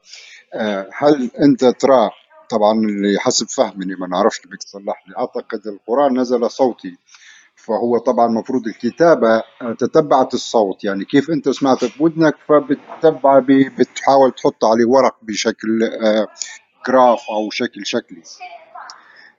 [0.54, 2.10] آه، هل أنت ترى
[2.50, 6.96] طبعا اللي حسب فهمي ما نعرفش بك تصلح لي أعتقد القرآن نزل صوتي
[7.68, 10.84] فهو طبعا المفروض الكتابة آه، تتبعت الصوت.
[10.84, 13.38] يعني كيف أنت سمعت بودنك فبتتبع
[13.78, 16.26] بتحاول تحط عليه ورق بشكل آه،
[16.88, 18.22] جراف أو شكل شكلي.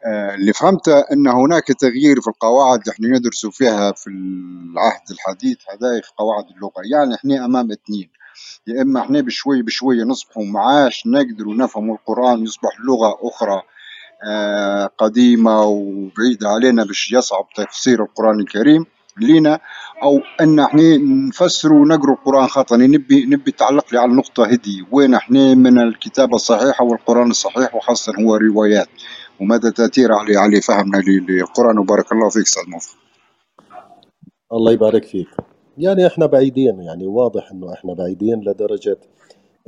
[0.06, 5.58] آه، اللي فهمته أن هناك تغيير في القواعد اللي إحنا ندرسوا فيها في العهد الحديث
[5.70, 6.82] هذا في قواعد اللغة.
[6.92, 8.10] يعني إحنا أمام اثنين.
[8.68, 13.54] يا إما إحنا بشوي بشوي نصبحوا معاش نقدروا نفهموا القرآن يصبح لغة أخرى.
[13.56, 13.64] آه،
[14.98, 18.86] قديمة وبعيدة علينا باش يصعب تفسير القرآن الكريم
[19.18, 19.60] لينا
[20.04, 20.98] أو أن إحنا
[21.30, 25.80] نفسر ونقرأ القرآن خطأ يعني نبي نبي تعلق لي على النقطة هدي وين إحنا من
[25.80, 28.88] الكتابة الصحيحة والقرآن الصحيح وخاصة هو الروايات
[29.42, 32.96] ومدى تأثير على على فهمنا لل- للقرآن وبارك الله فيك أستاذ موفق.
[34.54, 35.28] الله يبارك فيك.
[35.78, 38.98] يعني إحنا بعيدين يعني واضح إنه إحنا بعيدين لدرجة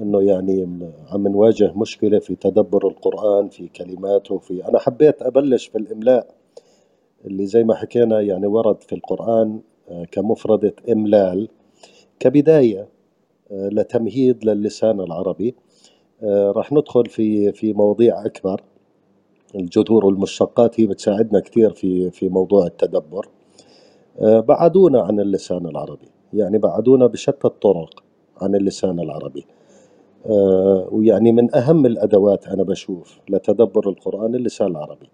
[0.02, 0.68] إنه يعني
[1.12, 6.28] عم نواجه مشكلة في تدبر القرآن في كلماته في أنا حبيت أبلش في الإملاء
[7.26, 9.60] اللي زي ما حكينا يعني ورد في القرآن
[9.90, 11.50] آه، كمفردة إملال
[12.20, 12.88] كبداية
[13.52, 15.56] آه، لتمهيد للسان العربي.
[16.24, 18.62] آه، راح ندخل في في مواضيع أكبر
[19.56, 23.28] الجذور والمشتقات هي بتساعدنا كثير في في موضوع التدبر.
[24.22, 28.04] بعدونا عن اللسان العربي يعني بعدونا بشتى الطرق
[28.42, 29.46] عن اللسان العربي.
[30.92, 35.10] ويعني من أهم الأدوات أنا بشوف لتدبر القرآن اللسان العربي.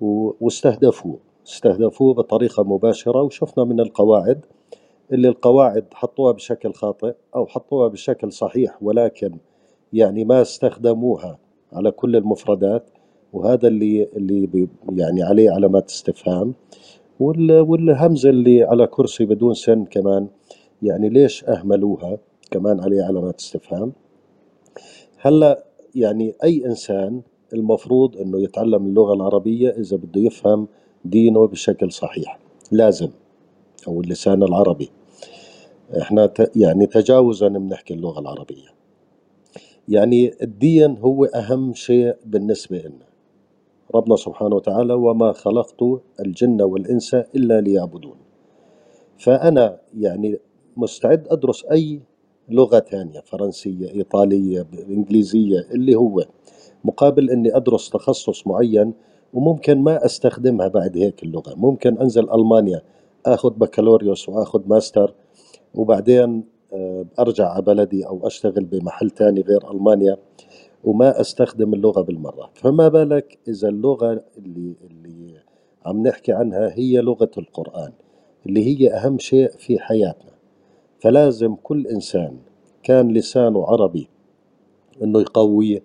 [0.00, 4.44] واستهدفوه استهدفوه بطريقة مباشرة وشفنا من القواعد
[5.12, 9.36] اللي القواعد حطوها بشكل خاطئ أو حطوها بشكل صحيح ولكن
[9.92, 11.38] يعني ما استخدموها
[11.72, 12.90] على كل المفردات
[13.32, 16.54] وهذا اللي اللي يعني عليه علامات استفهام.
[17.20, 20.28] وال- والهمزة اللي على كرسي بدون سن كمان
[20.82, 22.18] يعني ليش أهملوها؟
[22.50, 23.92] كمان عليه علامات استفهام.
[25.18, 25.64] هلا
[25.94, 27.22] يعني أي إنسان
[27.52, 30.68] المفروض إنه يتعلم اللغة العربية إذا بده يفهم
[31.04, 32.38] دينه بشكل صحيح
[32.72, 33.08] لازم
[33.88, 34.90] أو اللسان العربي.
[36.00, 38.68] إحنا ت- يعني تجاوزا بنحكي اللغة العربية.
[39.88, 43.06] يعني الدين هو أهم شيء بالنسبة لنا.
[43.94, 45.82] ربنا سبحانه وتعالى وما خلقت
[46.20, 48.16] الجن والإنس إلا ليعبدون.
[49.18, 50.38] فأنا يعني
[50.76, 52.00] مستعد أدرس أي
[52.50, 56.24] لغة تانية فرنسية إيطالية إنجليزية اللي هو.
[56.84, 58.92] مقابل أني أدرس تخصص معين
[59.34, 61.54] وممكن ما أستخدمها بعد هيك اللغة.
[61.54, 62.82] ممكن أنزل ألمانيا
[63.26, 65.14] أخذ بكالوريوس وأخذ ماستر
[65.74, 70.16] وبعدين آه، أرجع على بلدي أو أشتغل بمحل تاني غير ألمانيا
[70.84, 72.50] وما أستخدم اللغة بالمرة.
[72.54, 75.34] فما بالك إذا اللغة اللي, اللي
[75.86, 77.92] عم نحكي عنها هي لغة القرآن
[78.46, 80.29] اللي هي أهم شيء في حياتنا.
[81.00, 82.36] فلازم كل إنسان
[82.82, 84.08] كان لسانه عربي
[85.02, 85.82] إنه يقويه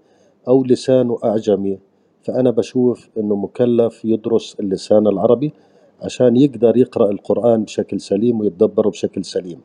[0.47, 1.79] أو لسانه أعجمي
[2.21, 5.53] فأنا بشوف إنه مكلف يدرس اللسان العربي
[6.01, 9.61] عشان يقدر يقرأ القرآن بشكل سليم ويتدبره بشكل سليم.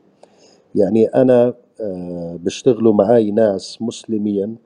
[0.75, 4.57] يعني أنا آه، بيشتغلوا معي ناس مسلمين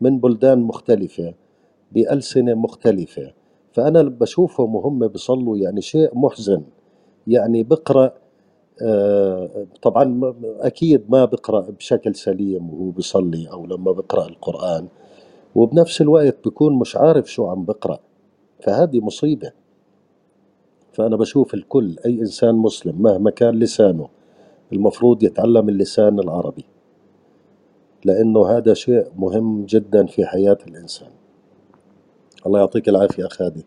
[0.00, 1.34] من بلدان مختلفة
[1.92, 3.32] بألسنة مختلفة
[3.72, 6.62] فأنا بشوفهم وهم بيصلوا يعني شيء محزن.
[7.26, 8.14] يعني بقرأ
[9.82, 14.88] طبعا م- أكيد ما بقرأ بشكل سليم وهو بيصلي أو لما بقرأ القرآن
[15.54, 17.98] وبنفس الوقت بكون مش عارف شو عم بقرأ
[18.62, 19.52] فهذه مصيبة.
[20.92, 24.08] فأنا بشوف الكل أي إنسان مسلم مهما كان لسانه
[24.72, 26.64] المفروض يتعلم اللسان العربي
[28.04, 31.10] لأنه هذا شيء مهم جدا في حياة الإنسان.
[32.46, 33.66] الله يعطيك العافية أخ هادي.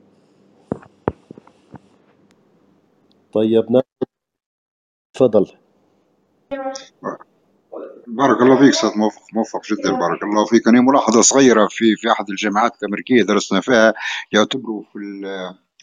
[3.34, 3.86] طيب ناخذ
[5.28, 5.46] تفضل.
[8.08, 9.22] بارك الله فيك أستاذ موفق.
[9.34, 10.68] موفق جدا بارك الله فيك.
[10.68, 13.94] أنا ملاحظة صغيرة في في أحد الجامعات الأمريكية درسنا فيها
[14.32, 15.00] يعتبروا في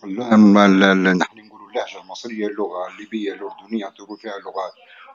[0.06, 0.52] نحن
[1.46, 4.72] نقولوا اللهجة المصرية اللغة الليبية الأردنية يعتبروا فيها لغات.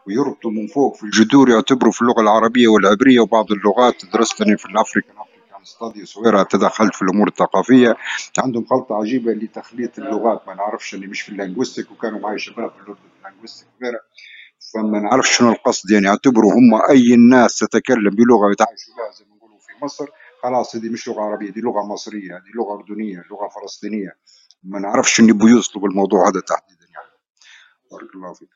[0.07, 4.05] ويربطوا من فوق في الجذور يعتبروا في اللغة العربية والعبرية وبعض اللغات.
[4.13, 5.15] درستني في الأفريكان
[5.63, 7.97] ستادي صغيره تدخلت في الأمور الثقافية.
[8.39, 10.47] عندهم خلطة عجيبة لتخليط اللغات.
[10.47, 12.95] ما نعرفش اللي مش في اللينغويستيك وكانوا معي شباب في
[13.25, 13.99] اللينغويستيك وغيرها
[14.73, 15.91] فما نعرف شنو القصد.
[15.91, 20.07] يعني يعتبروا هم أي الناس تتكلم بلغة يتعايشوا بها زي ما نقولوا في مصر.
[20.43, 24.17] خلاص هذه مش لغة عربية دي لغة مصرية هذه لغة أردنية لغة فلسطينية.
[24.63, 27.11] ما نعرفش اللي بيوصلوا بالموضوع هذا تحديدا يعني.
[27.91, 28.49] بارك الله فيك.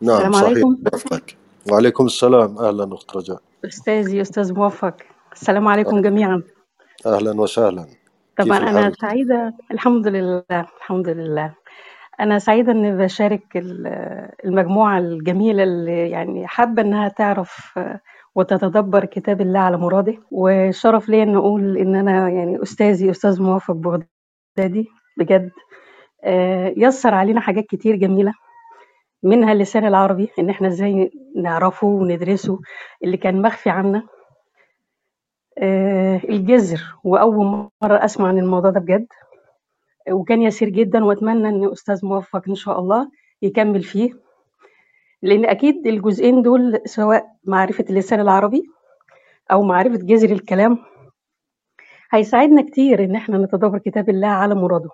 [0.00, 0.76] نعم السلام صحيح عليكم.
[0.94, 1.36] وفقك.
[1.72, 2.58] وعليكم السلام.
[2.58, 3.38] أهلا أخت رجاء.
[3.64, 4.94] أستاذي أستاذ موفق
[5.32, 6.42] السلام عليكم جميعا.
[7.06, 7.86] أهلا وسهلا.
[8.38, 11.54] طبعا أنا الحال؟ سعيدة الحمد لله الحمد لله.
[12.20, 17.78] أنا سعيدة إني بشارك ال- المجموعة الجميلة اللي يعني حابة إنها تعرف
[18.34, 20.14] وتتدبر كتاب الله على مراده.
[20.30, 24.88] وشرف لي إن أقول إن أنا يعني أستاذي أستاذ موفق بغدادي
[25.18, 25.50] بجد
[26.24, 28.32] آه، يسر علينا حاجات كتير جميلة.
[29.24, 32.58] منها اللسان العربي إن إحنا إزاي نعرفه وندرسه
[33.04, 34.02] اللي كان مخفي عنا.
[35.58, 37.46] آه، الجذر وأول
[37.82, 39.06] مرة أسمع عن الموضوع ده بجد.
[40.10, 43.10] وكان يسير جدا وأتمنى إن أستاذ موفق إن شاء الله
[43.42, 44.10] يكمل فيه.
[45.22, 48.62] لأن أكيد الجزئين دول سواء معرفة اللسان العربي
[49.52, 50.78] أو معرفة جذر الكلام
[52.12, 54.90] هيساعدنا كتير إن إحنا نتدبر كتاب الله على مراده.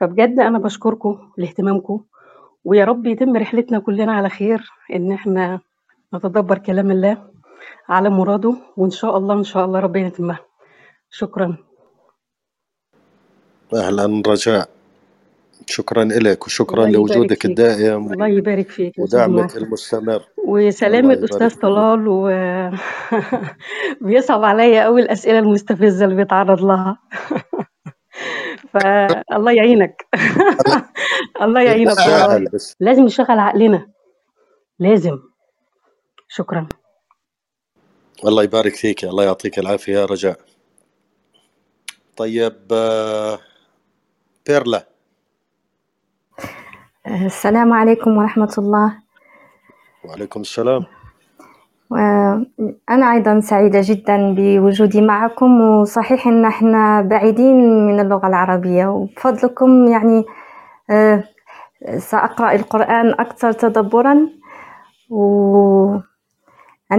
[0.00, 2.04] فبجد أنا بشكركم لاهتمامكم.
[2.64, 5.60] ويا رب يتم رحلتنا كلنا على خير إن إحنا
[6.14, 7.16] نتدبر كلام الله
[7.88, 10.38] على مراده وإن شاء الله إن شاء الله ربنا يتمها.
[11.10, 11.56] شكرا.
[13.74, 14.68] أهلا رجاء.
[15.66, 20.22] شكرا لك وشكرا لوجودك الدائم الله يبارك فيك ودعمك المستمر.
[20.46, 21.60] وسلام فيك.
[21.62, 22.28] طلال و
[24.06, 26.98] بيصعب عليا أوي الأسئلة المستفزة اللي بيتعرض لها.
[28.72, 30.06] فالله يعينك.
[31.42, 31.98] الله يعينك.
[32.80, 33.88] لازم نشغل عقلنا.
[34.78, 35.18] لازم.
[36.28, 36.68] شكرا.
[38.24, 39.04] الله يبارك فيك.
[39.04, 40.40] الله يعطيك العافية يا رجاء.
[42.16, 43.38] طيب آه،
[44.46, 44.88] بيرلا.
[47.06, 49.02] السلام عليكم ورحمة الله.
[50.04, 51.01] وعليكم السلام.
[52.90, 60.24] أنا أيضا سعيدة جدا بوجودي معكم وصحيح أن إحنا بعيدين من اللغة العربية وبفضلكم يعني
[60.90, 61.24] آه،
[61.98, 64.28] سأقرأ القرآن أكثر تدبرا.
[65.10, 66.02] وأنا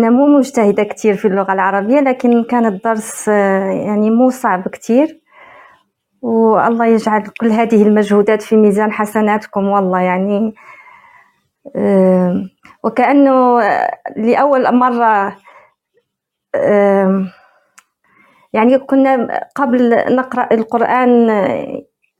[0.10, 5.24] مو مجتهدة كتير في اللغة العربية لكن كان الدرس آه، يعني مو صعب كتير.
[6.22, 10.54] والله يجعل كل هذه المجهودات في ميزان حسناتكم والله يعني
[12.84, 13.60] وكأنه
[14.18, 15.38] لأول مرة
[18.54, 21.30] يعني كنا قبل نقرأ القرآن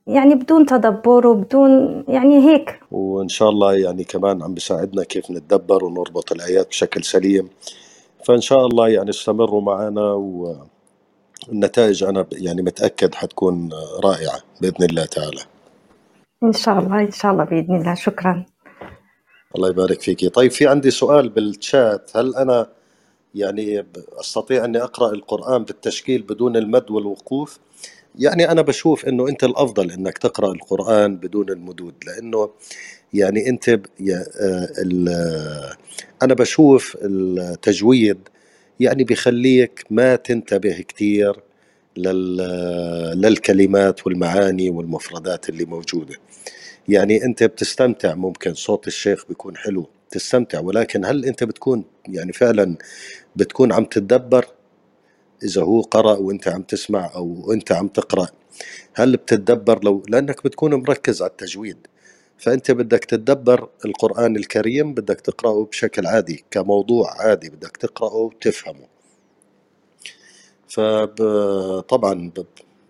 [0.06, 2.80] يعني بدون تدبر وبدون يعني هيك.
[2.90, 7.48] وإن شاء الله يعني كمان عم بيساعدنا كيف نتدبر ونربط الآيات بشكل سليم.
[8.24, 10.12] فإن شاء الله يعني استمروا معنا
[11.48, 13.70] والنتائج أنا يعني متأكد حتكون
[14.04, 15.40] رائعة بإذن الله تعالى.
[16.42, 17.94] إن شاء الله إن شاء الله بإذن الله.
[17.94, 18.44] شكرا.
[19.56, 22.68] الله يبارك فيك طيب في عندي سؤال بالشات هل أنا
[23.34, 23.86] يعني
[24.20, 27.58] أستطيع أني أقرأ القرآن بالتشكيل بدون المد والوقوف؟
[28.18, 32.50] يعني أنا بشوف أنه أنت الأفضل أنك تقرأ القرآن بدون المدود لأنه
[33.14, 35.76] يعني أنت ب- يا- آه، ال-
[36.22, 38.18] أنا بشوف التجويد
[38.80, 41.36] يعني بيخليك ما تنتبه كتير
[41.96, 46.14] لل- للكلمات والمعاني والمفردات اللي موجودة.
[46.88, 52.76] يعني أنت بتستمتع ممكن صوت الشيخ بيكون حلو تستمتع ولكن هل أنت بتكون يعني فعلا
[53.36, 54.46] بتكون عم تتدبر؟
[55.44, 58.28] إذا هو قرأ وأنت عم تسمع أو أنت عم تقرأ
[58.94, 61.86] هل بتتدبر؟ لو لأنك بتكون مركز على التجويد
[62.38, 68.86] فأنت بدك تتدبر القرآن الكريم بدك تقرأه بشكل عادي كموضوع عادي بدك تقرأه وتفهمه.
[70.68, 72.32] فطبعا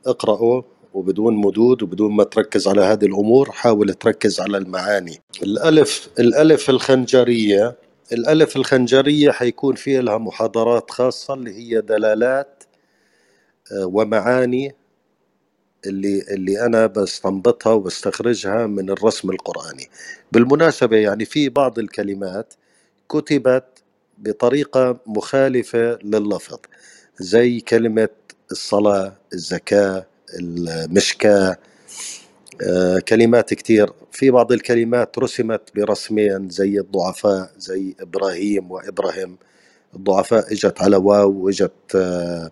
[0.06, 0.64] اقرأه
[0.94, 5.20] وبدون مدود وبدون ما تركز على هذه الأمور حاول تركز على المعاني.
[5.42, 7.76] الألف الألف الخنجرية
[8.12, 12.64] الألف الخنجرية حيكون فيها لها محاضرات خاصة اللي هي دلالات
[13.72, 14.74] آه، ومعاني
[15.86, 19.88] اللي اللي أنا بستنبطها وبستخرجها من الرسم القرآني.
[20.32, 22.54] بالمناسبة يعني في بعض الكلمات
[23.08, 23.64] كتبت
[24.18, 26.58] بطريقة مخالفة لللفظ
[27.18, 28.08] زي كلمة
[28.50, 30.06] الصلاة الزكاة
[30.40, 31.56] المشكاة
[32.62, 33.92] آه، كلمات كتير.
[34.12, 39.36] في بعض الكلمات رسمت برسمين زي الضعفاء زي إبراهيم وإبراهيم.
[39.96, 42.50] الضعفاء إجت على واو وإجت آه،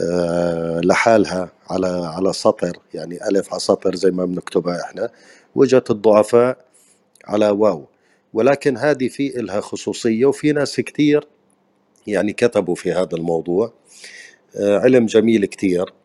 [0.00, 5.10] آه، لحالها على على سطر يعني ألف على سطر زي ما بنكتبها إحنا.
[5.54, 6.64] وجت الضعفاء
[7.24, 7.86] على واو.
[8.34, 11.28] ولكن هذه في إلها خصوصية وفي ناس كتير
[12.06, 13.72] يعني كتبوا في هذا الموضوع.
[14.56, 16.01] علم جميل كتير.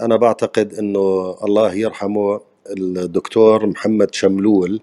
[0.00, 2.40] أنا بعتقد إنه الله يرحمه
[2.70, 4.80] الدكتور محمد شملول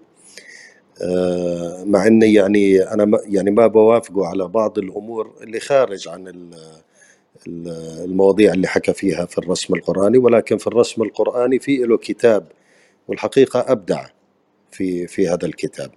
[1.02, 6.54] آه، مع إني يعني ما- يعني ما بوافقه على بعض الأمور اللي خارج عن ال-
[7.46, 12.46] ال- المواضيع اللي حكى فيها في الرسم القرآني ولكن في الرسم القرآني في له كتاب
[13.08, 14.06] والحقيقة أبدع
[14.70, 15.90] في في هذا الكتاب.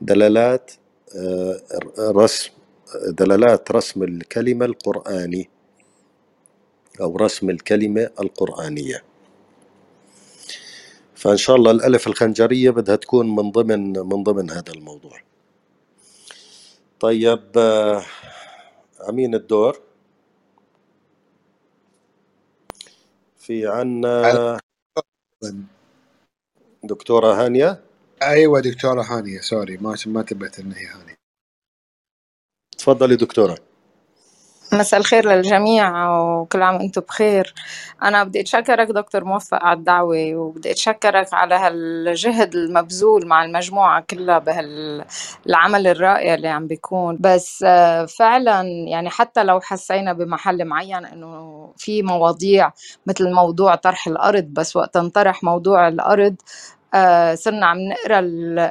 [0.00, 0.72] دلالات
[1.18, 1.60] آه،
[2.00, 2.50] رسم
[3.08, 5.50] دلالات رسم الكلمة القرآني.
[7.00, 9.04] أو رسم الكلمة القرآنية.
[11.14, 15.20] فإن شاء الله الألف الخنجرية بدها تكون من ضمن من ضمن هذا الموضوع.
[17.00, 17.58] طيب
[19.08, 19.80] أمين الدور.
[23.38, 24.60] في عنا
[26.84, 27.84] دكتورة هانية؟
[28.22, 31.14] أيوه دكتورة هانية سوري ما ما انتبهت ان هي هانية.
[32.78, 33.69] تفضلي دكتورة.
[34.72, 37.54] مساء الخير للجميع وكل عام وأنتم بخير.
[38.02, 44.38] أنا بدي أتشكرك دكتور موفق على الدعوة وبدي أتشكرك على هالجهد المبذول مع المجموعة كلها
[44.38, 47.16] بهالعمل الرائع اللي عم بيكون.
[47.20, 52.72] بس آه، فعلا يعني حتى لو حسينا بمحل معين إنه في مواضيع
[53.06, 56.36] مثل موضوع طرح الأرض بس وقت انطرح موضوع الأرض
[57.34, 58.18] صرنا عم نقرأ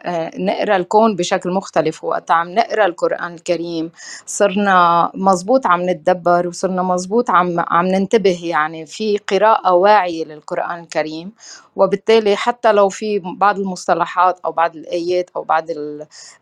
[0.06, 2.04] آه، نقرأ الكون بشكل مختلف.
[2.04, 3.92] وقت عم نقرأ القرآن الكريم
[4.26, 11.32] صرنا مزبوط عم نتدبر وصرنا مزبوط عم عم ننتبه يعني في قراءة واعية للقرآن الكريم.
[11.76, 15.66] وبالتالي حتى لو في بعض المصطلحات أو بعض الآيات أو بعض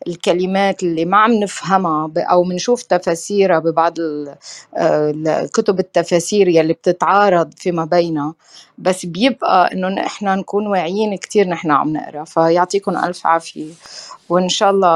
[0.07, 3.93] الكلمات اللي ما عم نفهمها أو بنشوف تفاسيرها ببعض
[4.77, 8.33] الكتب التفاسير يلي بتتعارض فيما بينها
[8.77, 13.71] بس بيبقى إنه نحن نكون واعيين كتير نحن عم نقرا فيعطيكم ألف عافية.
[14.29, 14.89] وإن شاء الله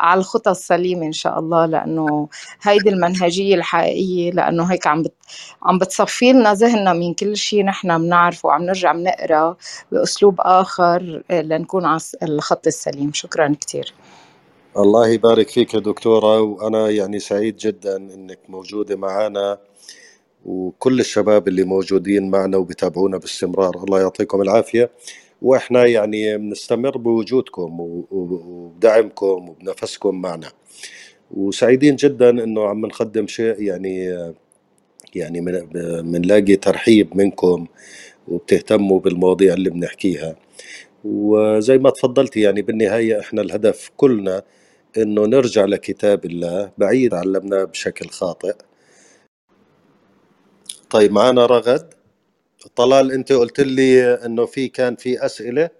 [0.00, 2.28] على الخطى السليمة إن شاء الله لأنه
[2.62, 5.14] هيدي المنهجية الحقيقية لأنه هيك عم بت
[5.62, 9.56] عم بتصفي لنا ذهننا من كل شيء نحن بنعرفه وعم نرجع بنقرا
[9.92, 13.10] بأسلوب آخر لنكون على الخط السليم.
[13.12, 13.94] شكرا كثير
[14.76, 19.58] الله يبارك فيك يا دكتورة وأنا يعني سعيد جدا إنك موجودة معنا
[20.46, 23.74] وكل الشباب اللي موجودين معنا وبيتابعونا باستمرار.
[23.76, 24.90] الله يعطيكم العافية.
[25.42, 30.48] وإحنا يعني بنستمر بوجودكم وبدعمكم وبنفسكم معنا.
[31.30, 34.04] وسعيدين جدا إنه عم نقدم شيء يعني
[35.14, 35.40] يعني
[36.02, 37.66] بنلاقي ترحيب منكم
[38.28, 40.36] وبتهتموا بالمواضيع اللي بنحكيها.
[41.04, 44.42] وزي ما تفضلتي يعني بالنهاية إحنا الهدف كلنا
[44.98, 48.54] إنه نرجع لكتاب الله بعيد علمناه بشكل خاطئ.
[50.90, 51.97] طيب معنا رغد؟
[52.66, 55.70] طلال أنت قلت لي إنه في كان في أسئلة.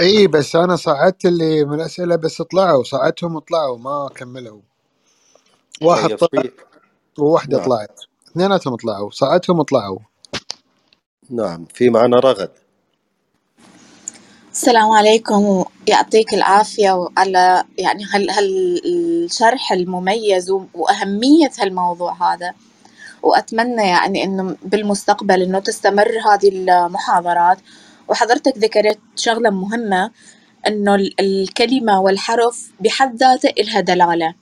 [0.00, 4.60] إي بس أنا صعدت اللي من الأسئلة بس طلعوا صعدتهم وطلعوا ما كملوا.
[5.82, 7.66] واحد طيب طلع في وواحدة نعم.
[7.66, 8.00] طلعت.
[8.28, 9.98] اثنيناتهم طلعوا صعدتهم وطلعوا.
[11.30, 12.50] نعم في معنا رغد.
[14.52, 16.92] السلام عليكم ويعطيك العافية.
[16.92, 22.54] وعلى يعني هال هالشرح المميز وأهمية هالموضوع هذا؟
[23.22, 27.58] وأتمنى يعني إنه بالمستقبل إنه تستمر هذه المحاضرات.
[28.08, 30.10] وحضرتك ذكرت شغلة مهمة
[30.66, 34.34] إنه الكلمة والحرف بحد ذاته إلها دلالة.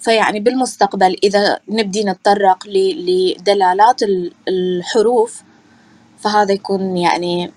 [0.00, 4.00] فيعني بالمستقبل إذا نبدي نتطرق لدلالات
[4.48, 5.42] الحروف
[6.18, 7.52] فهذا يكون يعني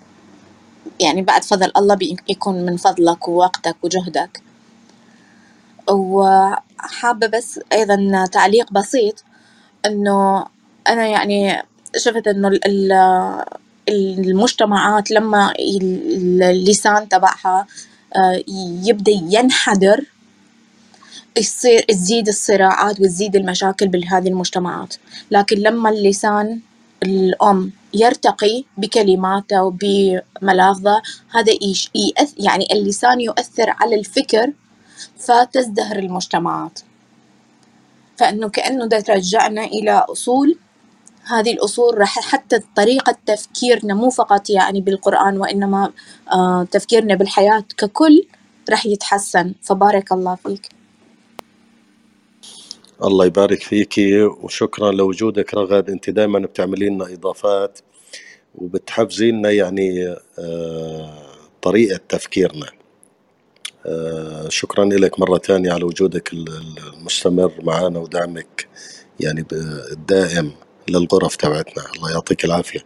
[0.99, 1.97] يعني بعد فضل الله
[2.29, 4.41] يكون من فضلك ووقتك وجهدك.
[5.89, 9.23] وحابة بس أيضا تعليق بسيط
[9.85, 10.45] إنه
[10.87, 11.63] أنا يعني
[11.97, 12.59] شفت إنه
[13.89, 17.67] المجتمعات لما اللسان تبعها
[18.15, 18.43] آه،
[18.83, 20.05] يبدأ ينحدر
[21.37, 24.95] يصير تزيد الصراعات وتزيد المشاكل بهذه المجتمعات.
[25.31, 26.59] لكن لما اللسان
[27.03, 31.01] الأم يرتقي بكلماته وبملافظه
[31.35, 31.53] هذا
[32.37, 34.53] يعني اللسان يؤثر على الفكر
[35.17, 36.79] فتزدهر المجتمعات.
[38.17, 40.57] فإنه كأنه ده ترجعنا إلى أصول
[41.25, 45.91] هذه الأصول راح حتى طريقة تفكيرنا مو فقط يعني بالقرآن وإنما
[46.33, 48.25] آه، تفكيرنا بالحياة ككل
[48.69, 49.53] راح يتحسن.
[49.61, 50.69] فبارك الله فيك.
[53.03, 57.79] الله يبارك فيكي وشكرا لوجودك رغد انت دائما بتعملي لنا إضافات
[58.55, 61.13] وبتحفزي لنا يعني آه،
[61.61, 62.67] طريقة تفكيرنا.
[63.85, 68.67] آه، شكرا لك مرة ثانية على وجودك المستمر معنا ودعمك
[69.19, 69.45] يعني
[69.91, 70.51] الدائم.
[70.89, 71.83] للغرف تبعتنا.
[71.95, 72.79] الله يعطيك العافية.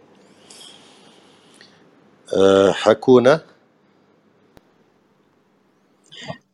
[2.36, 3.40] آه، حكونا.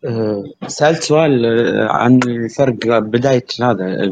[0.04, 4.10] أه، سألت سؤال أه، عن الفرق بداية هذا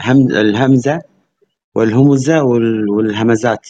[0.00, 1.02] عن الهمزة
[1.74, 3.68] والهمزة والهمزات.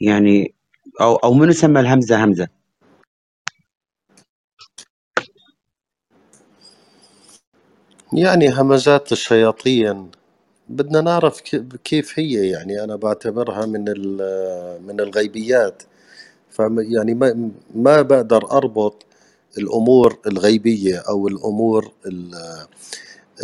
[0.00, 0.54] يعني
[1.00, 2.61] أو أو منو سمى الهمزة همزة؟
[8.12, 10.10] يعني همزات الشياطين.
[10.68, 11.40] بدنا نعرف
[11.84, 13.84] كيف هي يعني؟ أنا بعتبرها من
[14.86, 15.82] من الغيبيات.
[16.50, 19.06] فيعني ما ما بقدر أربط
[19.58, 21.92] الأمور الغيبية أو الأمور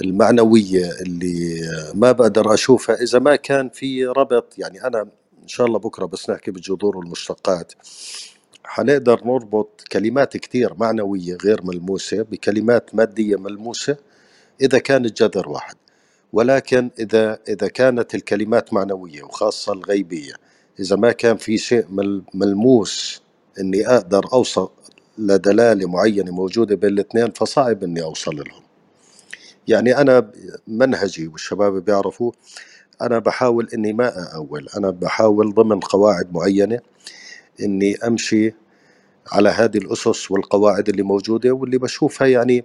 [0.05, 1.61] المعنوية اللي
[1.95, 2.97] ما بقدر أشوفها.
[3.03, 5.01] إذا ما كان في ربط يعني أنا
[5.43, 7.73] إن شاء الله بكرة بس نحكي بالجذور والمشتقات.
[8.65, 13.97] حنقدر نربط كلمات كتير معنوية غير ملموسة بكلمات مادية ملموسة
[14.61, 15.77] إذا كان الجذر واحد
[16.33, 20.33] ولكن إذا إذا كانت الكلمات معنوية وخاصة الغيبية
[20.81, 21.87] إذا ما كان في شيء
[22.35, 23.23] ملموس
[23.61, 24.71] إني أقدر أوصل
[25.19, 28.63] لدلالة معينة موجودة بين الاثنين فصعب إني أوصل لهم.
[29.69, 30.31] يعني أنا
[30.69, 32.33] منهجي والشباب بيعرفوا
[33.03, 36.81] أنا بحاول إني ما أأول أنا بحاول ضمن قواعد معينة
[37.63, 38.55] إني أمشي
[39.33, 42.65] على هذه الأسس والقواعد اللي موجودة واللي بشوفها يعني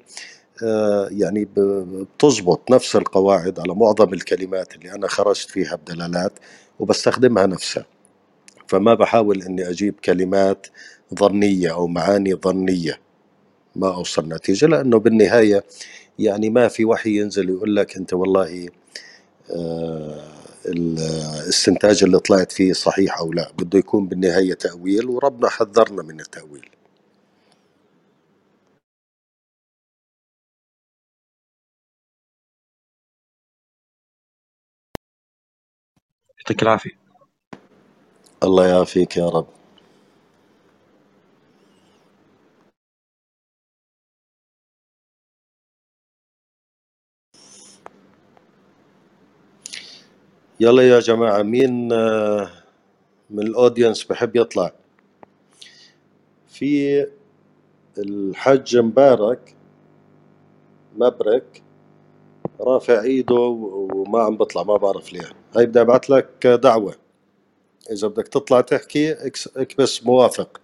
[1.11, 6.34] يعني بتزبط نفس القواعد على معظم الكلمات اللي أنا خرجت فيها بدلالات
[6.80, 7.85] وبستخدمها نفسها.
[8.67, 10.67] فما بحاول إني أجيب كلمات
[11.15, 12.99] ظنية أو معاني ظنية
[13.75, 15.63] ما أوصل نتيجة لأنه بالنهاية
[16.19, 18.69] يعني ما في وحي ينزل يقول لك أنت والله
[19.51, 20.23] آه،
[20.65, 26.69] الاستنتاج اللي طلعت فيه صحيح أو لا بده يكون بالنهاية تأويل وربنا حذرنا من التأويل.
[36.44, 36.91] يعطيك العافية.
[38.44, 39.48] الله يعافيك يا رب.
[50.60, 52.52] يلا يا جماعة مين آه،
[53.30, 54.74] من الأودينس بحب يطلع؟
[56.48, 57.07] في
[57.99, 59.56] الحج مبارك
[60.95, 61.64] مبرك
[62.61, 65.43] رافع إيده وما عم بطلع ما بعرف ليه.
[65.55, 66.95] هاي بدي أبعث لك دعوة.
[67.91, 69.11] إذا بدك تطلع تحكي
[69.57, 70.61] اكبس موافق.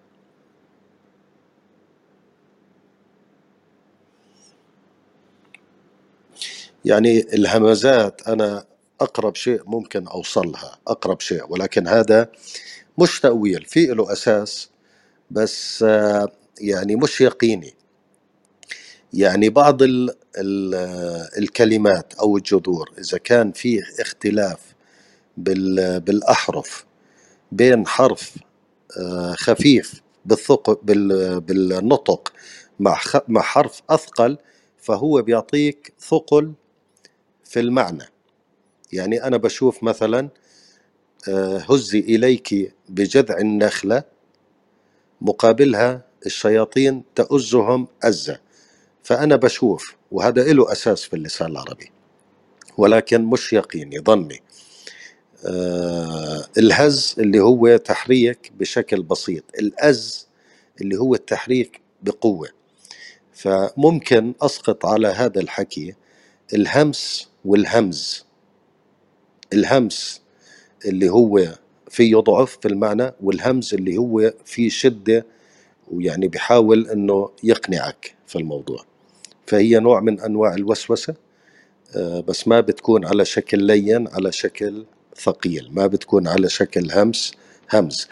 [6.86, 8.66] يعني الهمزات أنا
[9.02, 12.32] أقرب شيء ممكن أوصلها أقرب شيء ولكن هذا
[12.98, 14.70] مش تأويل في له أساس
[15.32, 15.82] بس
[16.62, 17.74] يعني مش يقيني.
[19.14, 20.76] يعني بعض ال ال
[21.38, 24.60] الكلمات أو الجذور إذا كان في اختلاف
[26.00, 26.86] بالأحرف
[27.52, 28.36] بين حرف
[28.98, 32.34] آه، خفيف بالثق بال بالنطق
[32.80, 34.38] مع مع حرف أثقل
[34.78, 36.54] فهو بيعطيك ثقل
[37.44, 38.04] في المعنى.
[38.94, 40.30] يعني أنا بشوف مثلا
[41.30, 44.04] آه، هزي إليك بجذع النخلة
[45.22, 48.40] مقابلها الشياطين تؤزهم أزة.
[49.04, 51.92] فأنا بشوف وهذا له أساس في اللسان العربي
[52.78, 54.44] ولكن مش يقيني ظني.
[56.58, 60.28] الهز اللي هو تحريك بشكل بسيط الأز
[60.82, 62.50] اللي هو التحريك بقوة.
[63.34, 65.96] فممكن أسقط على هذا الحكي
[66.54, 68.26] الهمس والهمز.
[69.54, 70.22] الهمس
[70.86, 71.56] اللي هو
[71.90, 75.26] فيه ضعف في المعنى والهمز اللي هو فيه شدة
[75.92, 78.86] ويعني بيحاول إنه يقنعك في الموضوع.
[79.48, 81.16] فهي نوع من أنواع الوسوسة
[81.96, 84.86] آه، بس ما بتكون على شكل لين على شكل
[85.20, 87.34] ثقيل ما بتكون على شكل همس
[87.74, 88.08] همز.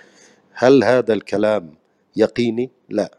[0.54, 1.76] هل هذا الكلام
[2.16, 3.18] يقيني؟ لا.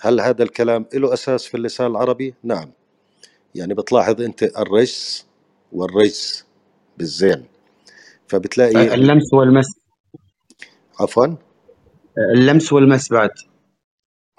[0.00, 2.70] هل هذا الكلام له أساس في اللسان العربي؟ نعم.
[3.54, 5.26] يعني بتلاحظ أنت الرجس
[5.72, 6.44] والرجس
[6.98, 7.44] بالزين.
[8.28, 9.66] فبتلاقي اللمس والمس
[11.00, 11.26] عفوا؟
[12.34, 13.30] اللمس والمس بعد.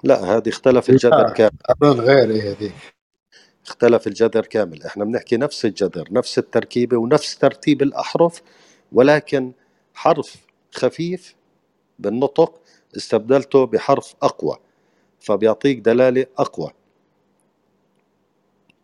[0.04, 2.72] لا هذه اختلف الجذر لا كامل غير هي ذي
[3.72, 4.82] اختلف الجذر كامل.
[4.82, 8.42] إحنا بنحكي نفس الجذر نفس التركيبة ونفس ترتيب الأحرف
[8.92, 9.52] ولكن
[9.94, 10.36] حرف
[10.74, 11.34] خفيف
[11.98, 12.60] بالنطق
[12.96, 14.56] استبدلته بحرف أقوى
[15.20, 16.70] فبيعطيك دلالة أقوى.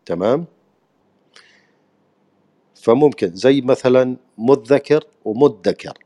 [0.05, 0.45] تمام؟
[2.75, 5.97] فممكن زي مثلا مذكر ومدكر.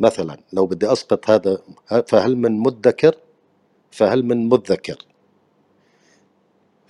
[0.00, 1.62] مثلا لو بدي أسقط هذا
[2.08, 3.14] فهل من مدكر؟
[3.90, 5.06] فهل من مذكر؟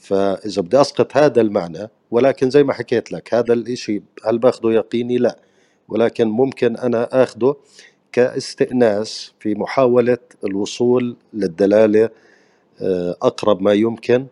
[0.08, 5.18] فإذا بدي أسقط هذا المعنى ولكن زي ما حكيت لك هذا الإشي هل باخده يقيني؟
[5.18, 5.40] لا.
[5.88, 7.56] ولكن ممكن أنا أخده
[8.12, 12.10] كاستئناس في محاولة الوصول للدلالة
[12.82, 14.26] آه، أقرب ما يمكن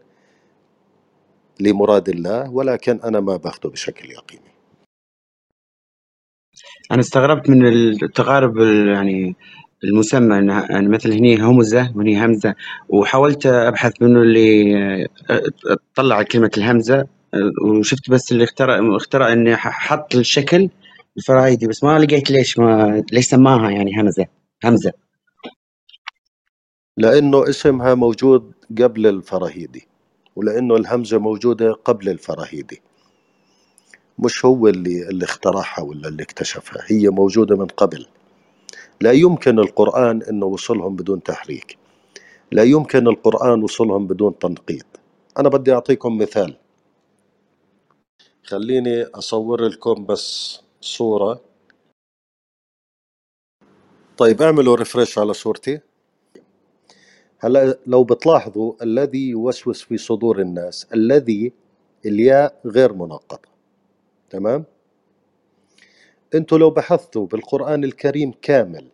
[1.60, 4.52] لمراد الله ولكن أنا ما باخده بشكل يقيني.
[6.92, 9.36] أنا استغربت من التقارب ال- يعني
[9.84, 12.54] المسمى إن يعني مثل هني همزة وهني همزة.
[12.88, 15.08] وحاولت أبحث منه اللي
[15.96, 17.06] أطلع كلمة الهمزة
[17.66, 20.70] وشفت بس اللي اخترع اخترع إني ح- حط الشكل
[21.16, 24.26] الفرايدي بس ما لقيت ليش ما ليش سماها يعني همزة
[24.64, 24.92] همزة.
[26.96, 28.52] لأنه اسمها موجود
[28.82, 29.86] قبل الفراهيدي
[30.36, 32.80] ولأنه الهمزة موجودة قبل الفراهيدي.
[34.18, 38.06] مش هو اللي اللي اخترعها ولا اللي اكتشفها هي موجودة من قبل.
[39.00, 41.78] لا يمكن القرآن أنه وصلهم بدون تحريك.
[42.52, 44.86] لا يمكن القرآن وصلهم بدون تنقيط.
[45.38, 46.56] أنا بدي أعطيكم مثال.
[48.44, 51.40] خليني أصور لكم بس صورة.
[54.16, 55.80] طيب اعملوا ريفرش على صورتي.
[57.38, 61.52] هلا لو بتلاحظوا الذي يوسوس في صدور الناس الذي
[62.06, 63.48] الياء غير منقطة
[64.30, 64.64] تمام؟
[66.34, 68.86] أنتوا لو بحثتوا بالقرآن الكريم كامل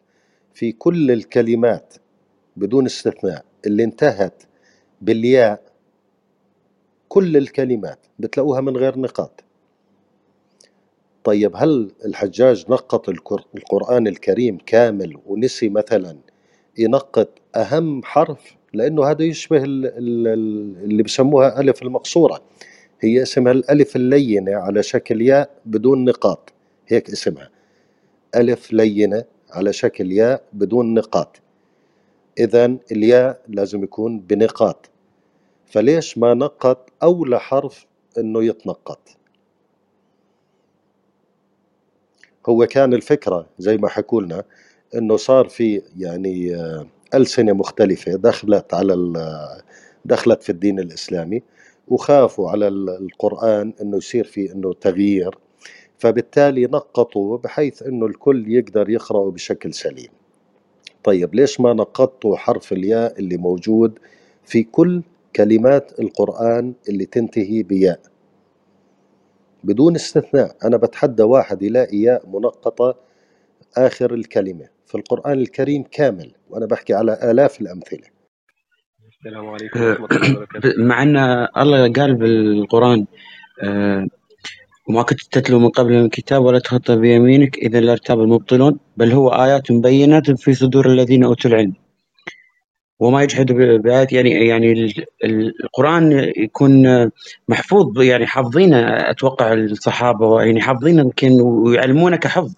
[0.54, 1.94] في كل الكلمات
[2.56, 4.42] بدون استثناء اللي انتهت
[5.00, 5.62] بالياء
[7.08, 9.44] كل الكلمات بتلاقوها من غير نقاط.
[11.24, 13.08] طيب هل الحجاج نقط
[13.54, 16.16] القرآن الكريم كامل ونسي مثلا
[16.78, 22.42] ينقط أهم حرف؟ لأنه هذا يشبه ال- ال- ال- اللي بسموها ألف المقصورة.
[23.00, 26.52] هي اسمها الألف اللينة على شكل ياء بدون نقاط.
[26.90, 27.50] هيك اسمها.
[28.36, 31.40] ألف لينة على شكل ياء بدون نقاط.
[32.38, 34.90] إذا الياء لازم يكون بنقاط.
[35.66, 37.86] فليش ما نقط أولى حرف
[38.18, 39.08] إنه يتنقط؟
[42.48, 44.44] هو كان الفكرة زي ما حكوا لنا
[44.94, 49.62] إنه صار في يعني آه، ألسنة مختلفة دخلت على ال-
[50.04, 51.42] دخلت في الدين الإسلامي
[51.88, 55.38] وخافوا على ال- القرآن إنه يصير في إنه تغيير.
[56.00, 60.08] فبالتالي نقطوا بحيث إنه الكل يقدر يقرأه بشكل سليم.
[61.04, 63.98] طيب ليش ما نقضتوا حرف الياء اللي موجود
[64.44, 65.02] في كل
[65.36, 68.00] كلمات القرآن اللي تنتهي بياء؟
[69.64, 72.94] بدون استثناء أنا بتحدى واحد يلاقي ياء منقطة
[73.76, 78.08] آخر الكلمة في القرآن الكريم كامل وأنا بحكي على آلاف الأمثلة.
[79.08, 81.16] السلام عليكم ورحمة الله وبركاته مع إن
[81.56, 83.06] الله قال بالقرآن
[83.62, 84.06] آه،
[84.88, 89.28] وما كنت تتلو من قبل من كتاب ولا تخطى بيمينك إذا لارتاب المبطلون بل هو
[89.28, 91.74] آيات بينات في صدور الذين أوتوا العلم.
[93.00, 96.84] وما يجحد بآيات يعني يعني ال- ال- القرآن يكون
[97.48, 98.76] محفوظ يعني حافظينه
[99.10, 102.54] أتوقع الصحابة يعني حافظينه يمكن ويعلمونه كحفظ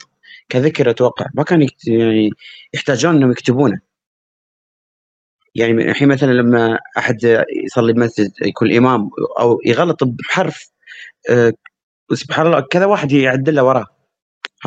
[0.49, 1.27] كذكر أتوقع.
[1.35, 2.31] ما كان يعني
[2.74, 3.81] يحتاجون إنهم يكتبونه.
[5.55, 10.70] يعني الحين مثلا لما أحد يصلي بمسجد يكون إمام أو يغلط بحرف
[12.14, 13.86] سبحان الله كذا واحد يعدل له وراه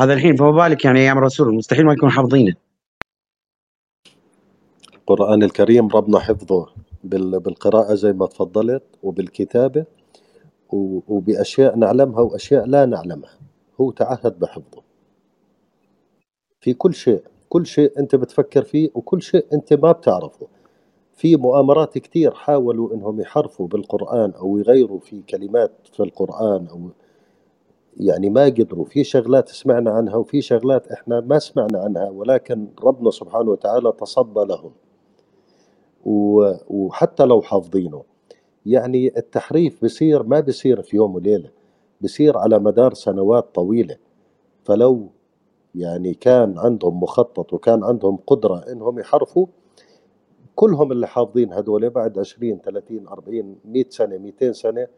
[0.00, 2.54] هذا الحين فما بالك يعني أيام الرسول مستحيل ما يكون حافظينه.
[4.94, 6.66] القرآن الكريم ربنا حفظه
[7.04, 9.84] بال- بالقراءة زي ما تفضلت وبالكتابة
[10.72, 13.38] و- وبأشياء نعلمها وأشياء لا نعلمها.
[13.80, 14.82] هو تعهد بحفظه.
[16.60, 20.46] في كل شيء كل شيء أنت بتفكر فيه وكل شيء أنت ما بتعرفه.
[21.16, 26.90] في مؤامرات كتير حاولوا إنهم يحرفوا بالقرآن أو يغيروا في كلمات في القرآن أو
[27.96, 28.84] يعني ما قدروا.
[28.84, 34.40] في شغلات سمعنا عنها وفي شغلات إحنا ما سمعنا عنها ولكن ربنا سبحانه وتعالى تصدى
[34.44, 34.72] لهم.
[36.70, 38.02] وحتى لو حافظينه.
[38.66, 41.50] يعني التحريف بصير ما بصير في يوم وليلة
[42.00, 43.96] بصير على مدار سنوات طويلة.
[44.64, 45.08] فلو
[45.74, 49.46] يعني كان عندهم مخطط وكان عندهم قدرة إنهم يحرفوا
[50.54, 54.88] كلهم اللي حافظين هدول بعد 20 30 40 100 سنة 200 سنة ب-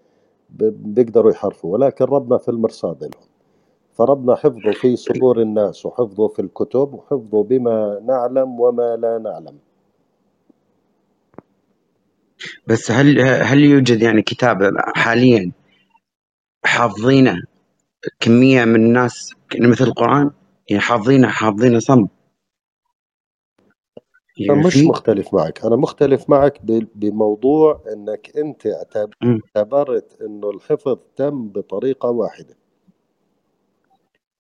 [0.50, 3.28] بيقدروا يحرفوا ولكن ربنا في المرصاد لهم.
[3.92, 9.58] فربنا حفظه في صدور الناس وحفظه في الكتب وحفظه بما نعلم وما لا نعلم.
[12.66, 15.52] بس هل هل يوجد يعني كتاب حاليا
[16.64, 17.42] حافظينه
[18.20, 20.30] كمية من الناس مثل القرآن؟
[20.70, 21.94] يعني حافظينه حافظينه صم.
[21.94, 22.17] أنا يعني
[24.40, 25.64] مش مختلف معك.
[25.64, 26.60] أنا مختلف معك
[26.94, 29.40] بموضوع أنك أنت اعتب- مم.
[29.56, 32.56] اعتبرت أنه الحفظ تم بطريقة واحدة.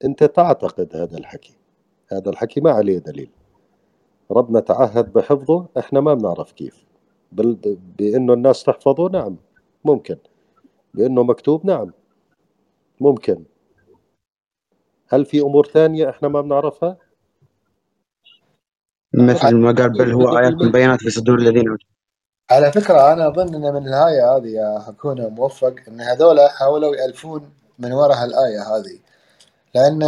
[0.04, 1.56] أنت تعتقد هذا الحكي.
[2.12, 3.30] هذا الحكي ما عليه دليل.
[4.30, 6.84] ربنا تعهد بحفظه إحنا ما بنعرف كيف.
[7.32, 7.58] بل
[7.98, 9.36] بأنه الناس تحفظه نعم.
[9.84, 10.16] ممكن.
[10.94, 11.92] بأنه مكتوب نعم.
[13.00, 13.44] ممكن.
[15.08, 16.96] هل في أمور ثانية إحنا ما بنعرفها؟
[19.14, 21.64] مثل ما قال بل هو آيات بينات في صدور الذين
[22.50, 27.50] على فكرة أنا أظن أن من الآية هذه يا حكونا موفق أن هذول حاولوا يألفون
[27.78, 28.98] من وراء الآية هذه.
[29.74, 30.00] لأن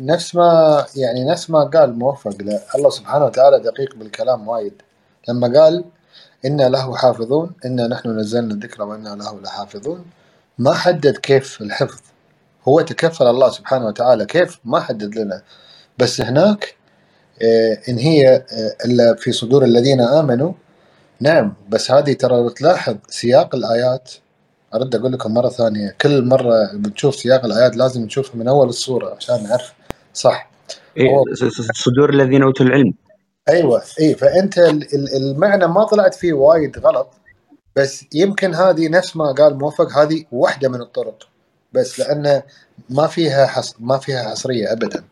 [0.00, 4.82] نفس ما يعني نفس ما قال موفق لا الله سبحانه وتعالى دقيق بالكلام وايد.
[5.28, 5.84] لما قال
[6.44, 10.04] إنا له حافظون إنا نحن نزلنا الذكر وإنا له لحافظون
[10.58, 12.00] ما حدد كيف الحفظ.
[12.68, 15.42] هو تكفل الله سبحانه وتعالى كيف؟ ما حدد لنا.
[15.98, 16.76] بس هناك
[17.88, 20.52] إن هي آه، إلا في صدور الذين آمنوا.
[21.20, 24.10] نعم بس هذه ترى تلاحظ سياق الآيات.
[24.74, 29.14] أرد أقول لكم مرة ثانية كل مرة بنشوف سياق الآيات لازم نشوفها من أول السورة
[29.14, 29.72] عشان نعرف.
[30.14, 30.50] صح.
[30.96, 31.08] إيه
[31.74, 32.94] صدور الذين أوتوا العلم.
[33.48, 33.82] أيوة.
[34.00, 37.10] إي فأنت ال- ال- المعنى ما طلعت فيه وايد غلط
[37.76, 41.28] بس يمكن هذه نفس ما قال موفق هذه واحدة من الطرق.
[41.72, 42.42] بس لأن
[42.90, 43.74] ما فيها حص...
[43.80, 45.04] ما فيها حصرية أبدا.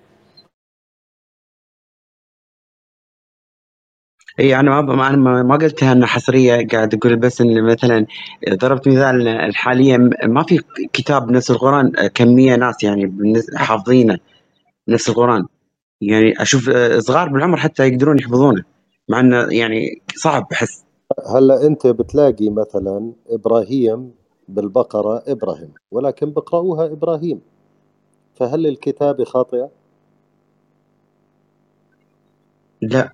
[4.40, 8.06] اي أنا ما ما ما ما قلتها انها حصرية قاعد أقول بس إن مثلا
[8.50, 10.60] ضربت مثال حاليا ما في
[10.92, 14.18] كتاب نفس القرآن كمية ناس يعني بالنس- حافظينه
[14.88, 15.46] نفس القرآن.
[16.00, 18.64] يعني أشوف صغار بالعمر حتى يقدرون يحفظونه
[19.08, 20.84] مع إنه يعني صعب احس
[21.34, 24.12] هلأ أنت بتلاقي مثلا إبراهيم
[24.48, 27.40] بالبقرة إبراهيم ولكن بقرأوها إبراهيم.
[28.34, 29.70] فهل الكتابة خاطئة؟
[32.82, 33.12] لا.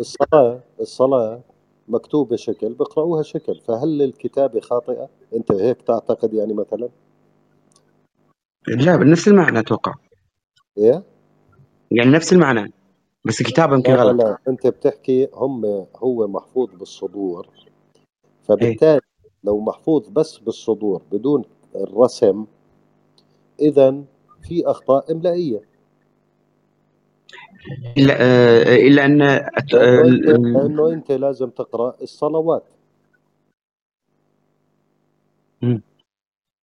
[0.00, 1.40] الصلاة الصلاة
[1.88, 3.60] مكتوبة شكل بقرأوها شكل.
[3.60, 6.88] فهل الكتابة خاطئة؟ أنت هيك تعتقد يعني مثلا؟
[8.68, 9.94] لا بنفس المعنى أتوقع.
[10.78, 11.02] إيه؟
[11.90, 12.72] يعني نفس المعنى
[13.24, 14.22] بس كتابه يمكن غلط.
[14.22, 14.38] لا.
[14.48, 17.48] أنت بتحكي هم هو محفوظ بالصدور.
[17.58, 17.72] إيه.
[18.42, 19.00] فبالتالي
[19.44, 21.44] لو محفوظ بس بالصدور بدون
[21.76, 22.46] الرسم
[23.60, 24.04] إذا
[24.42, 25.75] في أخطاء إملائية.
[27.98, 32.64] إلا آه، إلا أن آه، لأنه أنت لازم تقرأ الصلوات.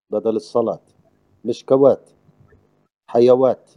[0.09, 0.79] بدل الصلاة.
[1.45, 2.09] مش كوات
[3.07, 3.71] حيوات.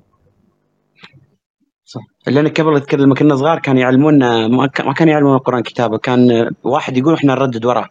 [1.84, 2.00] صح.
[2.26, 6.96] لأن قبل اذكر لما كنا صغار كانوا يعلمونا ما كان يعلمونا القرآن كتابه كان واحد
[6.96, 7.88] يقول إحنا نردد وراه.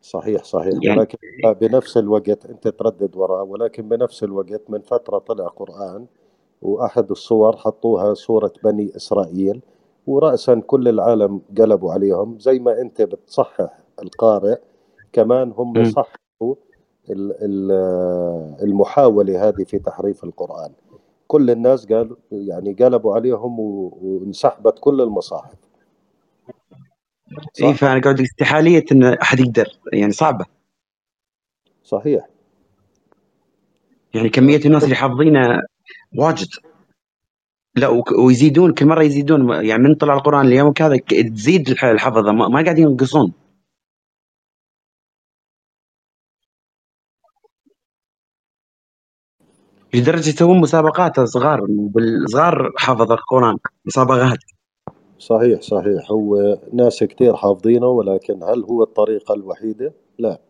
[0.00, 0.74] صحيح صحيح.
[0.82, 1.18] يعني ولكن
[1.60, 6.06] بنفس الوقت أنت تردد وراه ولكن بنفس الوقت من فترة طلع قرآن
[6.62, 9.60] وأحد الصور حطوها صورة بني إسرائيل
[10.06, 14.58] ورأسا كل العالم قلبوا عليهم زي ما أنت بتصحح القارئ
[15.12, 15.84] كمان هم.
[15.84, 16.54] صححوا
[17.10, 20.72] ال- ال- المحاولة هذه في تحريف القرآن
[21.26, 25.54] كل الناس قالوا يعني قلبوا عليهم وانسحبت كل المصاحف
[27.62, 30.44] اي؟ فأنا قاعد استحالية إن أحد يقدر يعني صعبة
[31.84, 32.28] صحيح
[34.14, 35.62] يعني كمية الناس اللي حافظينه
[36.16, 36.48] واجد.
[37.76, 39.64] لا ويزيدون كل مرة يزيدون.
[39.66, 42.32] يعني من طلع القرآن اليوم كذا تزيد الح- الحفظة.
[42.32, 43.32] ما, ما قاعدين ينقصون.
[49.94, 53.56] لدرجة يسوون مسابقات صغار بالصغار حفظ القرآن.
[53.86, 54.38] مسابقات.
[55.18, 56.10] صحيح صحيح.
[56.10, 60.40] هو ناس كتير حافظينه ولكن هل هو الطريقة الوحيدة؟ لا.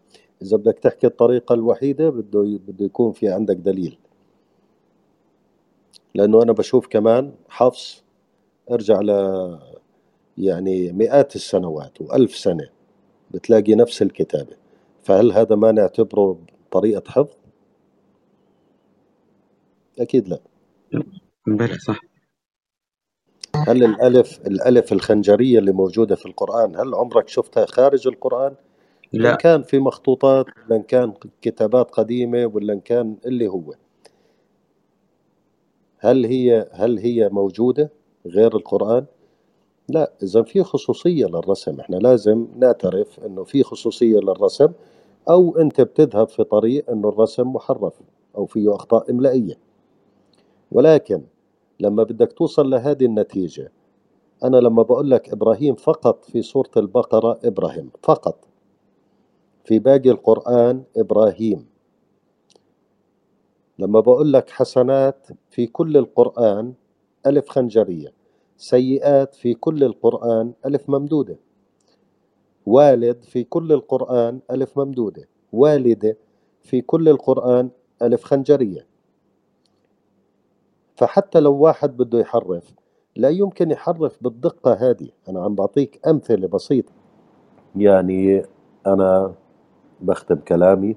[0.43, 3.98] إذا بدك تحكي الطريقة الوحيدة بده بده يكون في عندك دليل.
[6.14, 8.05] لأنه أنا بشوف كمان حفص
[8.70, 9.10] ارجع ل
[10.39, 12.68] يعني مئات السنوات وألف سنة
[13.30, 14.56] بتلاقي نفس الكتابة.
[15.02, 16.39] فهل هذا ما نعتبره
[16.70, 17.36] طريقة حفظ؟
[19.98, 20.39] أكيد لا.
[21.47, 22.01] بلى صح.
[23.55, 28.55] هل الألف الألف الخنجرية اللي موجودة في القرآن هل عمرك شفتها خارج القرآن؟
[29.14, 31.12] إن لا كان في مخطوطات ولا إن كان
[31.43, 33.74] كتابات قديمة ولا إن كان اللي هو.
[35.98, 37.90] هل هي هل هي موجودة
[38.26, 39.06] غير القرآن؟
[39.88, 41.80] لا إذا في خصوصية للرسم.
[41.80, 44.68] إحنا لازم نعترف إنه في خصوصية للرسم
[45.30, 48.00] أو أنت بتذهب في طريق إنه الرسم محرف
[48.36, 49.58] أو فيه أخطاء إملائية.
[50.72, 51.22] ولكن
[51.80, 53.72] لما بدك توصل لهذه النتيجة
[54.44, 58.38] أنا لما بقول لك إبراهيم فقط في سورة البقرة إبراهيم فقط.
[59.64, 61.66] في باقي القرآن إبراهيم.
[63.78, 66.72] لما بقول لك حسنات في كل القرآن
[67.26, 68.12] ألف خنجرية
[68.56, 71.38] سيئات في كل القرآن ألف ممدودة.
[72.66, 75.28] والد في كل القرآن ألف ممدودة.
[75.52, 76.16] والدة
[76.62, 77.70] في كل القرآن
[78.02, 78.86] ألف خنجرية.
[80.96, 82.74] فحتى لو واحد بده يحرف
[83.16, 85.09] لا يمكن يحرف بالدقة هذه.
[85.28, 86.92] أنا عم بعطيك أمثلة بسيطة.
[87.76, 88.42] يعني
[88.86, 89.34] أنا
[90.00, 90.96] بختم كلامي.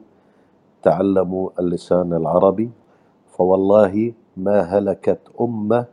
[0.84, 2.72] تعلموا اللسان العربي
[3.28, 5.86] فوالله ما هلكت أمة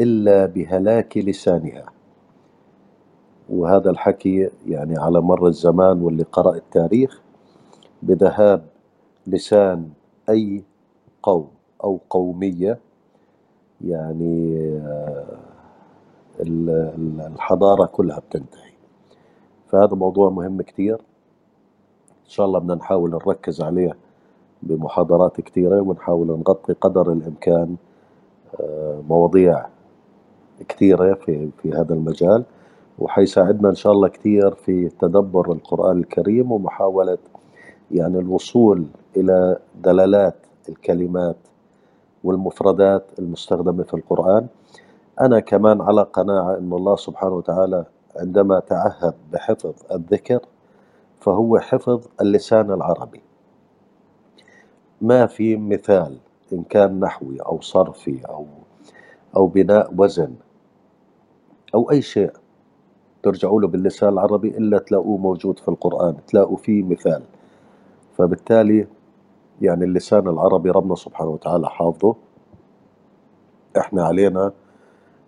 [0.00, 1.86] إلا بهلاك لسانها.
[3.48, 7.22] وهذا الحكي يعني على مر الزمان واللي قرأ التاريخ
[8.02, 8.66] بذهاب
[9.26, 9.90] لسان
[10.30, 10.64] أي
[11.22, 11.48] قوم
[11.84, 12.78] أو قومية.
[13.80, 15.38] يعني آه،
[16.40, 18.72] ال- ال- الحضارة كلها بتنتهي.
[19.68, 20.94] فهذا موضوع مهم كتير.
[22.12, 23.96] إن شاء الله بدنا نحاول نركز عليه
[24.62, 27.76] بمحاضرات كتيرة ونحاول نغطي قدر الإمكان
[28.60, 29.66] آه، مواضيع
[30.68, 32.44] كثيرة في في هذا المجال.
[32.98, 37.18] وحيساعدنا إن شاء الله كثير في تدبر القرآن الكريم ومحاولة
[37.90, 40.36] يعني الوصول إلى دلالات
[40.68, 41.36] الكلمات
[42.24, 44.46] والمفردات المستخدمة في القرآن.
[45.20, 47.84] أنا كمان على قناعة أن الله سبحانه وتعالى
[48.16, 50.40] عندما تعهد بحفظ الذكر
[51.20, 53.25] فهو حفظ اللسان العربي.
[55.00, 56.18] ما في مثال
[56.52, 58.46] إن كان نحوي أو صرفي أو
[59.36, 60.34] أو بناء وزن
[61.74, 62.32] أو أي شيء
[63.22, 67.22] ترجعوا له باللسان العربي إلا تلاقوه موجود في القرآن تلاقوا فيه مثال.
[68.18, 68.86] فبالتالي
[69.62, 72.16] يعني اللسان العربي ربنا سبحانه وتعالى حافظه.
[73.78, 74.52] إحنا علينا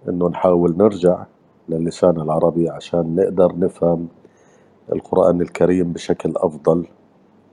[0.08, 1.24] إنه نحاول نرجع
[1.68, 4.08] للسان العربي عشان نقدر نفهم
[4.92, 6.86] القرآن الكريم بشكل أفضل.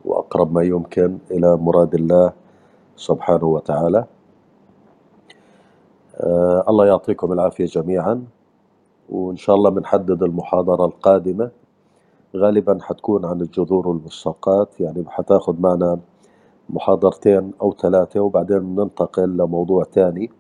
[0.06, 2.34] وأقرب ما يمكن إلى مراد الله
[2.95, 4.06] سبحانه وتعالى.
[6.15, 8.26] آه، الله يعطيكم العافية جميعا
[9.10, 11.52] وإن شاء الله بنحدد المحاضرة القادمة.
[12.36, 15.99] غالبا حتكون عن الجذور والمشتقات يعني حتاخد معنا
[16.69, 20.32] محاضرتين أو ثلاثة وبعدين ننتقل لموضوع تاني.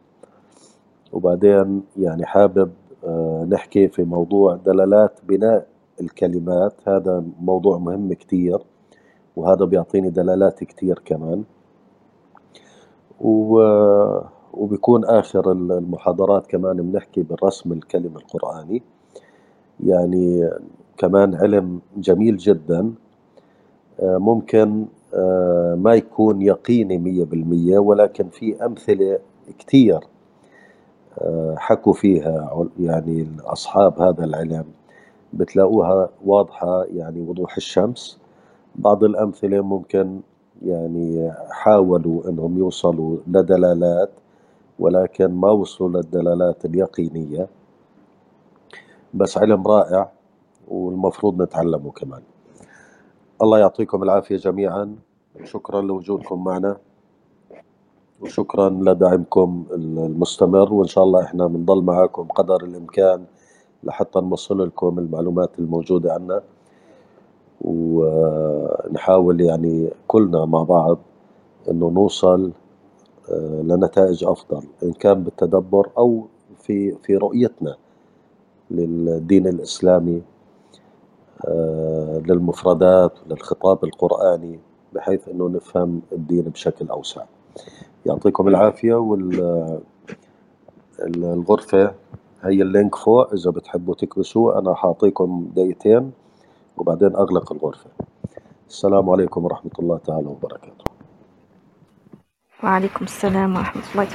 [1.13, 2.71] وبعدين يعني حابب
[3.03, 5.67] آه، نحكي في موضوع دلالات بناء
[6.01, 6.73] الكلمات.
[6.87, 8.59] هذا موضوع مهم كتير.
[9.35, 11.43] وهذا بيعطيني دلالات كتير كمان.
[13.21, 13.59] و
[15.05, 18.83] آخر المحاضرات كمان بنحكي بالرسم الكلمة القرآني.
[19.83, 20.49] يعني
[20.97, 22.93] كمان علم جميل جدا.
[23.99, 29.19] آه، ممكن آه، ما يكون يقيني مية بالمية ولكن في أمثلة
[29.59, 29.99] كتير
[31.21, 34.65] آه، حكوا فيها يعني أصحاب هذا العلم.
[35.33, 38.19] بتلاقوها واضحة يعني وضوح الشمس.
[38.75, 40.21] بعض الأمثلة ممكن
[40.61, 44.11] يعني حاولوا أنهم يوصلوا لدلالات
[44.79, 47.47] ولكن ما وصلوا للدلالات اليقينية.
[49.13, 50.11] بس علم رائع
[50.67, 52.21] والمفروض نتعلمه كمان.
[53.41, 54.95] الله يعطيكم العافية جميعا.
[55.43, 56.77] شكرا لوجودكم معنا.
[58.21, 60.73] وشكرا لدعمكم المستمر.
[60.73, 63.25] وإن شاء الله إحنا بنضل معاكم قدر الإمكان
[63.83, 66.43] لحتى نوصل لكم المعلومات الموجودة عنا.
[67.61, 70.97] ونحاول يعني كلنا مع بعض
[71.69, 72.51] إنه نوصل
[73.31, 76.25] آه، لنتائج أفضل إن كان بالتدبر أو
[76.59, 77.75] في في رؤيتنا
[78.71, 80.21] للدين الإسلامي
[81.47, 84.59] آه، للمفردات للخطاب القرآني
[84.93, 87.23] بحيث إنه نفهم الدين بشكل أوسع.
[88.05, 88.95] يعطيكم العافية
[90.99, 91.93] والغرفه
[92.41, 96.11] هي اللينك فوق إذا بتحبوا تكبسوا أنا حاعطيكم دقيقتين.
[96.77, 97.89] وبعدين أغلق الغرفة.
[98.67, 100.85] السلام عليكم ورحمة الله تعالى وبركاته.
[102.63, 104.05] وعليكم السلام ورحمة الله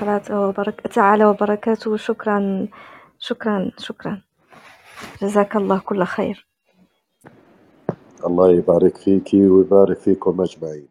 [0.95, 2.69] تعالى وبركاته شكرا
[3.19, 4.23] شكرا شكرا.
[5.23, 6.47] جزاك الله كل خير.
[8.27, 10.89] الله يبارك فيكي ويبارك فيكم أجمعين.